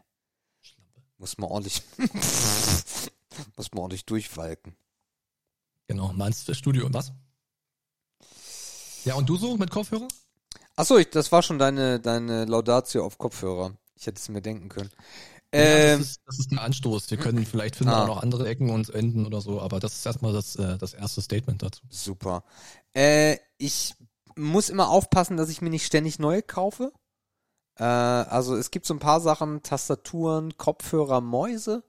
[0.61, 1.01] Schlampe.
[1.17, 1.81] Muss man ordentlich,
[3.55, 4.75] muss man ordentlich durchwalken.
[5.87, 7.11] Genau, mal ins Studio und was?
[9.03, 10.07] Ja, und du so mit Kopfhörer?
[10.75, 13.73] Achso, ich, das war schon deine, deine Laudatio auf Kopfhörer.
[13.95, 14.89] Ich hätte es mir denken können.
[15.55, 17.11] ja, Ähm, das, ist, das ist der Anstoß.
[17.11, 18.03] Wir können vielleicht finden Ah.
[18.03, 20.93] auch noch andere Ecken und Enden oder so, aber das ist erstmal das, äh, das
[20.93, 21.81] erste Statement dazu.
[21.89, 22.43] super.
[22.93, 23.95] Äh, ich
[24.35, 26.93] muss immer aufpassen, dass ich mir nicht ständig neue kaufe.
[27.77, 31.83] Äh, also es gibt so ein paar Sachen, Tastaturen, Kopfhörer, Mäuse.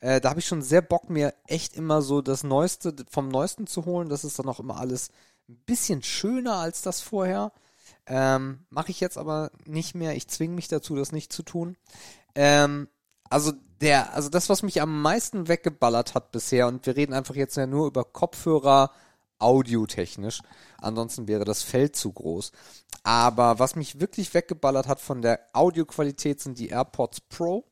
[0.00, 3.66] Äh, da habe ich schon sehr Bock, mir echt immer so das Neueste vom Neuesten
[3.66, 4.08] zu holen.
[4.08, 5.10] Das ist dann auch immer alles
[5.48, 7.52] ein bisschen schöner als das vorher.
[8.06, 10.14] Ähm, Mache ich jetzt aber nicht mehr.
[10.14, 11.76] Ich zwinge mich dazu, das nicht zu tun.
[12.34, 12.88] Ähm,
[13.30, 17.34] also der, also das, was mich am meisten weggeballert hat bisher, und wir reden einfach
[17.34, 18.90] jetzt ja nur über Kopfhörer,
[19.38, 20.40] audiotechnisch.
[20.78, 22.52] Ansonsten wäre das Feld zu groß.
[23.02, 27.64] Aber was mich wirklich weggeballert hat von der Audioqualität sind die AirPods Pro,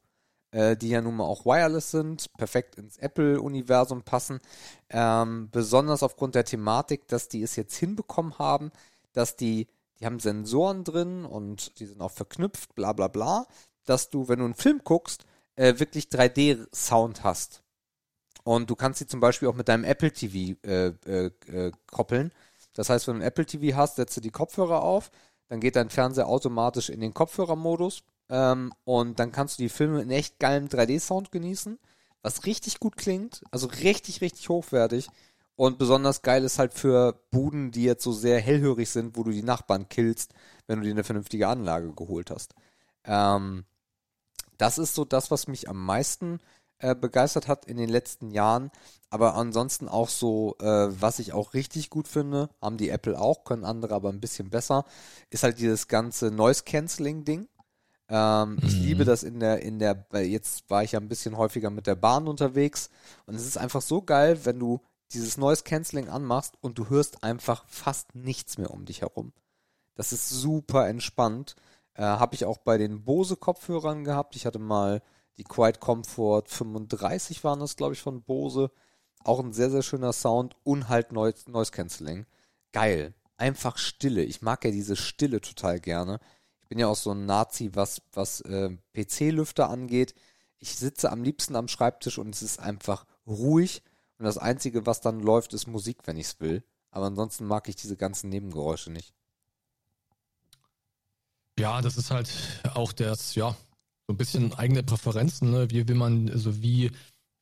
[0.54, 4.40] äh, die ja nun mal auch wireless sind, perfekt ins Apple-Universum passen.
[4.88, 8.70] Ähm, besonders aufgrund der Thematik, dass die es jetzt hinbekommen haben,
[9.12, 9.66] dass die,
[9.98, 13.46] die haben Sensoren drin und die sind auch verknüpft, bla bla bla,
[13.84, 15.26] dass du, wenn du einen Film guckst,
[15.56, 17.62] äh, wirklich 3D-Sound hast.
[18.44, 22.32] Und du kannst sie zum Beispiel auch mit deinem Apple TV äh, äh, äh, koppeln.
[22.74, 25.10] Das heißt, wenn du ein Apple TV hast, setzt du die Kopfhörer auf,
[25.48, 30.02] dann geht dein Fernseher automatisch in den Kopfhörermodus ähm, und dann kannst du die Filme
[30.02, 31.78] in echt geilem 3D-Sound genießen,
[32.22, 35.08] was richtig gut klingt, also richtig, richtig hochwertig.
[35.56, 39.30] Und besonders geil ist halt für Buden, die jetzt so sehr hellhörig sind, wo du
[39.30, 40.32] die Nachbarn killst,
[40.66, 42.54] wenn du dir eine vernünftige Anlage geholt hast.
[43.04, 43.64] Ähm,
[44.58, 46.40] das ist so das, was mich am meisten
[46.78, 48.70] äh, begeistert hat in den letzten Jahren.
[49.10, 53.44] Aber ansonsten auch so, äh, was ich auch richtig gut finde, haben die Apple auch,
[53.44, 54.84] können andere aber ein bisschen besser,
[55.30, 57.48] ist halt dieses ganze Noise-Canceling-Ding.
[58.08, 58.82] Ähm, Ich Mhm.
[58.82, 61.94] liebe das in der, in der, jetzt war ich ja ein bisschen häufiger mit der
[61.94, 62.90] Bahn unterwegs
[63.26, 64.80] und es ist einfach so geil, wenn du
[65.12, 69.32] dieses Noise Cancelling anmachst und du hörst einfach fast nichts mehr um dich herum.
[69.94, 71.56] Das ist super entspannt.
[71.94, 74.36] Äh, Habe ich auch bei den Bose Kopfhörern gehabt.
[74.36, 75.02] Ich hatte mal
[75.36, 78.70] die Quiet Comfort 35 waren das, glaube ich, von Bose.
[79.24, 82.26] Auch ein sehr, sehr schöner Sound und halt Noise, Noise Cancelling.
[82.72, 83.14] Geil.
[83.36, 84.22] Einfach Stille.
[84.22, 86.20] Ich mag ja diese Stille total gerne.
[86.64, 90.14] Ich bin ja auch so ein Nazi, was, was äh, PC-Lüfter angeht.
[90.60, 93.82] Ich sitze am liebsten am Schreibtisch und es ist einfach ruhig.
[94.16, 96.64] Und das Einzige, was dann läuft, ist Musik, wenn ich es will.
[96.90, 99.12] Aber ansonsten mag ich diese ganzen Nebengeräusche nicht.
[101.58, 102.32] Ja, das ist halt
[102.72, 103.54] auch das, ja,
[104.06, 105.70] so ein bisschen eigene Präferenzen, ne?
[105.70, 106.90] Wie will man, also wie,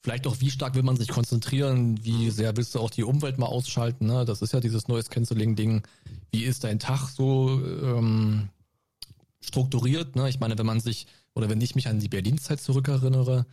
[0.03, 3.39] vielleicht auch wie stark will man sich konzentrieren, wie sehr willst du auch die Umwelt
[3.39, 4.24] mal ausschalten, ne?
[4.24, 5.86] Das ist ja dieses neues Canceling-Ding.
[6.32, 8.49] Wie ist dein Tag so ähm,
[9.43, 10.28] strukturiert, ne?
[10.28, 13.47] Ich meine, wenn man sich, oder wenn ich mich an die Berlin-Zeit zurückerinnere,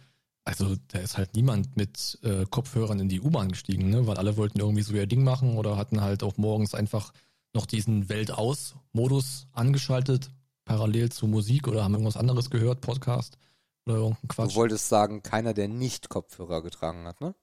[0.45, 4.07] also da ist halt niemand mit äh, Kopfhörern in die U-Bahn gestiegen, ne?
[4.07, 7.11] Weil alle wollten irgendwie so ihr Ding machen oder hatten halt auch morgens einfach
[7.53, 10.29] noch diesen Welt-aus-Modus angeschaltet,
[10.65, 13.37] parallel zu Musik oder haben irgendwas anderes gehört, Podcast
[13.85, 14.51] oder irgendein Quatsch.
[14.51, 17.35] Du wolltest sagen, keiner, der nicht Kopfhörer getragen hat, ne?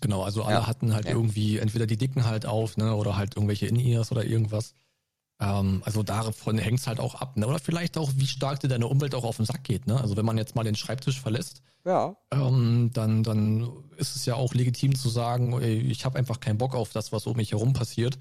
[0.00, 0.66] Genau, also alle Ja.
[0.66, 1.12] hatten halt Ja.
[1.12, 4.74] irgendwie entweder die Dicken halt auf, ne, oder halt irgendwelche In-Ears oder irgendwas.
[5.38, 7.46] Ähm, also davon hängt's halt auch ab, ne?
[7.46, 10.00] Oder vielleicht auch, wie stark dir deine Umwelt auch auf den Sack geht, ne?
[10.00, 12.16] Also wenn man jetzt mal den Schreibtisch verlässt, Ja.
[12.32, 16.74] ähm, dann, dann ist es ja auch legitim zu sagen, ich habe einfach keinen Bock
[16.74, 18.18] auf das, was um mich herum passiert.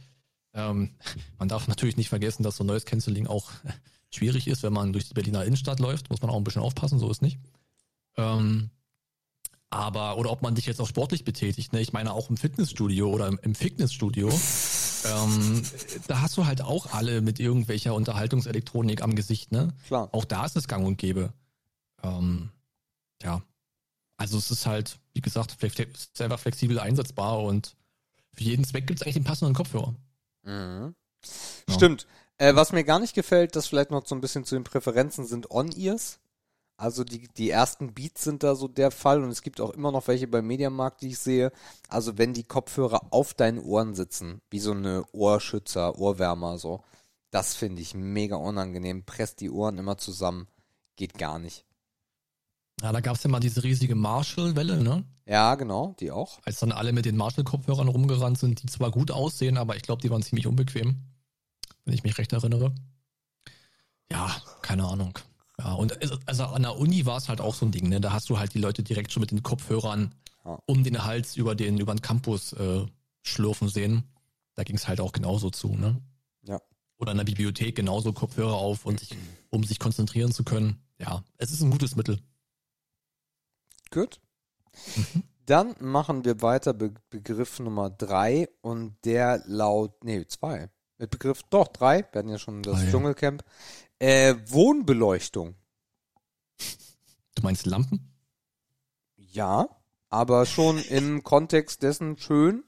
[0.54, 0.92] Ähm,
[1.40, 3.50] man darf natürlich nicht vergessen, dass so neues Canceling auch
[4.14, 7.00] schwierig ist, wenn man durch die Berliner Innenstadt läuft, muss man auch ein bisschen aufpassen,
[7.00, 7.40] so ist nicht.
[8.18, 8.70] Ähm,
[9.76, 11.82] aber, oder ob man sich jetzt auch sportlich betätigt, ne?
[11.82, 15.64] Ich meine auch im Fitnessstudio oder im, im Fitnessstudio, ähm,
[16.08, 19.74] da hast du halt auch alle mit irgendwelcher Unterhaltungselektronik am Gesicht, ne?
[19.88, 20.08] Klar.
[20.14, 21.34] Auch da ist es gang und gäbe.
[22.04, 22.52] Ähm,
[23.22, 23.42] ja.
[24.16, 27.76] Also es ist halt, wie gesagt, flex selber flexibel einsetzbar und
[28.34, 29.94] für jeden Zweck gibt es eigentlich den passenden Kopfhörer.
[30.44, 30.96] Mhm.
[31.68, 31.74] Ja.
[31.76, 32.08] Stimmt.
[32.38, 35.26] Äh, was mir gar nicht gefällt, das vielleicht noch so ein bisschen zu den Präferenzen,
[35.26, 36.20] sind On-Ears.
[36.78, 39.92] Also die, die ersten Beats sind da so der Fall und es gibt auch immer
[39.92, 41.52] noch welche beim Mediamarkt, die ich sehe.
[41.88, 46.84] Also wenn die Kopfhörer auf deinen Ohren sitzen, wie so eine Ohrschützer, Ohrwärmer so,
[47.32, 49.06] das finde ich mega unangenehm.
[49.06, 50.48] Presst die Ohren immer zusammen.
[50.96, 51.66] Geht gar nicht.
[52.82, 55.06] Ja, da gab es ja mal diese riesige Marshall-Welle, ne?
[55.26, 56.40] Ja, genau, die auch.
[56.44, 60.02] Als dann alle mit den Marshall-Kopfhörern rumgerannt sind, die zwar gut aussehen, aber ich glaube,
[60.02, 60.98] die waren ziemlich unbequem,
[61.86, 62.76] wenn ich mich recht erinnere.
[64.12, 65.18] Ja, keine Ahnung.
[65.60, 68.02] Ja, und also an der Uni war es halt auch so ein Ding, ne?
[68.02, 70.14] Da hast du halt die Leute direkt schon mit den Kopfhörern
[70.44, 70.60] Ja.
[70.66, 72.86] um den Hals über den, über den Campus äh,
[73.22, 74.04] schlurfen sehen.
[74.56, 76.02] Da ging es halt auch genauso zu, ne?
[76.44, 76.62] Ja.
[76.98, 79.16] Oder in der Bibliothek genauso Kopfhörer auf und sich,
[79.50, 80.82] um sich konzentrieren zu können.
[81.00, 82.20] Ja, es ist ein gutes Mittel.
[83.92, 84.20] Gut.
[84.96, 85.24] Mhm.
[85.46, 90.70] Dann machen wir weiter Be Begriff Nummer drei und der laut, nee, zwei.
[90.98, 92.90] Mit Begriff, doch, drei, wir hatten ja schon das ja.
[92.90, 93.44] Dschungelcamp.
[94.06, 95.56] Äh, Wohnbeleuchtung.
[97.34, 98.14] Du meinst Lampen?
[99.16, 99.68] Ja,
[100.10, 102.64] aber schon im Kontext dessen schön.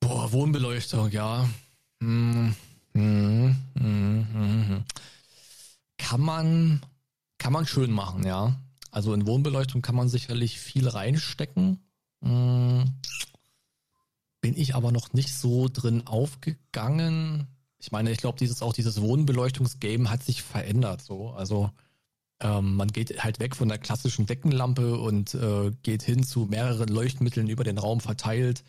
[0.00, 1.48] Boah, Wohnbeleuchtung, ja.
[2.02, 2.56] Hm.
[5.98, 6.84] Kann man,
[7.38, 8.60] kann man schön machen, ja.
[8.90, 11.78] Also in Wohnbeleuchtung kann man sicherlich viel reinstecken.
[12.20, 12.96] Bin
[14.42, 17.55] ich aber noch nicht so drin aufgegangen.
[17.86, 21.02] Ich meine, ich glaube, dieses auch dieses Wohnbeleuchtungsgame hat sich verändert.
[21.02, 21.70] So, also
[22.40, 26.88] ähm, man geht halt weg von der klassischen Deckenlampe und äh, geht hin zu mehreren
[26.88, 28.64] Leuchtmitteln über den Raum verteilt.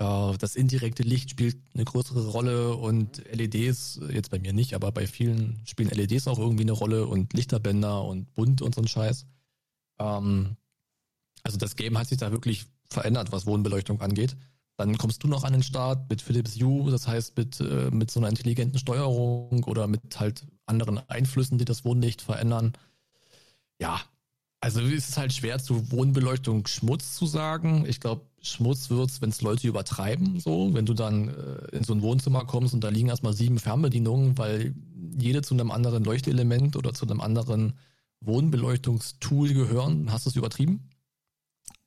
[0.00, 4.92] Äh, das indirekte Licht spielt eine größere Rolle und LEDs, jetzt bei mir nicht, aber
[4.92, 8.88] bei vielen spielen LEDs auch irgendwie eine Rolle und Lichterbänder und bunt und so ein
[8.88, 9.24] Scheiß.
[9.98, 10.58] Ähm,
[11.42, 14.36] also das Game hat sich da wirklich verändert, was Wohnbeleuchtung angeht.
[14.78, 18.12] Dann kommst du noch an den Start mit Philips Hue, das heißt mit, äh, mit
[18.12, 22.72] so einer intelligenten Steuerung oder mit halt anderen Einflüssen, die das Wohnlicht verändern.
[23.80, 24.00] Ja,
[24.60, 27.86] also es ist halt schwer zu Wohnbeleuchtung Schmutz zu sagen.
[27.88, 30.72] Ich glaube, Schmutz wird's, wenn es Leute übertreiben, so.
[30.72, 34.38] Wenn du dann äh, in so ein Wohnzimmer kommst und da liegen erstmal sieben Fernbedienungen,
[34.38, 34.74] weil
[35.18, 37.74] jede zu einem anderen Leuchtelement oder zu einem anderen
[38.20, 40.88] Wohnbeleuchtungstool gehören, hast du es übertrieben?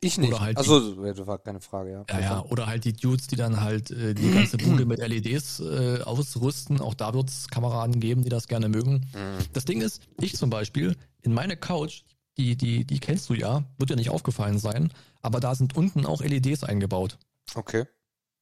[0.04, 0.30] Ich nicht.
[0.30, 2.06] Oder halt also, das war keine Frage, ja.
[2.10, 5.60] Ja, ja, oder halt die Dudes, die dann halt äh, die ganze Bude mit LEDs
[5.60, 6.82] äh, ausrüsten.
[6.82, 9.08] Auch da wird's Kameraden geben, die das gerne mögen.
[9.14, 9.46] Mhm.
[9.54, 12.02] Das Ding ist, ich zum Beispiel, in meine Couch
[12.38, 14.92] die, die, die kennst du ja, wird dir nicht aufgefallen sein,
[15.22, 17.18] aber da sind unten auch LEDs eingebaut.
[17.56, 17.86] Okay.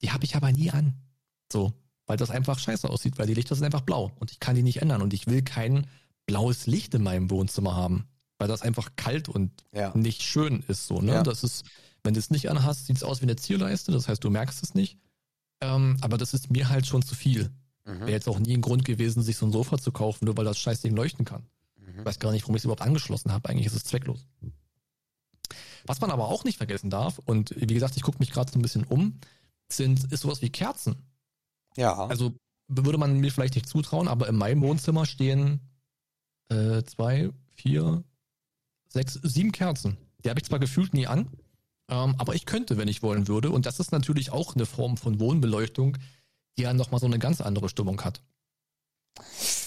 [0.02, 0.94] Die habe ich aber nie an.
[1.52, 1.74] So,
[2.06, 4.64] weil das einfach scheiße aussieht, weil die Lichter sind einfach blau und ich kann die
[4.64, 5.88] nicht ändern und ich will kein
[6.26, 8.08] blaues Licht in meinem Wohnzimmer haben,
[8.40, 9.96] weil das einfach kalt und Ja.
[9.96, 11.14] nicht schön ist so, ne?
[11.14, 11.24] Ja.
[11.24, 11.66] Das ist,
[12.04, 14.64] wenn du es nicht anhast, sieht es aus wie eine Zierleiste, das heißt, du merkst
[14.64, 14.98] es nicht.
[15.62, 17.52] Ähm, aber das ist mir halt schon zu viel.
[17.86, 18.00] Mhm.
[18.00, 20.46] Wäre jetzt auch nie ein Grund gewesen, sich so ein Sofa zu kaufen, nur weil
[20.46, 21.44] das Scheißding leuchten kann.
[21.76, 22.00] Mhm.
[22.00, 23.50] Ich weiß gar nicht, warum ich es überhaupt angeschlossen habe.
[23.50, 24.26] Eigentlich ist es zwecklos.
[25.86, 28.60] Was man aber auch nicht vergessen darf, und wie gesagt, ich gucke mich gerade so
[28.60, 29.20] ein bisschen um,
[29.70, 30.96] sind, ist sowas wie Kerzen.
[31.76, 32.06] Ja.
[32.08, 32.34] Also
[32.68, 35.60] würde man mir vielleicht nicht zutrauen, aber in meinem Wohnzimmer stehen
[36.50, 38.04] äh, zwei, vier,
[38.90, 39.98] sechs, sieben Kerzen.
[40.24, 41.30] Die habe ich zwar gefühlt nie an,
[41.90, 43.52] ähm, aber ich könnte, wenn ich wollen würde.
[43.52, 45.98] Und das ist natürlich auch eine Form von Wohnbeleuchtung,
[46.58, 48.22] die ja nochmal so eine ganz andere Stimmung hat.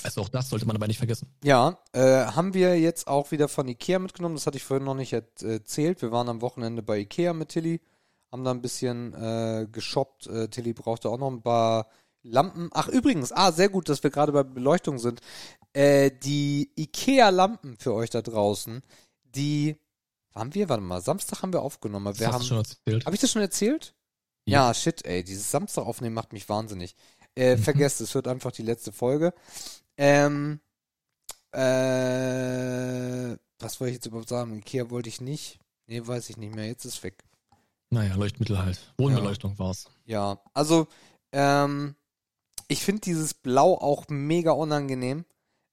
[0.02, 1.28] Also auch das sollte man aber nicht vergessen.
[1.44, 4.34] Ja, äh, haben wir jetzt auch wieder von Ikea mitgenommen.
[4.34, 6.02] Das hatte ich vorhin noch nicht et- erzählt.
[6.02, 7.80] Wir waren am Wochenende bei Ikea mit Tilly,
[8.30, 10.26] haben da ein bisschen äh, geshoppt.
[10.26, 11.86] Äh, Tilly brauchte auch noch ein paar
[12.22, 12.70] Lampen.
[12.72, 15.20] Ach, übrigens, ah, sehr gut, dass wir gerade bei Beleuchtung sind.
[15.72, 18.82] Äh, die Ikea-Lampen für euch da draußen,
[19.34, 19.76] die
[20.34, 22.06] haben wir, warte mal, Samstag haben wir aufgenommen.
[22.06, 23.04] Wir das hast haben, du schon erzählt.
[23.06, 23.94] habe ich das schon erzählt?
[24.44, 24.68] Ja.
[24.68, 25.22] Ja, shit, ey.
[25.22, 26.96] Dieses Samstag aufnehmen macht mich wahnsinnig.
[27.34, 27.62] Äh, Mhm.
[27.62, 29.32] Vergesst, es wird einfach die letzte Folge.
[29.96, 30.60] Ähm,
[31.52, 34.56] äh, was wollte ich jetzt überhaupt sagen?
[34.58, 35.58] Ikea wollte ich nicht.
[35.86, 36.66] Nee, weiß ich nicht mehr.
[36.66, 37.22] Jetzt ist weg.
[37.90, 38.80] Naja, Leuchtmittel halt.
[38.96, 39.86] Wohnbeleuchtung war's.
[40.06, 40.86] Ja, also,
[41.32, 41.94] ähm,
[42.68, 45.24] ich finde dieses Blau auch mega unangenehm.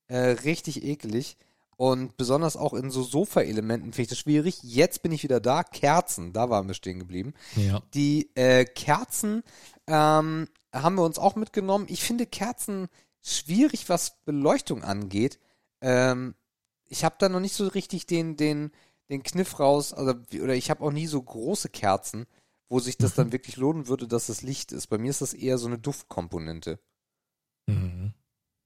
[0.07, 1.37] Äh, richtig eklig.
[1.79, 4.59] Und besonders auch in so Sofa-Elementen finde ich das schwierig.
[4.63, 5.63] Jetzt bin ich wieder da.
[5.63, 7.33] Kerzen, da waren wir stehen geblieben.
[7.55, 7.81] Ja.
[7.93, 9.43] Die äh, Kerzen
[9.87, 11.85] ähm, haben wir uns auch mitgenommen.
[11.87, 12.89] Ich finde Kerzen
[13.21, 15.39] schwierig, was Beleuchtung angeht.
[15.79, 16.35] Ähm,
[16.83, 18.71] ich habe da noch nicht so richtig den, den,
[19.09, 22.25] den Kniff raus, also, oder ich habe auch nie so große Kerzen,
[22.67, 24.87] wo sich das dann wirklich lohnen würde, dass das Licht ist.
[24.87, 26.77] Bei mir ist das eher so eine Duftkomponente.
[27.67, 28.11] Mhm.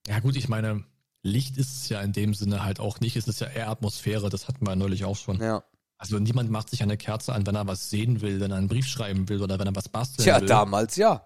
[0.08, 0.84] Ja gut, ich meine,
[1.24, 3.16] Licht ist es ja in dem Sinne halt auch nicht.
[3.16, 5.42] Es ist ja eher Atmosphäre, das hatten wir ja neulich auch schon.
[5.42, 5.64] Ja.
[5.98, 8.68] Also niemand macht sich eine Kerze an, wenn er was sehen will, wenn er einen
[8.68, 10.48] Brief schreiben will oder wenn er was basteln Tja, will.
[10.48, 11.26] damals ja.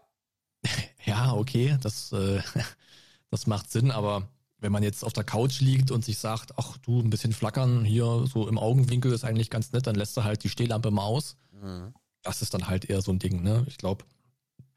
[1.06, 2.42] Ja, okay, das, äh,
[3.32, 4.28] das macht Sinn, aber
[4.60, 7.86] wenn man jetzt auf der Couch liegt und sich sagt, ach du, ein bisschen flackern
[7.86, 11.04] hier so im Augenwinkel ist eigentlich ganz nett, dann lässt er halt die Stehlampe mal
[11.04, 11.38] aus.
[11.52, 11.94] Mhm.
[12.22, 13.64] Das ist dann halt eher so ein Ding, ne?
[13.68, 14.04] Ich glaube,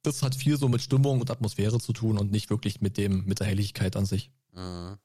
[0.03, 3.25] das hat viel so mit Stimmung und Atmosphäre zu tun und nicht wirklich mit dem,
[3.25, 4.31] mit der Helligkeit an sich.
[4.55, 4.99] Mhm.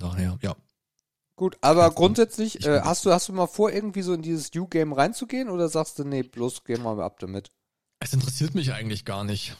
[0.00, 0.56] Von daher, ja.
[1.36, 4.50] Gut, aber grundsätzlich, Ich äh, hast du, hast du mal vor, irgendwie so in dieses
[4.54, 7.50] You-Game reinzugehen oder sagst du, nee, bloß geh mal ab damit?
[8.00, 9.56] Es interessiert mich eigentlich gar nicht.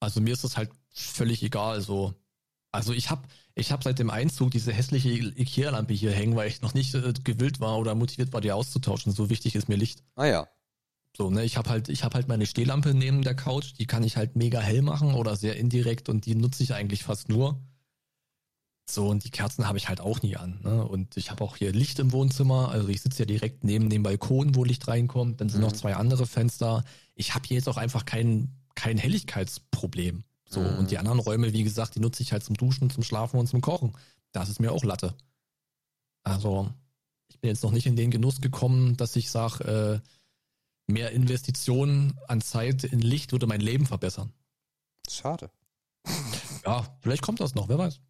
[0.00, 1.80] Also mir ist das halt völlig egal.
[1.80, 2.14] So.
[2.72, 3.22] Also ich habe
[3.54, 7.12] ich hab seit dem Einzug diese hässliche Ikea-Lampe hier hängen, weil ich noch nicht äh,
[7.24, 9.12] gewillt war oder motiviert war, die auszutauschen.
[9.12, 10.02] So wichtig ist mir Licht.
[10.14, 10.48] Ah ja.
[11.16, 14.04] So, ne, ich habe halt, ich habe halt meine Stehlampe neben der Couch, die kann
[14.04, 17.60] ich halt mega hell machen oder sehr indirekt und die nutze ich eigentlich fast nur.
[18.90, 20.60] So, und die Kerzen habe ich halt auch nie an.
[20.62, 20.82] Ne?
[20.82, 22.70] Und ich habe auch hier Licht im Wohnzimmer.
[22.70, 25.40] Also ich sitze ja direkt neben dem Balkon, wo Licht reinkommt.
[25.40, 25.66] Dann sind Mhm.
[25.66, 26.84] noch zwei andere Fenster.
[27.14, 30.24] Ich habe hier jetzt auch einfach kein, kein Helligkeitsproblem.
[30.48, 30.78] So, Mhm.
[30.78, 33.46] und die anderen Räume, wie gesagt, die nutze ich halt zum Duschen, zum Schlafen und
[33.46, 33.92] zum Kochen.
[34.32, 35.14] Das ist mir auch Latte.
[36.22, 36.70] Also,
[37.28, 42.18] ich bin jetzt noch nicht in den Genuss gekommen, dass ich sage, äh, mehr Investitionen
[42.28, 44.32] an Zeit in Licht würde mein Leben verbessern.
[45.10, 45.50] Schade.
[46.64, 48.00] Ja, vielleicht kommt das noch, wer weiß.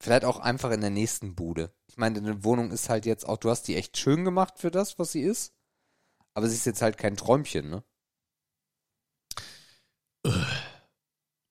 [0.00, 1.72] Vielleicht auch einfach in der nächsten Bude.
[1.88, 4.70] Ich meine, deine Wohnung ist halt jetzt auch, du hast die echt schön gemacht für
[4.70, 5.54] das, was sie ist.
[6.34, 7.82] Aber sie ist jetzt halt kein Träumchen, ne?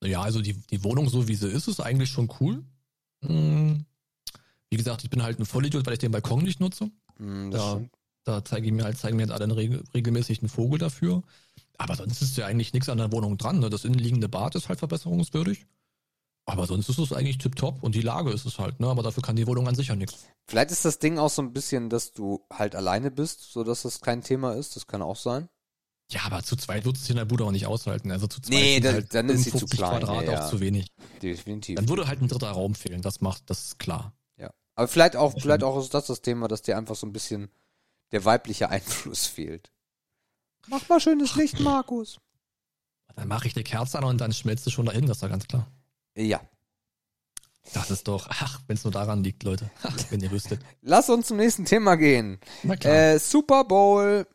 [0.04, 2.64] Ja, also die, die Wohnung so wie sie ist, ist eigentlich schon cool.
[3.26, 3.86] Hm,
[4.70, 6.92] Wie gesagt, ich bin halt ein Vollidiot, weil ich den Balkon nicht nutze.
[7.18, 7.72] Hm, Ja.
[7.72, 7.92] stimmt.
[8.24, 11.24] Da zeige ich mir halt, zeigen mir halt alle einen Vogel dafür.
[11.78, 13.60] Aber sonst ist ja eigentlich nichts an der Wohnung dran.
[13.60, 13.70] Ne?
[13.70, 15.66] Das innenliegende Bad ist halt verbesserungswürdig.
[16.50, 18.88] Aber sonst ist es eigentlich tipptopp und die Lage ist es halt, ne?
[18.88, 20.28] Aber dafür kann die Wohnung an sich ja nichts.
[20.48, 24.00] Vielleicht ist das Ding auch so ein bisschen, dass du halt alleine bist, sodass das
[24.00, 24.76] kein Thema ist.
[24.78, 25.50] Das kann auch sein.
[26.10, 28.12] Ja, aber zu zweit wird es in der Bude auch nicht aushalten.
[28.12, 30.32] Also zu zweit Nee, sind dann- halt dann ist sie zu 55 klein, Quadrat ja,
[30.32, 30.46] ja.
[30.46, 30.88] auch zu wenig.
[31.22, 31.76] Definitiv.
[31.76, 33.02] Dann würde halt ein dritter Raum fehlen.
[33.02, 34.14] Das macht, das ist klar.
[34.38, 34.50] ja.
[34.76, 37.50] Aber vielleicht auch, vielleicht auch ist das das Thema, dass dir einfach so ein bisschen
[38.14, 39.70] der weibliche Einfluss fehlt.
[40.70, 42.20] Mach mal schönes Licht, Markus.
[43.18, 45.28] Dann mache ich die Kerze an und dann schmelzt es schon dahin, das ist ja
[45.28, 45.70] ganz klar.
[46.18, 46.42] Ja.
[47.74, 49.70] Das ist doch, ach, wenn es nur daran liegt, Leute.
[49.84, 50.62] Ach, wenn ihr wüsstet.
[50.82, 52.40] Lass uns zum nächsten Thema gehen.
[52.64, 52.94] Na klar.
[52.94, 54.26] Äh, Super Bowl.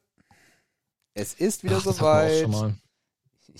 [1.14, 2.48] Es ist wieder Ach, auch soweit.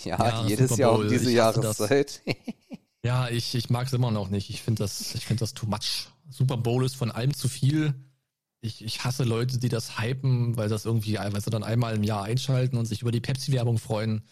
[0.05, 1.37] Ja, Ja, jedes Jahr um Bowl, diese ich.
[1.37, 2.23] Jahreszeit.
[3.05, 4.49] Ja, ich, ich mag es immer noch nicht.
[4.49, 6.07] Ich finde das, ich finde das too much.
[6.31, 7.95] Super Bowl ist von allem zu viel.
[8.61, 12.05] ich, ich hasse Leute, die das hypen, weil das irgendwie, weil sie dann einmal im
[12.05, 14.23] Jahr einschalten und sich über die Pepsi-Werbung freuen.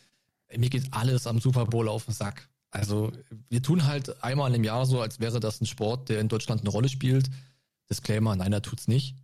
[0.57, 2.49] Mir geht alles am Super Bowl auf den Sack.
[2.71, 3.13] Also
[3.49, 6.61] wir tun halt einmal im Jahr so, als wäre das ein Sport, der in Deutschland
[6.61, 7.31] eine Rolle spielt.
[7.89, 9.17] Disclaimer, nein, er tut's nicht.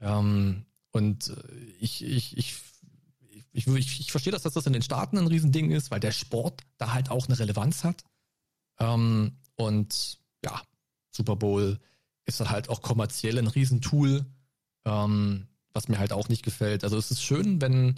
[0.00, 2.56] Ähm, und äh, ich, ich, ich,
[3.52, 6.62] ich, ich, ich verstehe, dass das in den Staaten ein Riesending ist, weil der Sport
[6.78, 8.02] da halt auch eine Relevanz hat.
[8.78, 10.62] Ähm, und ja,
[11.10, 11.78] Super Bowl
[12.24, 14.24] ist dann halt auch kommerziell ein Riesentool,
[14.86, 16.82] ähm, was mir halt auch nicht gefällt.
[16.82, 17.96] Also es ist schön, wenn,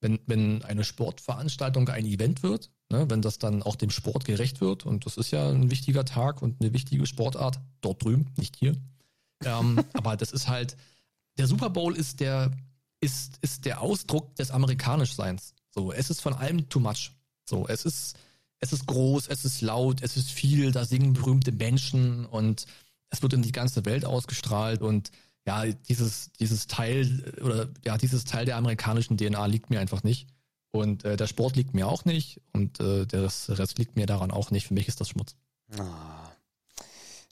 [0.00, 4.60] wenn, wenn eine Sportveranstaltung ein Event wird, ne, wenn das dann auch dem Sport gerecht
[4.60, 4.86] wird.
[4.86, 8.76] Und das ist ja ein wichtiger Tag und eine wichtige Sportart, dort drüben, nicht hier.
[9.44, 10.76] Ähm, aber das ist halt,
[11.38, 12.50] der Super Bowl ist der,
[13.00, 15.54] ist, ist der Ausdruck des Amerikanischseins.
[15.70, 17.12] So, es ist von allem too much.
[17.48, 18.16] So, es ist,
[18.60, 22.66] es ist groß, es ist laut, es ist viel, da singen berühmte Menschen und
[23.10, 25.10] es wird in die ganze Welt ausgestrahlt und
[25.46, 30.26] ja, dieses, dieses Teil oder ja, dieses Teil der amerikanischen DNA liegt mir einfach nicht.
[30.78, 34.30] Und äh, der Sport liegt mir auch nicht und äh, der Rest liegt mir daran
[34.30, 34.66] auch nicht.
[34.68, 35.36] Für mich ist das Schmutz.
[35.78, 36.30] Ah.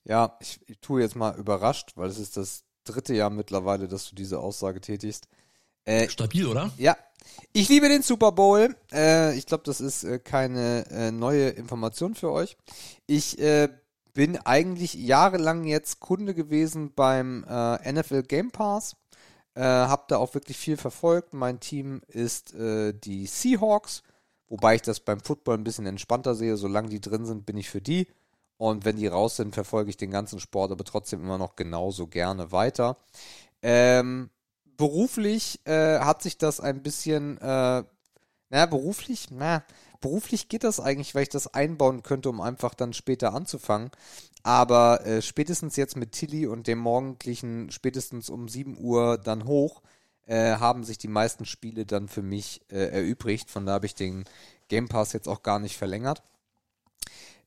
[0.05, 4.09] Ja, ich, ich tue jetzt mal überrascht, weil es ist das dritte Jahr mittlerweile, dass
[4.09, 5.29] du diese Aussage tätigst.
[5.85, 6.71] Äh, Stabil, oder?
[6.77, 6.97] Ja.
[7.53, 8.77] Ich liebe den Super Bowl.
[8.93, 12.57] Äh, ich glaube, das ist äh, keine äh, neue Information für euch.
[13.07, 13.69] Ich äh,
[14.13, 18.97] bin eigentlich jahrelang jetzt Kunde gewesen beim äh, NFL Game Pass.
[19.55, 21.33] Äh, hab da auch wirklich viel verfolgt.
[21.33, 24.03] Mein Team ist äh, die Seahawks,
[24.49, 26.57] wobei ich das beim Football ein bisschen entspannter sehe.
[26.57, 28.09] Solange die drin sind, bin ich für die.
[28.57, 32.07] Und wenn die raus sind, verfolge ich den ganzen Sport, aber trotzdem immer noch genauso
[32.07, 32.97] gerne weiter.
[33.63, 34.31] Ähm,
[34.77, 37.85] beruflich äh, hat sich das ein bisschen, äh,
[38.51, 39.65] na, beruflich, na,
[40.01, 43.91] beruflich geht das eigentlich, weil ich das einbauen könnte, um einfach dann später anzufangen.
[44.45, 49.81] Aber äh, spätestens jetzt mit Tilly und dem morgendlichen, spätestens um 7 Uhr dann hoch,
[50.27, 53.51] äh, haben sich die meisten Spiele dann für mich äh, erübrigt.
[53.51, 54.25] Von da habe ich den
[54.69, 56.23] Game Pass jetzt auch gar nicht verlängert.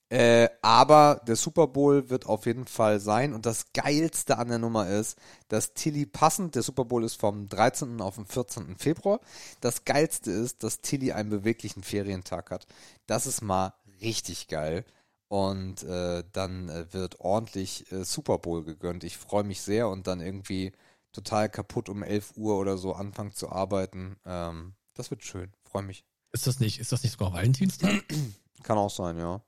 [0.10, 3.34] Äh, aber der Super Bowl wird auf jeden Fall sein.
[3.34, 5.20] Und das Geilste an der Nummer ist,
[5.50, 8.02] dass Tilly passend, der Super Bowl ist vom 13.
[8.02, 8.76] auf den 14.
[8.78, 9.20] Februar.
[9.62, 12.66] Das Geilste ist, dass Tilly einen beweglichen Ferientag hat.
[13.06, 14.84] Das ist mal richtig geil.
[15.30, 19.04] Und äh, dann äh, wird ordentlich äh, Super Bowl gegönnt.
[19.04, 20.72] Ich freue mich sehr und dann irgendwie
[21.12, 24.16] total kaputt um 11 Uhr oder so anfangen zu arbeiten.
[24.26, 25.52] Ähm, das wird schön.
[25.64, 26.06] Freue mich.
[26.32, 28.04] Ist das nicht, ist das nicht sogar Valentinstag?
[28.64, 29.42] Kann auch sein, ja.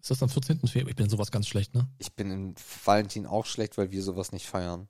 [0.00, 0.60] Ist das am 14.
[0.68, 0.90] Februar?
[0.90, 1.88] Ich bin sowas ganz schlecht, ne?
[1.98, 2.54] Ich bin in
[2.84, 4.88] Valentin auch schlecht, weil wir sowas nicht feiern.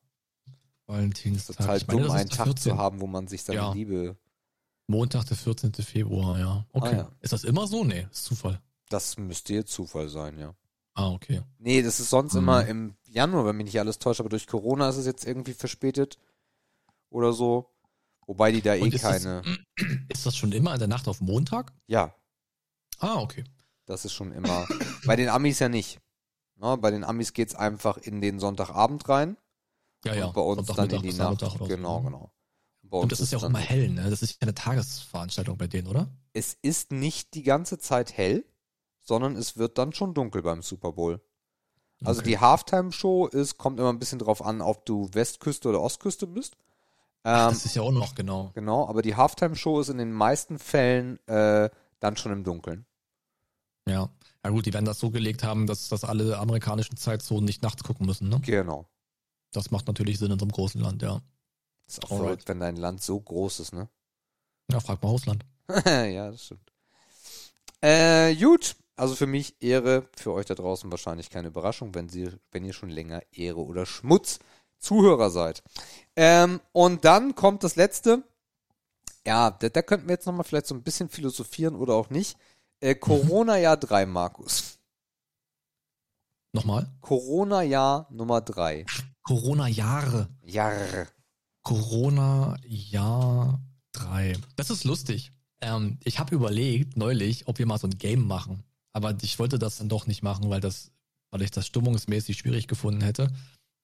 [0.86, 1.56] Valentinstag.
[1.56, 2.62] Total Ich meine, dumm, ist einen Tag 14.
[2.72, 3.72] zu haben, wo man sich seine Ja.
[3.72, 4.16] Liebe.
[4.86, 5.72] Montag, der 14.
[5.74, 6.66] Februar, ja.
[6.72, 6.94] Okay.
[6.94, 7.12] Ah, ja.
[7.20, 7.84] Ist das immer so?
[7.84, 8.60] Nee, ist Zufall.
[8.88, 10.54] Das müsste jetzt Zufall sein, ja.
[10.94, 11.42] Ah, okay.
[11.58, 12.38] Nee, das ist sonst Mhm.
[12.40, 15.54] immer im Januar, wenn mich nicht alles täuscht, aber durch Corona ist es jetzt irgendwie
[15.54, 16.18] verspätet
[17.10, 17.70] oder so.
[18.26, 19.42] Wobei die da eh Und ist das- keine.
[20.08, 21.72] Ist das schon immer in der Nacht auf Montag?
[21.88, 22.14] Ja,
[23.00, 23.44] Ah, okay.
[23.86, 24.66] das ist schon immer.
[25.04, 25.98] bei den Amis ja nicht.
[26.56, 29.36] Ne, bei den Amis geht's einfach in den Sonntagabend rein.
[30.04, 30.26] Ja, ja.
[30.26, 31.42] Und bei uns dann in die Nacht.
[31.42, 31.64] Oder so.
[31.66, 32.30] Genau, genau.
[32.82, 34.08] Bei Und das ist ja auch immer hell, ne?
[34.08, 36.08] Das ist ja eine Tagesveranstaltung bei denen, oder?
[36.32, 38.44] Es ist nicht die ganze Zeit hell,
[39.04, 41.20] sondern es wird dann schon dunkel beim Super Bowl.
[42.04, 42.30] Also Okay.
[42.30, 46.56] die Halftime-Show ist, kommt immer ein bisschen drauf an, ob du Westküste oder Ostküste bist.
[47.22, 48.50] Ach, Ähm, das ist ja auch noch, genau.
[48.54, 51.70] genau, aber die Halftime-Show ist in den meisten Fällen äh,
[52.00, 52.84] dann schon im Dunkeln.
[53.88, 54.08] Ja.
[54.44, 57.82] Ja gut, die werden das so gelegt haben, dass, dass alle amerikanischen Zeitzonen nicht nachts
[57.82, 58.40] gucken müssen, ne?
[58.40, 58.86] Genau.
[59.52, 61.22] Das macht natürlich Sinn in so einem großen Land, ja.
[61.86, 62.26] Ist auch Alright.
[62.26, 63.88] verrückt, wenn dein Land so groß ist, ne?
[64.70, 65.44] Ja, frag mal Russland.
[65.86, 66.70] ja, das stimmt.
[67.80, 68.76] Äh, gut.
[68.96, 72.72] Also für mich Ehre, für euch da draußen wahrscheinlich keine Überraschung, wenn, sie, wenn ihr
[72.72, 74.38] schon länger Ehre oder Schmutz
[74.78, 75.62] Zuhörer seid.
[76.14, 78.22] Ähm, und dann kommt das letzte.
[79.26, 82.36] Ja, da, da könnten wir jetzt nochmal vielleicht so ein bisschen philosophieren oder auch nicht.
[82.80, 84.78] Äh, Corona-Jahr 3, Markus.
[86.52, 86.86] Nochmal?
[87.00, 88.84] Corona-Jahr Nummer 3.
[89.22, 90.28] Corona-Jahre.
[90.42, 91.08] Jarr.
[91.62, 93.58] Corona-Jahr
[93.92, 94.34] 3.
[94.56, 95.32] Das ist lustig.
[95.62, 98.62] Ähm, ich habe überlegt neulich, ob wir mal so ein Game machen.
[98.94, 100.92] Aber ich wollte das dann doch nicht machen, weil das,
[101.30, 103.30] weil ich das stimmungsmäßig schwierig gefunden hätte.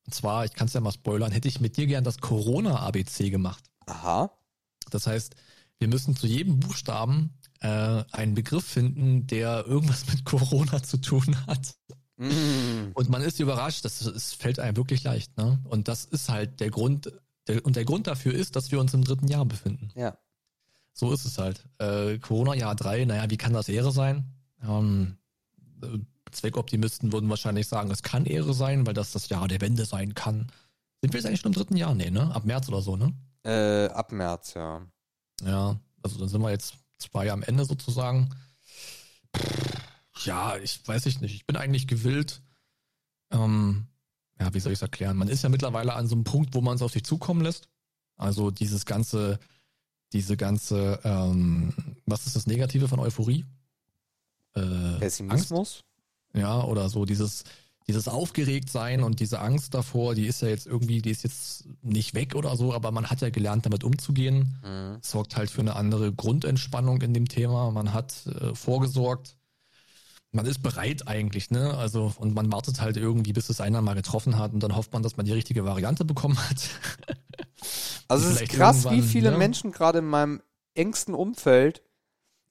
[0.07, 3.29] Und zwar, ich kann es ja mal spoilern, hätte ich mit dir gern das Corona-ABC
[3.29, 3.63] gemacht.
[3.87, 4.31] Aha.
[4.91, 5.35] Das heißt,
[5.79, 11.37] wir müssen zu jedem Buchstaben äh, einen Begriff finden, der irgendwas mit Corona zu tun
[11.47, 11.75] hat.
[12.17, 12.93] Mm.
[12.95, 15.59] Und man ist überrascht, das, es fällt einem wirklich leicht, ne?
[15.65, 17.11] Und das ist halt der Grund,
[17.49, 19.91] der, und der Grund dafür ist, dass wir uns im dritten Jahr befinden.
[19.95, 20.17] Ja.
[20.93, 21.65] So ist es halt.
[21.79, 24.25] Äh, Corona Jahr 3, naja, wie kann das Ehre sein?
[24.63, 25.17] Ähm,
[25.83, 25.99] äh,
[26.31, 30.15] Zweckoptimisten würden wahrscheinlich sagen, es kann Ehre sein, weil das das Jahr der Wende sein
[30.15, 30.51] kann.
[31.03, 31.95] Sind wir jetzt eigentlich schon im dritten Jahr?
[31.95, 32.33] Nee, ne?
[32.35, 33.13] Ab März oder so, ne?
[33.43, 34.83] Äh, ab März, ja.
[35.43, 38.31] Ja, also dann sind wir jetzt zwei am Ende sozusagen.
[40.25, 41.35] Ja, ich weiß ich nicht.
[41.35, 42.43] Ich bin eigentlich gewillt.
[43.33, 43.87] Ähm,
[44.39, 45.17] ja, wie soll ich es erklären?
[45.17, 47.69] Man ist ja mittlerweile an so einem Punkt, wo man es auf sich zukommen lässt.
[48.17, 49.39] Also dieses ganze,
[50.13, 51.73] diese ganze, ähm,
[52.07, 53.47] was ist das Negative von Euphorie?
[54.55, 55.83] Äh, Pessimismus?
[56.33, 56.41] Angst?
[56.41, 57.45] Ja, oder so dieses,
[57.87, 62.15] dieses Aufgeregtsein und diese Angst davor, die ist ja jetzt irgendwie, die ist jetzt nicht
[62.15, 64.57] weg oder so, aber man hat ja gelernt, damit umzugehen.
[64.65, 64.99] Mhm.
[65.03, 67.71] Sorgt halt für eine andere Grundentspannung in dem Thema.
[67.71, 69.37] Man hat äh, vorgesorgt.
[70.33, 71.77] Man ist bereit eigentlich, ne?
[71.77, 74.93] Also, und man wartet halt irgendwie, bis es einer mal getroffen hat und dann hofft
[74.93, 76.71] man, dass man die richtige Variante bekommen hat.
[78.07, 79.39] also, es ist krass, wie viele ne?
[79.39, 80.41] Menschen gerade in meinem
[80.75, 81.83] engsten Umfeld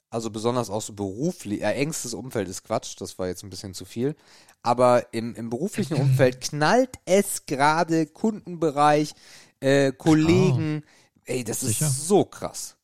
[0.10, 3.74] also besonders auch so beruflich, äh, engstes Umfeld ist Quatsch, das war jetzt ein bisschen
[3.74, 4.16] zu viel,
[4.64, 9.14] aber im, im beruflichen Umfeld knallt es gerade Kundenbereich,
[9.60, 10.84] äh, Kollegen.
[10.84, 11.22] Oh.
[11.26, 11.88] Ey, das Sicher?
[11.88, 12.76] ist so krass.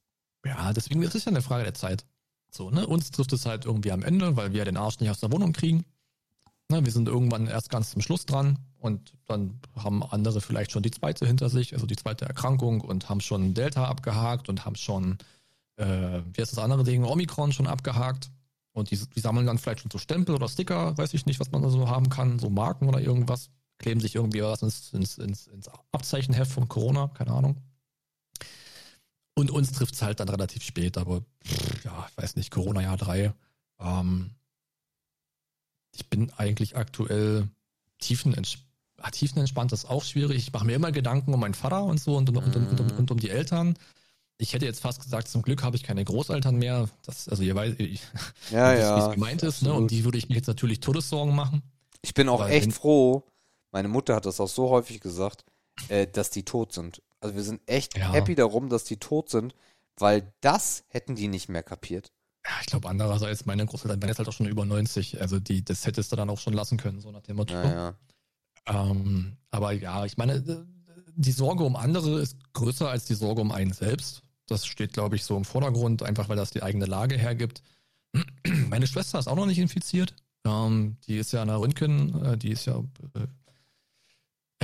[0.46, 2.06] Ja, deswegen ist es ja eine Frage der Zeit.
[2.52, 2.86] So, ne?
[2.86, 5.52] Uns trifft es halt irgendwie am Ende, weil wir den Arsch nicht aus der Wohnung
[5.52, 5.86] kriegen.
[6.70, 6.86] Ne?
[6.86, 10.92] Wir sind irgendwann erst ganz zum Schluss dran und dann haben andere vielleicht schon die
[10.92, 15.18] zweite hinter sich, also die zweite Erkrankung und haben schon Delta abgehakt und haben schon,
[15.78, 18.32] äh, wie heißt das andere Ding, Omikron schon abgehakt.
[18.72, 21.52] Und die, die sammeln dann vielleicht schon so Stempel oder Sticker, weiß ich nicht, was
[21.52, 23.50] man da so haben kann, so Marken oder irgendwas.
[23.78, 27.62] Kleben sich irgendwie was ins, ins, ins, ins Abzeichenheft von Corona, keine Ahnung.
[29.34, 31.24] Und uns trifft es halt dann relativ spät, aber
[31.84, 33.34] ja, ich weiß nicht, Corona-Jahr 3.
[33.80, 34.32] Ähm,
[35.94, 37.50] ich bin eigentlich aktuell
[38.00, 38.66] tiefenentspannt.
[39.12, 40.38] Tiefenentspannt ist auch schwierig.
[40.38, 43.12] Ich mache mir immer Gedanken um meinen Vater und so und, und, und, und, und
[43.12, 43.78] um die Eltern
[44.38, 46.90] ich hätte jetzt fast gesagt, zum Glück habe ich keine Großeltern mehr.
[47.04, 48.02] Das, also ihr weißt, ich,
[48.52, 49.74] ja, ja, wie es gemeint ist, ne?
[49.74, 51.62] Und die würde ich mir jetzt natürlich Todessorgen machen.
[52.02, 53.24] Ich bin auch echt froh,
[53.72, 55.44] meine Mutter hat das auch so häufig gesagt,
[55.90, 57.02] äh, dass die tot sind.
[57.20, 58.12] Also wir sind echt ja.
[58.12, 59.56] happy darum, dass die tot sind,
[59.98, 62.12] weil das hätten die nicht mehr kapiert.
[62.46, 65.20] Ja, ich glaube andererseits, meine Großeltern werden jetzt halt auch schon über 90.
[65.20, 67.56] Also die, das hättest du dann auch schon lassen können, so nach dem Motto.
[67.56, 67.96] Ja.
[68.68, 70.68] Ähm, aber ja, ich meine,
[71.16, 74.22] die Sorge um andere ist größer als die Sorge um einen selbst.
[74.48, 77.62] Das steht, glaube ich, so im Vordergrund, einfach weil das die eigene Lage hergibt.
[78.70, 80.14] Meine Schwester ist auch noch nicht infiziert.
[80.46, 83.28] Ähm, die ist ja an der Röntgen, äh, die ist ja äh,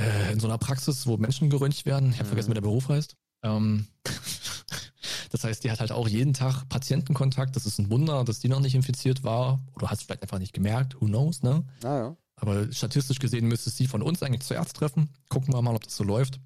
[0.02, 2.10] äh in so einer Praxis, wo Menschen geröntgt werden.
[2.10, 2.28] Ich habe mhm.
[2.28, 3.16] vergessen, wie der Beruf heißt.
[3.42, 3.86] Ähm,
[5.30, 7.56] das heißt, die hat halt auch jeden Tag Patientenkontakt.
[7.56, 9.60] Das ist ein Wunder, dass die noch nicht infiziert war.
[9.74, 11.00] Oder hat es vielleicht einfach nicht gemerkt.
[11.00, 11.64] Who knows, ne?
[11.82, 12.16] Ah, ja.
[12.36, 15.10] Aber statistisch gesehen müsste sie von uns eigentlich zuerst treffen.
[15.28, 16.40] Gucken wir mal, ob das so läuft.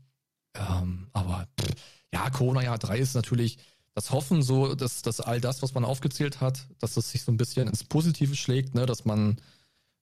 [0.54, 1.74] Ähm, aber pff,
[2.12, 3.58] ja, Corona-Jahr 3 ist natürlich
[3.94, 7.32] das Hoffen so, dass, dass all das, was man aufgezählt hat, dass es sich so
[7.32, 9.38] ein bisschen ins Positive schlägt, ne, dass man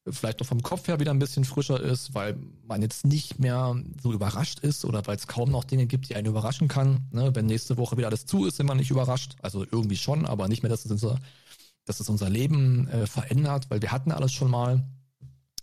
[0.09, 2.37] vielleicht auch vom Kopf her wieder ein bisschen frischer ist, weil
[2.67, 6.17] man jetzt nicht mehr so überrascht ist oder weil es kaum noch Dinge gibt, die
[6.17, 7.07] einen überraschen kann.
[7.11, 7.35] Ne?
[7.35, 9.37] Wenn nächste Woche wieder alles zu ist, sind wir nicht überrascht.
[9.41, 11.19] Also irgendwie schon, aber nicht mehr, dass es unser,
[11.85, 14.85] dass es unser Leben äh, verändert, weil wir hatten alles schon mal.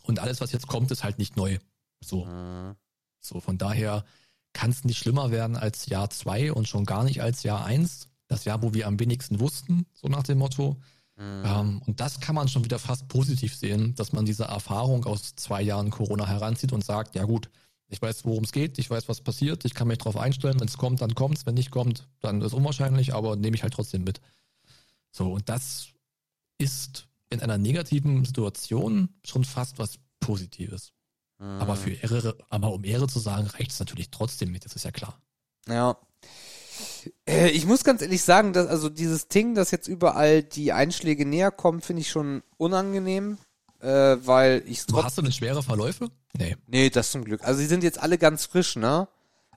[0.03, 1.59] Und alles, was jetzt kommt, ist halt nicht neu.
[2.03, 2.25] So.
[2.25, 2.75] Mhm.
[3.19, 4.03] So, von daher
[4.53, 8.07] kann es nicht schlimmer werden als Jahr zwei und schon gar nicht als Jahr eins.
[8.27, 10.77] Das Jahr, wo wir am wenigsten wussten, so nach dem Motto.
[11.17, 11.43] Mhm.
[11.45, 15.35] Ähm, und das kann man schon wieder fast positiv sehen, dass man diese Erfahrung aus
[15.35, 17.49] zwei Jahren Corona heranzieht und sagt, ja gut,
[17.89, 20.67] ich weiß, worum es geht, ich weiß, was passiert, ich kann mich darauf einstellen, wenn
[20.67, 23.63] es kommt, dann kommt es, wenn nicht kommt, dann ist es unwahrscheinlich, aber nehme ich
[23.63, 24.21] halt trotzdem mit.
[25.11, 25.89] So, und das
[26.57, 30.93] ist in einer negativen Situation schon fast was Positives.
[31.41, 34.85] Aber für Ehre, aber um Ehre zu sagen, reicht es natürlich trotzdem mit, das ist
[34.85, 35.19] ja klar.
[35.67, 35.97] Ja.
[37.27, 41.25] Äh, ich muss ganz ehrlich sagen, dass also dieses Ding, dass jetzt überall die Einschläge
[41.25, 43.39] näher kommen, finde ich schon unangenehm,
[43.79, 46.09] äh, weil ich du Hast du denn schwere Verläufe?
[46.37, 46.57] Nee.
[46.67, 47.43] Nee, das zum Glück.
[47.43, 49.07] Also sie sind jetzt alle ganz frisch, ne?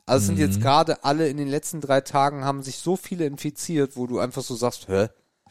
[0.06, 0.26] Also mhm.
[0.26, 0.62] sind jetzt mhm.
[0.62, 4.42] gerade alle in den letzten drei Tagen haben sich so viele infiziert, wo du einfach
[4.42, 5.08] so sagst, hä?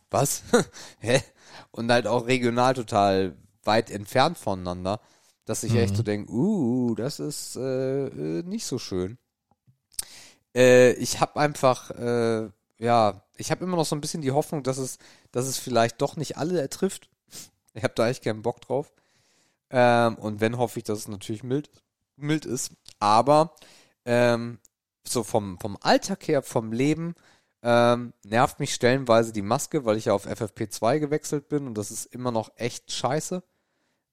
[0.10, 0.44] Was?
[1.00, 1.22] hä?
[1.70, 5.00] Und halt auch regional total weit entfernt voneinander
[5.46, 5.80] dass ich mhm.
[5.80, 9.18] echt so denke, uh, das ist äh, äh, nicht so schön.
[10.56, 14.64] Äh, ich habe einfach, äh, ja, ich habe immer noch so ein bisschen die Hoffnung,
[14.64, 15.00] dass es,
[15.32, 17.10] dass es vielleicht doch nicht alle ertrifft.
[17.76, 18.94] Ich habe da echt keinen Bock drauf.
[19.72, 21.72] Ähm, und wenn, hoffe ich, dass es natürlich mild,
[22.18, 22.74] mild ist.
[23.00, 23.56] Aber
[24.06, 24.60] ähm,
[25.08, 27.16] so vom, vom Alltag her, vom Leben,
[27.64, 31.90] ähm, nervt mich stellenweise die Maske, weil ich ja auf FFP2 gewechselt bin und das
[31.90, 33.42] ist immer noch echt scheiße.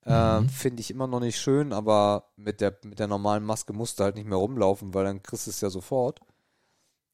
[0.07, 0.49] Ähm, mhm.
[0.49, 4.05] Finde ich immer noch nicht schön, aber mit der, mit der normalen Maske musst du
[4.05, 6.21] halt nicht mehr rumlaufen, weil dann kriegst du es ja sofort.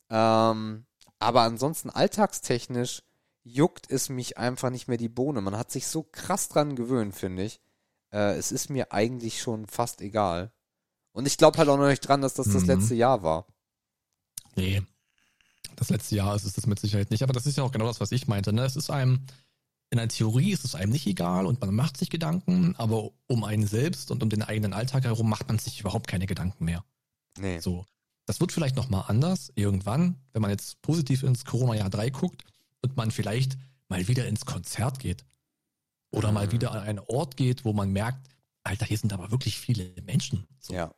[0.08, 0.86] Ähm,
[1.18, 3.02] aber ansonsten alltagstechnisch
[3.42, 5.40] juckt es mich einfach nicht mehr die Bohne.
[5.40, 7.60] Man hat sich so krass dran gewöhnt, finde ich.
[8.12, 10.52] Äh, es ist mir eigentlich schon fast egal.
[11.12, 12.68] Und ich glaube halt auch noch nicht dran, dass das das Mhm.
[12.68, 13.46] letzte Jahr war.
[14.54, 14.82] Nee.
[15.76, 17.22] Das letzte Jahr ist es das mit Sicherheit nicht.
[17.22, 18.52] Aber das ist ja auch genau das, was ich meinte.
[18.52, 18.64] Ne?
[18.64, 19.26] Es ist einem,
[19.98, 23.44] in der Theorie ist es einem nicht egal und man macht sich Gedanken, aber um
[23.44, 26.84] einen selbst und um den eigenen Alltag herum macht man sich überhaupt keine Gedanken mehr.
[27.38, 27.58] Nee.
[27.60, 27.84] So.
[28.26, 32.44] Das wird vielleicht nochmal anders irgendwann, wenn man jetzt positiv ins Corona-Jahr 3 guckt
[32.82, 33.56] und man vielleicht
[33.88, 35.24] mal wieder ins Konzert geht.
[36.10, 36.52] Oder mal Mhm.
[36.52, 38.28] wieder an einen Ort geht, wo man merkt,
[38.64, 40.46] Alter, hier sind aber wirklich viele Menschen.
[40.58, 40.92] So Ja.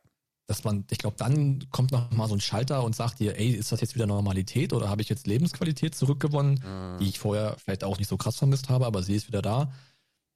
[0.49, 3.51] Dass man, ich glaube, dann kommt noch mal so ein Schalter und sagt dir, ey,
[3.51, 6.97] ist das jetzt wieder Normalität oder habe ich jetzt Lebensqualität zurückgewonnen, Mhm.
[6.97, 9.71] die ich vorher vielleicht auch nicht so krass vermisst habe, aber sie ist wieder da,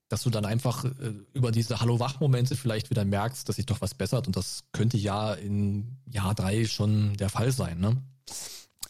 [0.10, 0.92] dass du dann einfach äh,
[1.34, 5.34] über diese Hallo-Wach-Momente vielleicht wieder merkst, dass sich doch was bessert und das könnte ja
[5.34, 7.98] in Jahr drei schon der Fall sein, ne?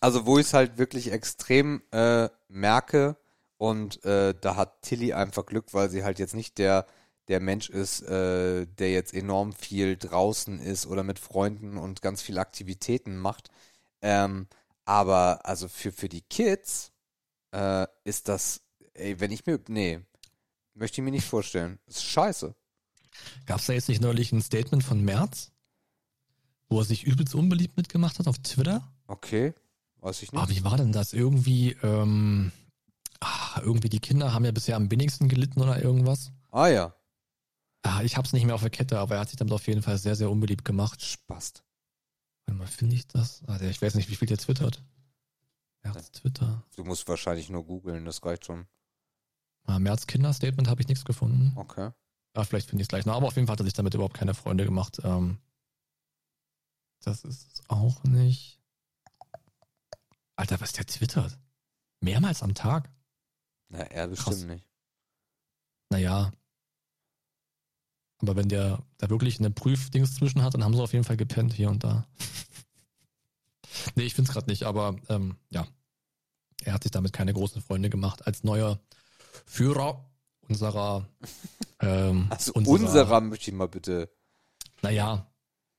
[0.02, 3.16] Also wo ich es halt wirklich extrem äh, merke
[3.56, 6.86] und äh, da hat Tilly einfach Glück, weil sie halt jetzt nicht der
[7.28, 12.22] der Mensch ist, äh, der jetzt enorm viel draußen ist oder mit Freunden und ganz
[12.22, 13.50] viele Aktivitäten macht.
[14.02, 14.48] Ähm,
[14.86, 16.92] aber also für für die Kids
[17.52, 18.62] äh, ist das,
[18.94, 20.02] ey, wenn ich mir, nee,
[20.74, 21.80] möchte ich mir nicht vorstellen.
[21.88, 22.54] ist scheiße.
[23.46, 25.52] Gab es da jetzt nicht neulich ein Statement von Merz,
[26.68, 28.92] wo er sich übelst unbeliebt mitgemacht hat auf Twitter?
[29.08, 29.54] Okay,
[30.02, 30.42] weiß ich nicht.
[30.42, 31.14] Ah, wie war denn das?
[31.14, 32.52] Irgendwie, ähm,
[33.22, 36.32] ah, irgendwie die Kinder haben ja bisher am wenigsten gelitten oder irgendwas.
[36.52, 36.96] ah ja,
[37.84, 39.82] Ah, ich hab's nicht mehr auf der Kette, aber er hat sich damit auf jeden
[39.82, 41.02] Fall sehr, sehr unbeliebt gemacht.
[41.04, 41.64] Spast.
[42.46, 43.42] Warte mal, finde ich das?
[43.42, 44.82] Der, ich weiß nicht, wie viel der twittert.
[45.84, 46.64] März Twitter.
[46.76, 48.68] Du musst wahrscheinlich nur googeln, das reicht schon.
[49.66, 51.52] Ah, März Kinderstatement habe ich nichts gefunden.
[51.58, 51.92] Okay.
[52.34, 53.16] Ah, vielleicht finde ich es gleich noch.
[53.16, 55.00] Aber auf jeden Fall hat er sich damit überhaupt keine Freunde gemacht.
[55.04, 55.40] Ähm,
[57.02, 58.60] das ist es auch nicht.
[60.36, 61.38] Alter, was der twittert?
[62.00, 62.90] Mehrmals am Tag?
[63.70, 64.46] Na, er bestimmt Krass.
[64.46, 64.66] nicht.
[65.90, 66.32] Naja.
[68.24, 71.18] Aber wenn der da wirklich eine Prüfdings zwischen hat, dann haben sie auf jeden Fall
[71.18, 72.08] gepennt hier und da.
[73.96, 75.68] nee, ich find's gerade nicht, aber ähm, ja.
[76.64, 78.26] Er hat sich damit keine großen Freunde gemacht.
[78.26, 78.80] Als neuer
[79.46, 80.10] Führer
[80.48, 81.10] unserer
[81.82, 84.10] ähm, Also unserer, möchte ich mal bitte.
[84.82, 85.30] naja,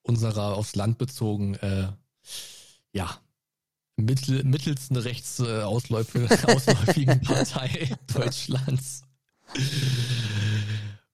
[0.02, 1.88] unserer aufs Land bezogen, äh,
[2.92, 3.18] ja,
[3.96, 9.04] mittel, mittelsten rechts äh, ausläufig, ausläufigen Partei Deutschlands.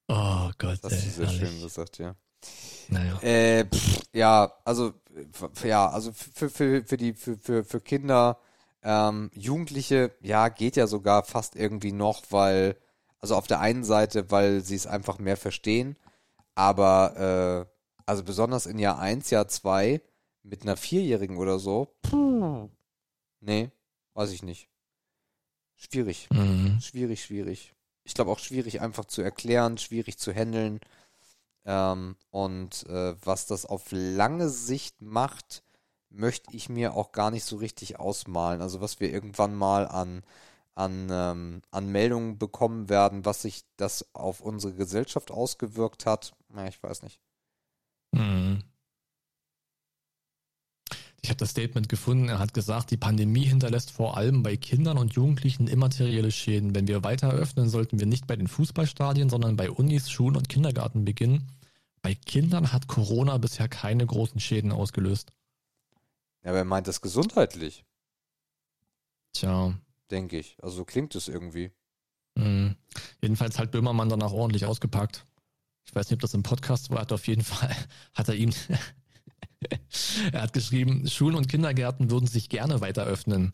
[0.09, 1.49] Oh Gott, Das hast du ey, sehr herrlich.
[1.49, 2.15] schön gesagt, ja.
[2.89, 3.21] Naja.
[3.23, 4.93] Äh, pff, ja, also
[5.65, 8.39] ja, also für, für, für die für, für, für Kinder,
[8.83, 12.77] ähm, Jugendliche, ja, geht ja sogar fast irgendwie noch, weil,
[13.19, 15.97] also auf der einen Seite, weil sie es einfach mehr verstehen,
[16.55, 20.01] aber äh, also besonders in Jahr 1, Jahr 2
[20.43, 22.69] mit einer Vierjährigen oder so, puh,
[23.41, 23.71] nee,
[24.15, 24.69] weiß ich nicht.
[25.77, 26.29] Schwierig.
[26.31, 26.79] Mhm.
[26.81, 27.75] Schwierig, schwierig.
[28.11, 30.81] Ich glaube auch schwierig einfach zu erklären, schwierig zu handeln.
[31.65, 35.63] Ähm, und äh, was das auf lange Sicht macht,
[36.09, 38.63] möchte ich mir auch gar nicht so richtig ausmalen.
[38.63, 40.25] Also was wir irgendwann mal an,
[40.75, 46.67] an, ähm, an Meldungen bekommen werden, was sich das auf unsere Gesellschaft ausgewirkt hat, na,
[46.67, 47.21] ich weiß nicht.
[48.11, 48.65] Mhm.
[51.31, 52.29] Ich habe das Statement gefunden.
[52.29, 56.75] Er hat gesagt, die Pandemie hinterlässt vor allem bei Kindern und Jugendlichen immaterielle Schäden.
[56.75, 60.49] Wenn wir weiter öffnen, sollten wir nicht bei den Fußballstadien, sondern bei Unis, Schulen und
[60.49, 61.47] Kindergarten beginnen.
[62.03, 65.31] Bei Kindern hat Corona bisher keine großen Schäden ausgelöst.
[66.43, 67.85] Ja, wer meint das gesundheitlich,
[69.33, 69.79] Tja,
[70.11, 70.57] denke ich.
[70.61, 71.71] Also so klingt es irgendwie.
[72.35, 72.75] mh.
[73.23, 75.27] jedenfalls hat Böhmermann danach ordentlich ausgepackt.
[75.85, 77.75] Ich weiß nicht, ob das im Podcast war, hat auf jeden Fall,
[78.15, 78.53] hat er ihm,
[80.33, 83.53] er hat geschrieben, Schulen und Kindergärten würden sich gerne weiter öffnen.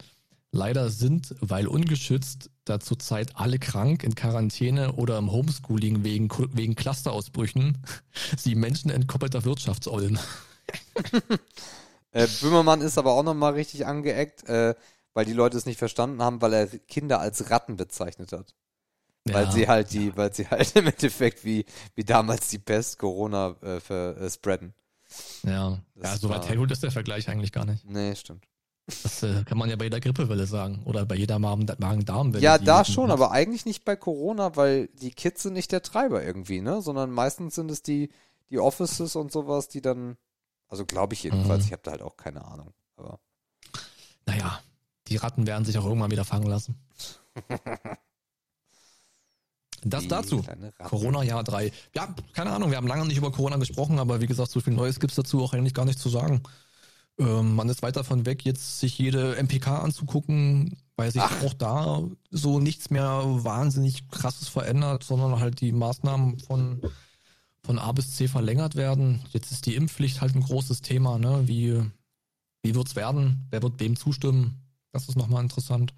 [0.52, 6.74] Leider sind, weil ungeschützt, da zurzeit alle krank, in Quarantäne oder im Homeschooling wegen, wegen
[6.76, 7.78] Clusterausbrüchen,
[8.36, 10.18] sie Menschen entkoppelter Wirtschaftsollen.
[12.12, 14.74] Äh, Böhmermann ist aber auch nochmal richtig angeeckt, äh,
[15.12, 18.54] weil die Leute es nicht verstanden haben, weil er Kinder als Ratten bezeichnet hat.
[19.24, 22.98] weil Ja, sie halt die, weil sie halt im Endeffekt wie, wie damals die Pest
[22.98, 24.72] Corona äh, ver, äh, spreaden.
[25.44, 27.84] Ja, Das ja so weit herholt ist der Vergleich eigentlich gar nicht.
[27.84, 28.46] Nee, stimmt.
[29.02, 32.42] Das äh, kann man ja bei jeder Grippewelle sagen oder bei jeder Magen- Magen-Darm-Welle.
[32.44, 36.22] Ja, da schon, aber eigentlich nicht bei Corona, weil die Kids sind nicht der Treiber
[36.22, 36.80] irgendwie, ne?
[36.82, 38.10] Sondern meistens sind es die,
[38.50, 40.16] die Offices und sowas, die dann,
[40.68, 41.66] also glaube ich jedenfalls, Mhm.
[41.66, 42.72] ich habe da halt auch keine Ahnung.
[42.96, 43.18] Aber
[44.24, 44.60] Naja,
[45.08, 46.76] die Ratten werden sich auch irgendwann wieder fangen lassen.
[49.90, 50.42] Das dazu.
[50.42, 50.90] kleine Ratte.
[50.90, 51.70] Corona Jahr 3.
[51.94, 54.74] Ja, keine Ahnung, wir haben lange nicht über Corona gesprochen, aber wie gesagt, so viel
[54.74, 56.42] Neues gibt's dazu auch eigentlich gar nicht zu sagen.
[57.18, 62.02] Ähm, man ist weit davon weg, jetzt sich jede MPK anzugucken, weil sich auch da
[62.30, 66.82] so nichts mehr wahnsinnig krasses verändert, sondern halt die Maßnahmen von,
[67.62, 69.22] von A bis C verlängert werden.
[69.30, 71.44] Jetzt ist die Impfpflicht halt ein großes Thema, ne?
[71.46, 71.80] Wie,
[72.62, 73.46] wie wird's werden?
[73.50, 74.62] Wer wird wem zustimmen?
[74.92, 75.94] Das ist nochmal interessant.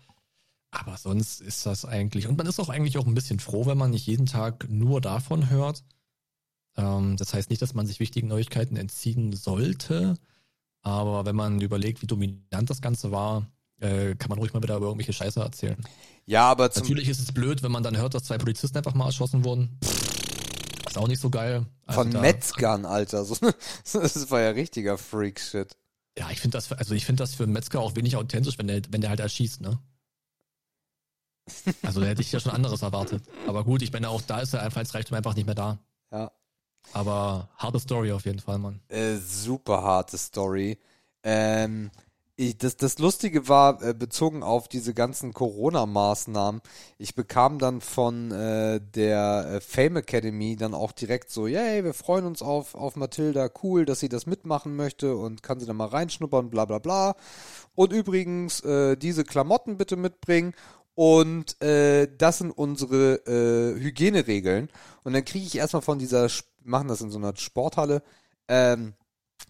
[0.70, 3.78] Aber sonst ist das eigentlich, und man ist auch eigentlich auch ein bisschen froh, wenn
[3.78, 5.82] man nicht jeden Tag nur davon hört.
[6.76, 10.14] Ähm, das heißt nicht, dass man sich wichtigen Neuigkeiten entziehen sollte.
[10.82, 13.46] Aber wenn man überlegt, wie dominant das Ganze war,
[13.80, 15.76] äh, kann man ruhig mal wieder über irgendwelche Scheiße erzählen.
[16.26, 19.06] Ja, aber Natürlich ist es blöd, wenn man dann hört, dass zwei Polizisten einfach mal
[19.06, 19.78] erschossen wurden.
[19.82, 21.66] Ist auch nicht so geil.
[21.86, 23.24] Also von da- Metzgern, Alter.
[23.92, 25.76] Das war ja richtiger Freak-Shit.
[26.18, 28.66] Ja, ich finde das, also ich finde das für einen Metzger auch wenig authentisch, wenn
[28.66, 29.78] der, wenn der halt erschießt, ne?
[31.82, 33.22] Also da hätte ich ja schon anderes erwartet.
[33.46, 35.78] Aber gut, ich meine, auch da ist der Einfallsreichtum einfach nicht mehr da.
[36.10, 36.30] Ja.
[36.92, 38.80] Aber harte Story auf jeden Fall, Mann.
[38.88, 40.78] Äh, super harte Story.
[41.22, 41.90] Ähm,
[42.40, 46.60] ich, das, das Lustige war, äh, bezogen auf diese ganzen Corona-Maßnahmen,
[46.96, 51.94] ich bekam dann von äh, der äh, Fame Academy dann auch direkt so, yay, wir
[51.94, 55.72] freuen uns auf, auf Mathilda, cool, dass sie das mitmachen möchte und kann sie da
[55.72, 57.16] mal reinschnuppern, bla bla bla.
[57.74, 60.54] Und übrigens, äh, diese Klamotten bitte mitbringen.
[60.98, 64.68] Und äh, das sind unsere äh, Hygieneregeln.
[65.04, 66.26] Und dann kriege ich erstmal von dieser,
[66.64, 68.02] machen das in so einer Sporthalle,
[68.48, 68.94] ähm,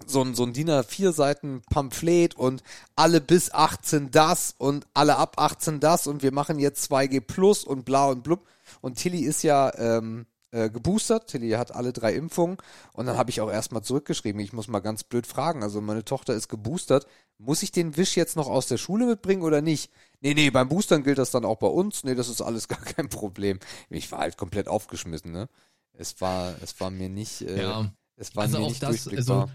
[0.07, 2.63] so ein, so ein DIN A4 Seiten Pamphlet und
[2.97, 7.65] alle bis 18 das und alle ab 18 das und wir machen jetzt 2G plus
[7.65, 8.47] und bla und blub.
[8.83, 11.29] Und Tilly ist ja ähm, äh, geboostert.
[11.29, 12.57] Tilly hat alle drei Impfungen.
[12.93, 14.41] Und dann habe ich auch erstmal zurückgeschrieben.
[14.41, 15.63] Ich muss mal ganz blöd fragen.
[15.63, 17.07] Also meine Tochter ist geboostert.
[17.39, 19.91] Muss ich den Wisch jetzt noch aus der Schule mitbringen oder nicht?
[20.21, 22.03] Nee, nee, beim Boostern gilt das dann auch bei uns.
[22.05, 23.59] Nee, das ist alles gar kein Problem.
[23.91, 25.49] Ich war halt komplett aufgeschmissen, ne?
[25.93, 27.91] Es war, es war mir nicht, äh, Ja.
[28.17, 29.49] es war Also mir auch nicht das, also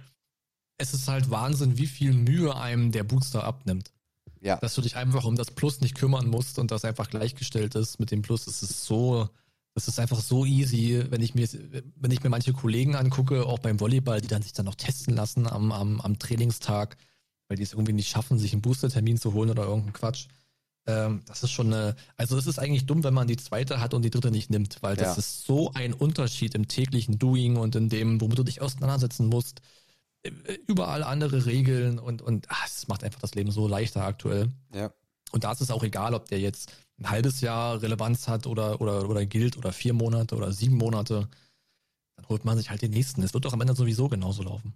[0.78, 3.92] es ist halt Wahnsinn, wie viel Mühe einem der Booster abnimmt.
[4.42, 4.58] ja.
[4.58, 8.00] Dass du dich einfach um das Plus nicht kümmern musst und das einfach gleichgestellt ist
[8.00, 8.48] mit dem Plus.
[8.48, 9.30] Es ist so,
[9.76, 11.48] das ist einfach so easy, wenn ich mir,
[11.96, 15.16] wenn ich mir manche Kollegen angucke, auch beim Volleyball, die dann sich dann noch testen
[15.16, 16.98] lassen am, am, am Trainingstag,
[17.48, 20.28] weil die es irgendwie nicht schaffen, sich einen Boostertermin zu holen oder irgendeinen Quatsch.
[20.86, 23.94] Ähm, das ist schon eine, also es ist eigentlich dumm, wenn man die zweite hat
[23.94, 25.20] und die dritte nicht nimmt, weil das Ja.
[25.20, 29.62] ist so ein Unterschied im täglichen Doing und in dem, womit du dich auseinandersetzen musst.
[30.68, 34.52] Überall andere Regeln und, und ach, es macht einfach das Leben so leichter aktuell.
[34.74, 34.92] Ja.
[35.32, 38.82] Und da ist es auch egal, ob der jetzt ein halbes Jahr Relevanz hat oder,
[38.82, 41.28] oder, oder gilt oder vier Monate oder sieben Monate.
[42.16, 43.24] Dann holt man sich halt den nächsten.
[43.24, 44.74] Es wird doch am Ende sowieso genauso laufen.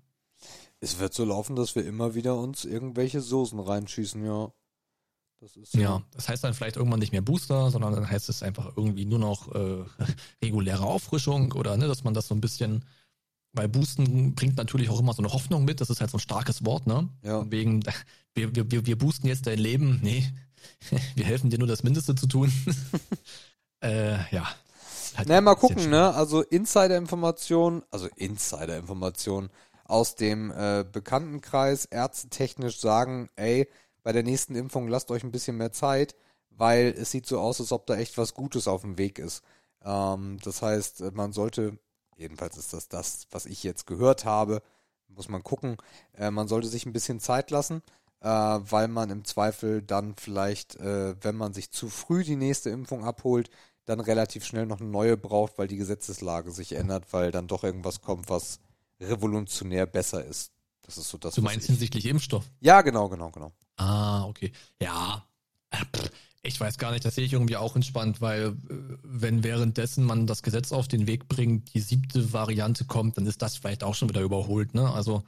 [0.79, 4.51] Es wird so laufen, dass wir immer wieder uns irgendwelche Soßen reinschießen, ja.
[5.39, 8.41] Das ist Ja, das heißt dann vielleicht irgendwann nicht mehr Booster, sondern dann heißt es
[8.41, 9.83] einfach irgendwie nur noch äh,
[10.43, 12.85] reguläre Auffrischung oder ne, dass man das so ein bisschen,
[13.53, 16.21] weil Boosten bringt natürlich auch immer so eine Hoffnung mit, das ist halt so ein
[16.21, 17.07] starkes Wort, ne?
[17.23, 17.49] Ja.
[17.51, 17.83] Wegen,
[18.33, 19.99] wir, wir, wir, wir boosten jetzt dein Leben.
[20.01, 20.27] Nee,
[21.15, 22.51] wir helfen dir nur das Mindeste zu tun.
[23.81, 24.47] äh, ja.
[25.15, 26.13] Halt Na, mal gucken, ne?
[26.13, 29.49] Also Insider-Informationen, also Insider-Informationen
[29.85, 33.67] aus dem äh, Bekanntenkreis, ärztetechnisch sagen, ey,
[34.03, 36.15] bei der nächsten Impfung lasst euch ein bisschen mehr Zeit,
[36.49, 39.43] weil es sieht so aus, als ob da echt was Gutes auf dem Weg ist.
[39.83, 41.77] Ähm, das heißt, man sollte,
[42.17, 44.61] jedenfalls ist das das, was ich jetzt gehört habe,
[45.07, 45.77] muss man gucken,
[46.13, 47.81] äh, man sollte sich ein bisschen Zeit lassen,
[48.21, 52.69] äh, weil man im Zweifel dann vielleicht, äh, wenn man sich zu früh die nächste
[52.69, 53.49] Impfung abholt,
[53.85, 57.63] dann relativ schnell noch eine neue braucht, weil die Gesetzeslage sich ändert, weil dann doch
[57.63, 58.59] irgendwas kommt, was
[58.99, 60.51] revolutionär besser ist.
[60.81, 61.35] Das ist so das.
[61.35, 62.49] Du meinst ich- hinsichtlich Impfstoff?
[62.59, 63.51] Ja, genau, genau, genau.
[63.77, 64.51] Ah, okay.
[64.81, 65.25] Ja.
[65.71, 65.77] Äh,
[66.43, 68.53] Ich weiß gar nicht, das sehe ich irgendwie auch entspannt, weil äh,
[69.03, 73.41] wenn währenddessen man das Gesetz auf den Weg bringt, die siebte Variante kommt, dann ist
[73.41, 74.89] das vielleicht auch schon wieder überholt, ne?
[74.91, 75.23] Also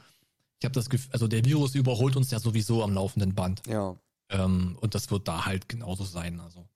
[0.60, 3.62] ich habe das Gefühl, also der Virus überholt uns ja sowieso am laufenden Band.
[3.68, 3.96] Ja.
[4.30, 6.40] Ähm, und das wird da halt genauso sein.
[6.40, 6.68] Also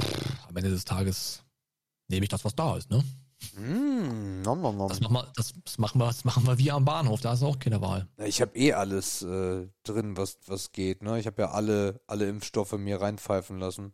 [0.00, 1.42] pff, am Ende des Tages
[2.08, 3.02] nehme ich das, was da ist, ne?
[3.56, 4.88] Mm, nom, nom, nom.
[4.88, 7.42] Das machen wir, das, das machen wir, das machen wir wie am Bahnhof, da ist
[7.42, 8.08] auch keine Wahl.
[8.18, 11.02] Ich habe eh alles äh, drin, was, was geht.
[11.02, 11.18] Ne?
[11.20, 13.92] Ich habe ja alle, alle Impfstoffe mir reinpfeifen lassen.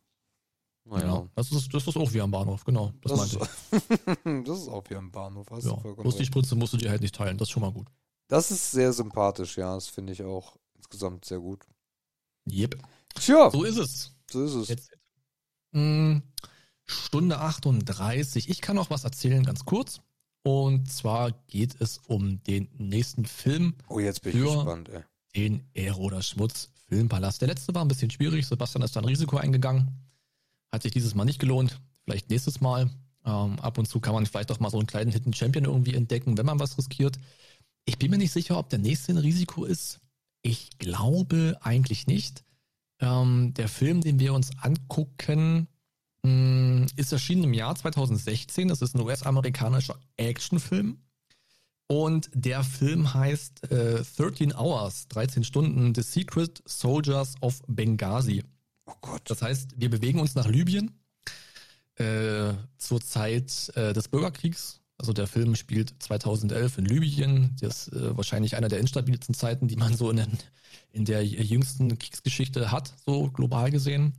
[0.86, 1.06] Naja.
[1.06, 1.28] Ja.
[1.34, 2.92] Das ist, das ist auch wie am Bahnhof, genau.
[3.02, 3.80] Das, Das, meinte ich.
[4.12, 5.46] ist, das ist auch wie am Bahnhof.
[5.50, 6.24] Hast Ja, du vollkommen bloß die.
[6.26, 7.86] Spritze musst du dir halt nicht teilen, das ist schon mal gut.
[8.28, 9.74] Das ist sehr sympathisch, ja.
[9.74, 11.64] Das finde ich auch insgesamt sehr gut.
[12.50, 12.76] Yep.
[13.14, 14.12] Tja, So ist es.
[14.30, 14.68] so ist es.
[14.68, 14.90] Jetzt.
[15.72, 16.18] Mm,
[16.84, 18.48] Stunde 38.
[18.48, 20.00] Ich kann noch was erzählen, ganz kurz.
[20.42, 25.02] Und zwar geht es um den nächsten Film, Oh, jetzt bin ich gespannt, ey.
[25.34, 27.40] den Ehre oder Schmutz Filmpalast.
[27.40, 28.46] Der letzte war ein bisschen schwierig.
[28.46, 29.88] Sebastian ist da ein Risiko eingegangen.
[30.70, 31.80] Hat sich dieses Mal nicht gelohnt.
[32.04, 32.90] Vielleicht nächstes Mal.
[33.24, 35.94] Ähm, ab und zu kann man vielleicht auch mal so einen kleinen Hidden Champion irgendwie
[35.94, 37.18] entdecken, wenn man was riskiert.
[37.84, 40.00] Ich bin mir nicht sicher, ob der nächste ein Risiko ist.
[40.42, 42.44] Ich glaube eigentlich nicht.
[43.00, 45.68] Ähm, der Film, den wir uns angucken,
[46.24, 48.68] Mm, Ist erschienen im Jahr 2016.
[48.68, 50.98] Das ist ein US-amerikanischer Actionfilm.
[51.86, 58.42] Und der Film heißt äh, 13 Hours, 13 Stunden, The Secret Soldiers of Benghazi.
[58.86, 59.20] Oh Gott.
[59.26, 60.98] Das heißt, wir bewegen uns nach Libyen
[61.96, 64.80] äh, zur Zeit äh, des Bürgerkriegs.
[64.98, 67.56] Also der Film spielt 2011 in Libyen.
[67.60, 70.38] Das ist äh, wahrscheinlich einer der instabilsten Zeiten, die man so in, den,
[70.92, 74.14] in der jüngsten Kriegsgeschichte hat, so global gesehen.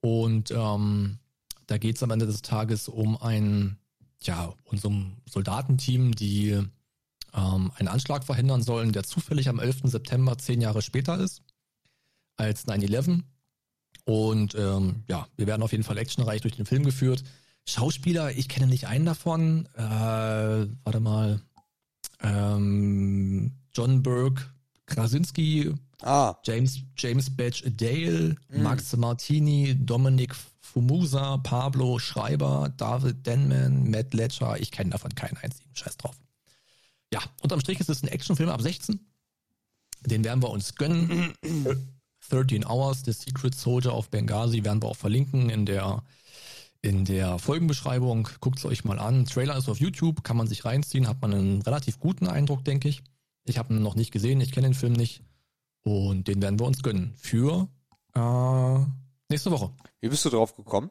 [0.00, 1.18] Und ähm,
[1.66, 3.78] da geht es am Ende des Tages um ein,
[4.22, 6.50] ja, unserem Soldatenteam, die
[7.34, 9.82] ähm, einen Anschlag verhindern sollen, der zufällig am 11.
[9.84, 11.42] September, zehn Jahre später ist,
[12.36, 13.22] als 9-11.
[14.04, 17.24] Und ähm, ja, wir werden auf jeden Fall actionreich durch den Film geführt.
[17.66, 19.66] Schauspieler, ich kenne nicht einen davon.
[19.76, 19.80] Äh,
[20.84, 21.40] warte mal.
[22.22, 24.42] Ähm, John Burke,
[24.86, 25.72] Krasinski,
[26.02, 28.62] Ah, James, James Badge Dale, Mm.
[28.62, 34.60] Max Martini, Dominic Fumusa, Pablo Schreiber, David Denman, Matt Ledger.
[34.60, 35.70] Ich kenne davon keinen einzigen.
[35.74, 36.16] Scheiß drauf.
[37.12, 39.00] Ja, unterm Strich ist es ein Actionfilm ab 16.
[40.04, 41.32] Den werden wir uns gönnen.
[42.28, 46.02] 13 Hours, The Secret Soldier of Benghazi werden wir auch verlinken in der,
[46.84, 48.28] in der Folgenbeschreibung.
[48.40, 49.24] Guckt es euch mal an.
[49.24, 52.88] Trailer ist auf YouTube, kann man sich reinziehen, hat man einen relativ guten Eindruck, denke
[52.88, 53.02] ich.
[53.44, 55.22] Ich habe ihn noch nicht gesehen, ich kenne den Film nicht.
[55.82, 57.14] Und den werden wir uns gönnen.
[57.16, 57.68] Für
[58.14, 58.78] äh,
[59.28, 59.72] nächste Woche.
[60.00, 60.90] wie bist du drauf gekommen?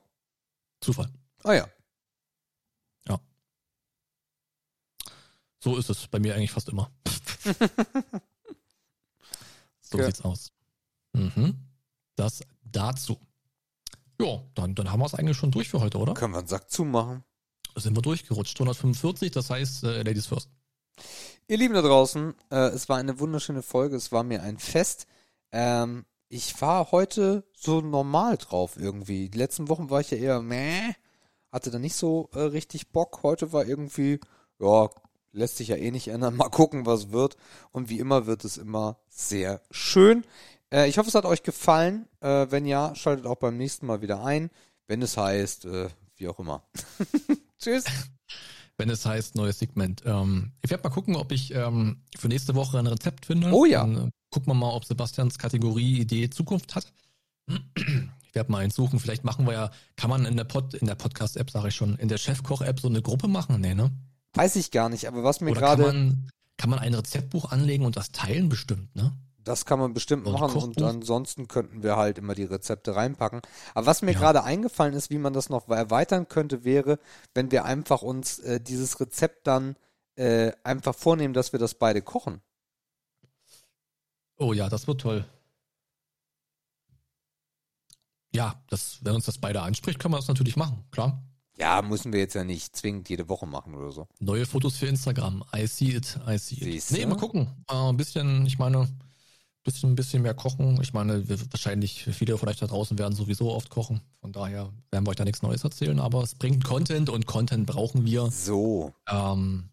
[0.81, 1.09] Zufall.
[1.43, 1.67] Ah ja.
[5.59, 6.91] So ist es bei mir eigentlich fast immer.
[9.79, 10.07] so Okay.
[10.07, 10.51] sieht's aus.
[11.13, 11.55] Mhm.
[12.17, 13.17] Das dazu.
[14.19, 16.13] Ja, dann, dann haben wir es eigentlich schon durch für heute, oder?
[16.13, 17.23] Können wir einen Sack zumachen.
[17.75, 18.55] Sind wir durchgerutscht.
[18.57, 20.49] 145, das heißt äh, Ladies First.
[21.47, 25.07] Ihr Lieben da draußen, äh, es war eine wunderschöne Folge, es war mir ein Fest.
[25.51, 29.29] Ähm, ich war heute so normal drauf irgendwie.
[29.29, 30.93] Die letzten Wochen war ich ja eher meh,
[31.51, 33.21] hatte da nicht so äh, richtig Bock.
[33.23, 34.19] Heute war irgendwie,
[34.59, 34.89] ja,
[35.31, 36.35] lässt sich ja eh nicht ändern.
[36.35, 37.37] Mal gucken, was wird.
[37.71, 40.23] Und wie immer wird es immer sehr schön.
[40.73, 42.07] Äh, ich hoffe, es hat euch gefallen.
[42.19, 44.49] Äh, wenn ja, schaltet auch beim nächsten Mal wieder ein.
[44.87, 46.63] Wenn es heißt, äh, wie auch immer.
[47.59, 47.85] Tschüss.
[48.77, 50.01] Wenn es heißt neues Segment.
[50.05, 53.51] Ähm, ich werde mal gucken, ob ich ähm, für nächste Woche ein Rezept finde.
[53.51, 53.81] Oh ja.
[53.81, 56.91] Dann, äh, gucken wir mal, ob Sebastians Kategorie Idee Zukunft hat.
[58.33, 58.99] Ich werde mal eins suchen.
[58.99, 61.97] Vielleicht machen wir ja, kann man in der Pod, in der Podcast-App, sage ich schon,
[61.97, 63.61] in der Chefkoch-App so eine Gruppe machen?
[63.61, 63.91] Nee, ne?
[64.33, 65.93] Weiß ich gar nicht, aber was mir Oder kann gerade.
[65.93, 69.15] man, kann man ein Rezeptbuch anlegen und das teilen bestimmt, ne?
[69.43, 70.87] Das kann man bestimmt Und machen und Kochbuch?
[70.87, 73.41] ansonsten könnten wir halt immer die Rezepte reinpacken.
[73.73, 74.19] Aber was mir Ja.
[74.19, 76.97] gerade eingefallen ist, wie man das noch erweitern könnte, wäre,
[77.33, 79.75] wenn wir einfach uns äh, dieses Rezept dann
[80.15, 82.41] äh, einfach vornehmen, dass wir das beide kochen.
[84.37, 85.25] Oh ja, das wird toll.
[88.35, 91.21] Ja, das, wenn uns das beide anspricht, können wir das natürlich machen, klar.
[91.57, 94.07] Ja, müssen wir jetzt ja nicht zwingend jede Woche machen oder so.
[94.19, 95.43] Neue Fotos für Instagram.
[95.55, 96.63] I see it, I see it.
[96.63, 96.93] Siehste?
[96.95, 97.63] Nee, mal gucken.
[97.69, 98.87] Äh, ein bisschen, ich meine,
[99.63, 100.79] bisschen, ein bisschen mehr kochen.
[100.81, 104.01] Ich meine, wir, wahrscheinlich viele von euch da draußen werden sowieso oft kochen.
[104.21, 107.65] Von daher werden wir euch da nichts Neues erzählen, aber es bringt Content und Content
[107.65, 108.29] brauchen wir.
[108.31, 108.93] So.
[109.07, 109.69] Ähm,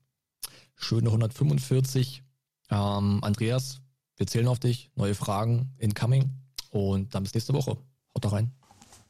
[0.77, 2.23] schöne 145.
[2.71, 3.81] Ähm, Andreas,
[4.17, 4.91] wir zählen auf dich.
[4.95, 6.31] Neue Fragen incoming.
[6.71, 7.77] Und dann bis nächste Woche.
[8.15, 8.53] Haut da rein.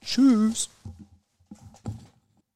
[0.03, 0.71] Tschüss.